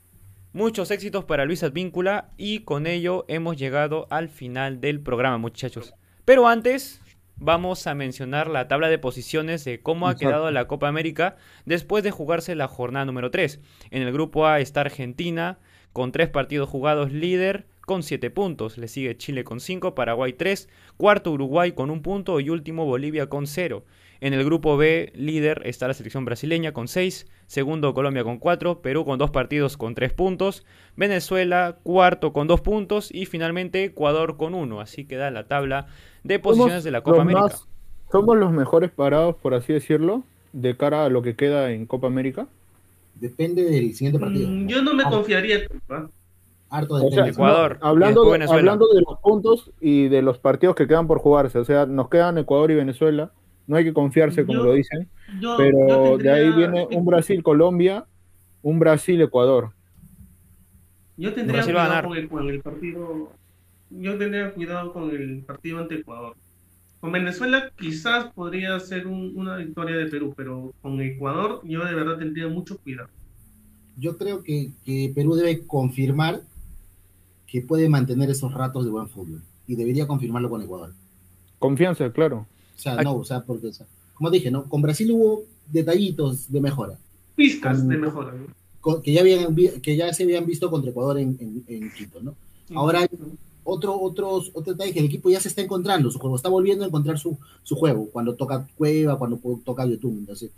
[0.52, 5.94] Muchos éxitos para Luis Advíncula y con ello hemos llegado al final del programa, muchachos.
[6.26, 7.02] Pero antes
[7.36, 12.04] vamos a mencionar la tabla de posiciones de cómo ha quedado la Copa América después
[12.04, 13.60] de jugarse la jornada número 3.
[13.92, 15.60] En el grupo A está Argentina
[15.94, 18.80] con tres partidos jugados líder con 7 puntos.
[18.80, 20.68] Le sigue Chile con 5, Paraguay 3,
[20.98, 23.86] cuarto Uruguay con un punto y último Bolivia con 0.
[24.22, 28.82] En el grupo B, líder está la selección brasileña con 6, segundo Colombia con 4,
[28.82, 30.66] Perú con 2 partidos con 3 puntos,
[30.98, 34.82] Venezuela cuarto con 2 puntos y finalmente Ecuador con 1.
[34.82, 35.88] Así queda la tabla
[36.24, 37.56] de posiciones de la Copa América.
[38.12, 42.08] ¿Somos los mejores parados, por así decirlo, de cara a lo que queda en Copa
[42.08, 42.48] América?
[43.16, 44.50] Depende del siguiente partido.
[44.50, 45.60] Mm, yo no me confiaría.
[46.72, 47.78] Harto de Ecuador.
[47.82, 51.66] hablando, de, hablando de los puntos y de los partidos que quedan por jugarse, o
[51.66, 53.32] sea, nos quedan Ecuador y Venezuela
[53.70, 55.08] no hay que confiarse como lo dicen,
[55.58, 58.04] pero de ahí viene un Brasil-Colombia,
[58.64, 59.74] un Brasil-Ecuador.
[61.16, 63.32] Yo tendría cuidado con el, partido,
[63.91, 66.36] yo tendría cuidado con el partido ante Ecuador.
[67.00, 72.18] Con Venezuela quizás podría ser una victoria de Perú, pero con Ecuador yo de verdad
[72.18, 73.10] tendría mucho cuidado.
[73.98, 76.41] Yo creo que, que Perú debe confirmar
[77.46, 80.91] que puede mantener esos ratos de buen fútbol y debería confirmarlo con Ecuador.
[81.60, 82.48] Confianza, claro.
[82.80, 83.72] O sea, no, o sea, porque,
[84.14, 84.64] como dije, ¿no?
[84.64, 86.98] Con Brasil hubo detallitos de mejora.
[87.36, 88.34] Pistas de mejora.
[89.04, 91.38] que, ya habían, que ya se habían visto contra Ecuador en,
[91.68, 92.36] en, Quito, ¿no?
[92.74, 93.08] Ahora hay
[93.66, 96.86] otro, otros, otro detalle que el equipo ya se está encontrando, su juego está volviendo
[96.86, 100.18] a encontrar su, su juego, cuando toca Cueva, cuando toca YouTube.
[100.18, 100.52] Entonces,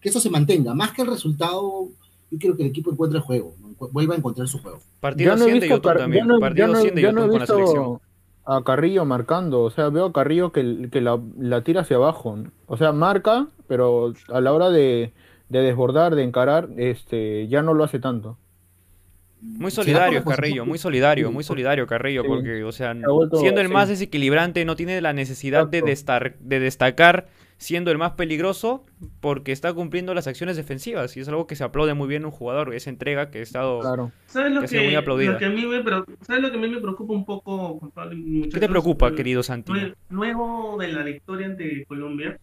[0.00, 1.90] que eso se mantenga, más que el resultado,
[2.30, 3.54] yo quiero que el equipo encuentre el juego,
[3.92, 4.80] vuelva a encontrar su juego.
[5.00, 8.00] Partido 100 de YouTube también, partido 100 de YouTube con la selección
[8.44, 9.62] a Carrillo marcando.
[9.62, 12.38] O sea, veo a Carrillo que, que la, la, tira hacia abajo.
[12.66, 15.12] O sea, marca, pero a la hora de,
[15.48, 18.38] de, desbordar, de encarar, este, ya no lo hace tanto.
[19.40, 22.94] Muy solidario Carrillo, muy solidario, muy solidario Carrillo, porque, o sea,
[23.32, 27.26] siendo el más desequilibrante, no tiene la necesidad de, de destacar
[27.62, 28.84] siendo el más peligroso
[29.20, 32.32] porque está cumpliendo las acciones defensivas y es algo que se aplaude muy bien un
[32.32, 35.36] jugador, esa entrega que ha estado ¿Sabes lo que, muy aplaudida.
[35.36, 35.82] a mí me,
[36.22, 37.92] ¿Sabes lo que a mí me preocupa un poco,
[38.52, 39.72] ¿Qué te preocupa, querido Santi?
[40.10, 42.36] Luego de la victoria ante Colombia,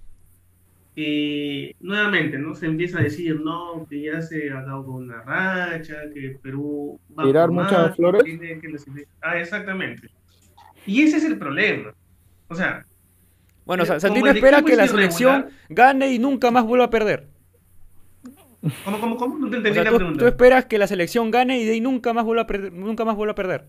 [0.96, 2.56] eh, nuevamente, ¿no?
[2.56, 7.26] Se empieza a decir, no, que ya se ha dado una racha, que Perú va
[7.26, 8.24] Tirar muchas flores.
[9.22, 10.10] ah, exactamente.
[10.86, 11.94] Y ese es el problema.
[12.48, 12.86] O sea,
[13.70, 17.28] bueno, Santino espera que la selección gane y nunca más vuelva a perder.
[18.84, 19.38] ¿Cómo, cómo, cómo?
[19.38, 20.18] No te entendí la pregunta.
[20.18, 22.74] Tú esperas que la selección gane y de ahí nunca más vuelva a perder.
[22.74, 23.68] Nunca más vuelva a perder.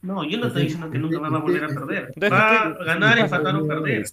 [0.00, 2.12] No, yo no estoy diciendo que nunca más va a volver a perder.
[2.32, 4.04] va a ganar, empatar o perder.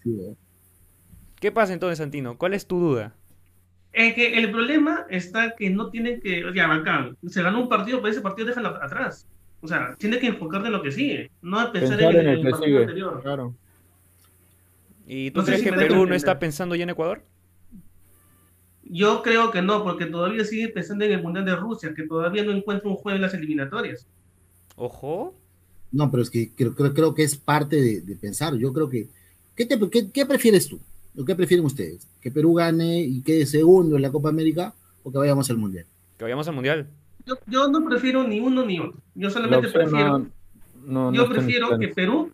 [1.40, 2.36] ¿Qué pasa entonces, Santino?
[2.36, 3.14] ¿Cuál es tu duda?
[3.94, 6.44] Es que el problema está que no tienen que.
[6.44, 7.18] O sea, bacán.
[7.28, 9.28] Se ganó un partido, pero ese partido déjalo atrás.
[9.62, 13.22] O sea, tiene que enfocarte en lo que sigue, no pensar, en, el, partido anterior.
[13.22, 13.54] Claro.
[15.12, 17.24] ¿Y tú crees que Perú no está pensando ya en Ecuador?
[18.84, 22.44] Yo creo que no, porque todavía sigue pensando en el Mundial de Rusia, que todavía
[22.44, 24.06] no encuentra un juego en las eliminatorias.
[24.76, 25.34] Ojo.
[25.92, 28.56] No, pero es que creo, creo, que es parte de, pensar.
[28.58, 29.08] Yo creo que.
[29.56, 29.68] ¿qué,
[30.14, 30.80] ¿Qué prefieres tú?
[31.18, 32.08] ¿O qué prefieren ustedes?
[32.22, 35.88] ¿Que Perú gane y quede segundo en la Copa América o que vayamos al Mundial?
[36.20, 36.88] Que vayamos al Mundial.
[37.48, 39.02] Yo, no prefiero ni uno ni otro.
[39.16, 40.28] Yo solamente prefiero.
[41.14, 42.32] yo prefiero que Perú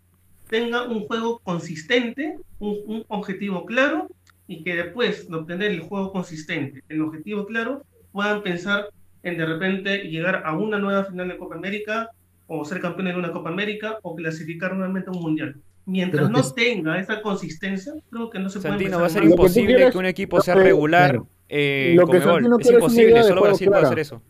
[0.48, 4.08] tenga un juego consistente, un, objetivo claro,
[4.46, 7.82] y que después de obtener el juego consistente, el objetivo claro,
[8.12, 8.90] puedan pensar
[9.22, 12.10] en de repente llegar a una nueva final de Copa América,
[12.46, 15.56] o ser campeón en una Copa América, o clasificar nuevamente a un mundial.
[15.84, 18.88] Mientras no tenga esa consistencia, creo que no se puede.
[18.88, 23.42] va a ser imposible que, un equipo sea regular eh, lo que Es imposible, solo
[23.42, 24.22] Brasil puede hacer eso.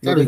[0.00, 0.22] Claro,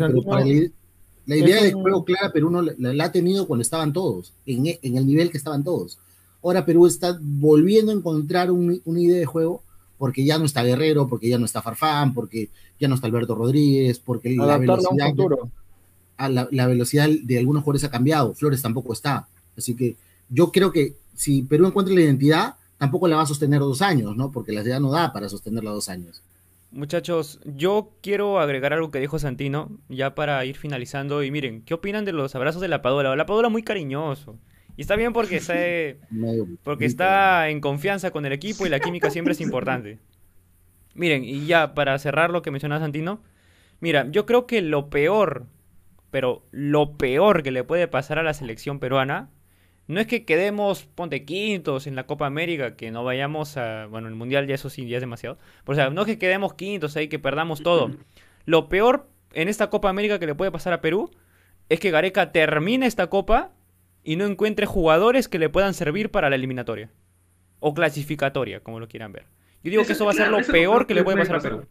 [1.25, 4.97] la idea de juego clara Perú no la, ha tenido cuando estaban todos, en, en,
[4.97, 5.97] el nivel que estaban todos.
[6.43, 9.61] Ahora Perú está volviendo a encontrar una idea de juego
[9.97, 13.35] porque ya no está Guerrero, porque ya no está Farfán, porque ya no está Alberto
[13.35, 15.13] Rodríguez, porque la velocidad,
[16.17, 19.27] la, la velocidad de algunos jugadores ha cambiado, Flores tampoco está.
[19.57, 19.95] Así que
[20.29, 24.17] yo creo que si Perú encuentra la identidad, tampoco la va a sostener dos años,
[24.17, 24.31] ¿no?
[24.31, 26.21] Porque la idea no da para sostenerla dos años.
[26.73, 31.21] Muchachos, yo quiero agregar algo que dijo Santino, ya para ir finalizando.
[31.21, 33.15] Y miren, ¿qué opinan de los abrazos de la Padula?
[33.15, 34.39] La Padula muy cariñoso.
[34.75, 35.99] Y está bien porque, se,
[36.63, 39.99] porque está en confianza con el equipo y la química siempre es importante.
[40.95, 43.21] Miren, y ya para cerrar lo que mencionaba Santino,
[43.79, 45.45] mira, yo creo que lo peor,
[46.09, 49.29] pero lo peor que le puede pasar a la selección peruana
[49.87, 54.07] no es que quedemos, ponte quintos en la Copa América, que no vayamos a, bueno,
[54.07, 55.37] el Mundial ya eso sí, ya es demasiado.
[55.65, 57.91] O sea, no es que quedemos quintos ahí, que perdamos todo.
[58.45, 61.11] Lo peor en esta Copa América que le puede pasar a Perú
[61.69, 63.51] es que Gareca termine esta Copa
[64.03, 66.89] y no encuentre jugadores que le puedan servir para la eliminatoria.
[67.59, 69.25] O clasificatoria, como lo quieran ver.
[69.63, 71.65] Yo digo que eso va a ser lo peor que le puede pasar a Perú.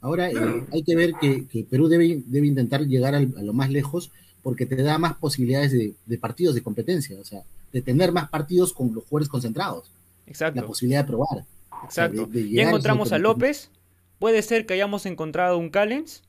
[0.00, 4.10] Ahora eh, hay que ver que, Perú debe, debe intentar llegar a lo más lejos
[4.42, 7.42] porque te da más posibilidades de, partidos de competencia, o sea,
[7.72, 9.90] de tener más partidos con los jugadores concentrados.
[10.26, 10.60] Exacto.
[10.60, 11.44] La posibilidad de probar.
[11.84, 12.28] Exacto.
[12.32, 13.70] ya encontramos a López,
[14.18, 16.22] puede ser que hayamos encontrado un Callens,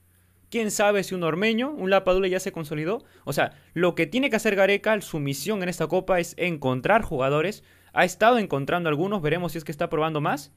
[0.50, 3.04] quién sabe si un Ormeño, un Lapadula ya se consolidó.
[3.24, 7.04] O sea, lo que tiene que hacer Gareca, su misión en esta copa es encontrar
[7.04, 7.64] jugadores.
[7.94, 10.52] Ha estado encontrando algunos, veremos si es que está probando más.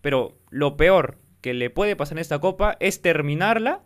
[0.00, 3.82] Pero lo peor que le puede pasar en esta copa es terminarla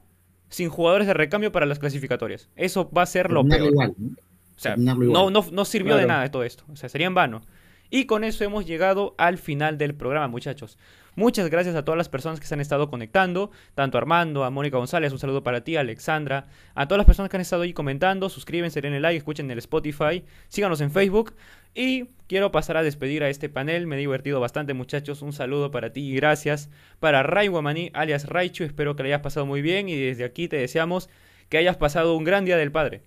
[0.52, 2.50] sin jugadores de recambio para las clasificatorias.
[2.56, 3.72] Eso va a ser lo peor.
[3.74, 6.64] O sea, no, no, sirvió de nada de todo esto.
[6.70, 7.42] O sea, sería en vano.
[7.90, 10.78] Y con eso hemos llegado al final del programa, muchachos.
[11.14, 14.50] Muchas gracias a todas las personas que se han estado conectando, tanto a Armando, a
[14.50, 17.74] Mónica González, un saludo para ti, Alexandra, a todas las personas que han estado ahí
[17.74, 21.34] comentando, suscríbanse, den el like, escuchen el Spotify, síganos en Facebook
[21.74, 25.70] y quiero pasar a despedir a este panel, me he divertido bastante muchachos, un saludo
[25.70, 29.60] para ti y gracias para Ray Guamaní, alias Raichu, espero que le hayas pasado muy
[29.60, 31.10] bien y desde aquí te deseamos
[31.50, 33.02] que hayas pasado un gran día del Padre.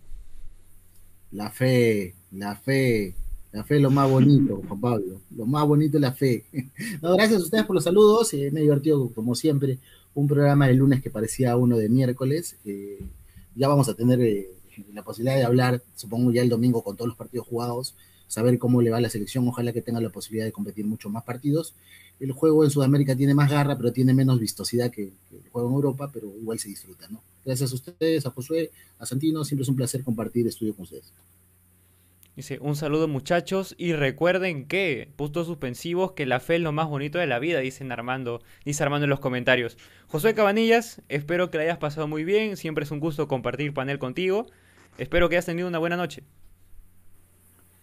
[1.31, 3.15] La fe, la fe,
[3.55, 5.21] La fe es lo más bonito, Juan Pablo.
[5.33, 6.43] Lo más bonito es la fe.
[7.01, 8.33] gracias a ustedes por los saludos.
[8.33, 9.79] Eh, me he divertido, como siempre,
[10.13, 12.57] un programa de lunes que parecía uno de miércoles.
[12.65, 12.99] Eh,
[13.55, 14.49] ya vamos a tener eh,
[14.93, 17.95] la posibilidad de hablar, supongo ya el domingo con todos los partidos jugados,
[18.27, 19.47] saber cómo le va la selección.
[19.47, 21.75] Ojalá que tenga la posibilidad de competir mucho más partidos.
[22.19, 25.69] El juego en Sudamérica tiene más garra, pero tiene menos vistosidad que, que el juego
[25.69, 27.21] en Europa, pero igual se disfruta, ¿no?
[27.45, 29.45] Gracias a ustedes, a Josué, a Santino.
[29.45, 31.13] Siempre es un placer compartir estudio con ustedes.
[32.35, 36.89] Dice, un saludo muchachos y recuerden que, puntos suspensivos, que la fe es lo más
[36.89, 39.77] bonito de la vida, dicen Armando, dice Armando en los comentarios.
[40.07, 43.99] Josué Cabanillas, espero que la hayas pasado muy bien, siempre es un gusto compartir panel
[43.99, 44.47] contigo,
[44.97, 46.23] espero que hayas tenido una buena noche.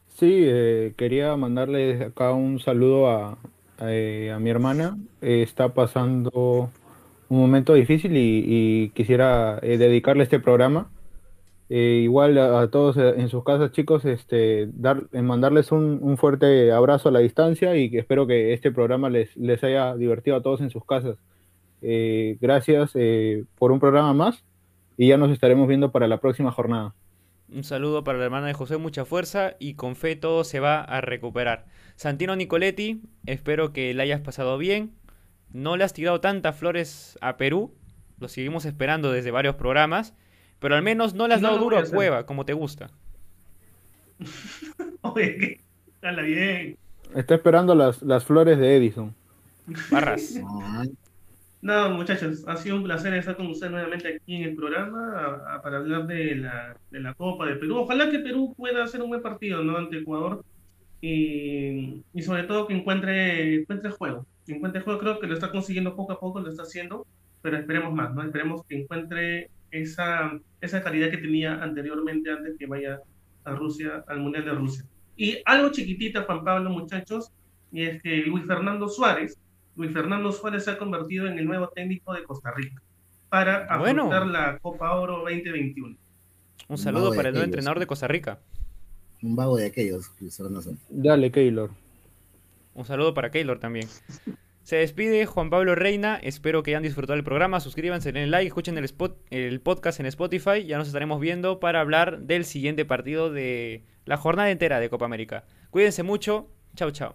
[0.08, 3.38] Sí, eh, quería mandarle acá un saludo a,
[3.80, 6.70] eh, mi hermana, eh, está pasando
[7.30, 10.90] un momento difícil y, quisiera dedicarle este programa
[11.74, 17.08] eh, igual a, todos eh, en sus casas, chicos, este, dar, mandarles un, fuerte abrazo
[17.08, 20.60] a la distancia y que espero que este programa les, les haya divertido a todos
[20.60, 21.16] en sus casas.
[21.80, 22.92] Eh, gracias
[23.56, 24.44] por un programa más
[24.98, 26.94] y ya nos estaremos viendo para la próxima jornada.
[27.50, 30.82] Un saludo para la hermana de José, mucha fuerza y con fe todo se va
[30.82, 31.64] a recuperar.
[31.96, 34.92] Santino Nicoletti, espero que le hayas pasado bien.
[35.54, 37.72] No le has tirado tantas flores a Perú,
[38.18, 40.12] lo seguimos esperando desde varios programas
[40.62, 42.88] pero al menos no le has dado duro a Cueva, como te gusta.
[45.02, 45.60] Oye, que...
[46.00, 46.76] Dale bien.
[47.14, 49.14] Está esperando las, las flores de Edison.
[49.90, 50.40] Barras.
[51.62, 55.76] No, muchachos, ha sido un placer estar con ustedes nuevamente aquí en el programa para
[55.76, 57.76] hablar de la, de la Copa de Perú.
[57.76, 59.76] Ojalá que Perú pueda hacer un buen partido ¿no?
[59.76, 60.44] ante Ecuador
[61.00, 64.26] y, y sobre todo que encuentre, encuentre juego.
[64.44, 67.06] Que encuentre juego, creo que lo está consiguiendo poco a poco, lo está haciendo,
[67.42, 68.24] pero esperemos más, ¿no?
[68.24, 73.00] Esperemos que encuentre esa, esa calidad que tenía anteriormente antes que vaya
[73.44, 74.84] a Rusia, al Mundial de Rusia.
[75.16, 77.32] Y algo chiquitita, Juan Pablo, muchachos,
[77.72, 79.38] y es que Luis Fernando Suárez,
[79.76, 82.80] Luis Fernando Suárez se ha convertido en el nuevo técnico de Costa Rica
[83.28, 85.96] para afrontar la Copa Oro 2021.
[86.68, 88.38] Un saludo para el nuevo entrenador de Costa Rica.
[89.22, 90.10] Un vago de aquellos,
[90.90, 91.70] Dale, Keylor.
[92.74, 93.88] Un saludo para Keylor también.
[94.62, 96.18] Se despide Juan Pablo Reina.
[96.22, 97.60] Espero que hayan disfrutado el programa.
[97.60, 98.88] Suscríbanse, den like, escuchen el,
[99.30, 100.64] el podcast en Spotify.
[100.64, 105.04] Ya nos estaremos viendo para hablar del siguiente partido de la jornada entera de Copa
[105.04, 105.44] América.
[105.70, 106.48] Cuídense mucho.
[106.76, 107.14] Chao, chao.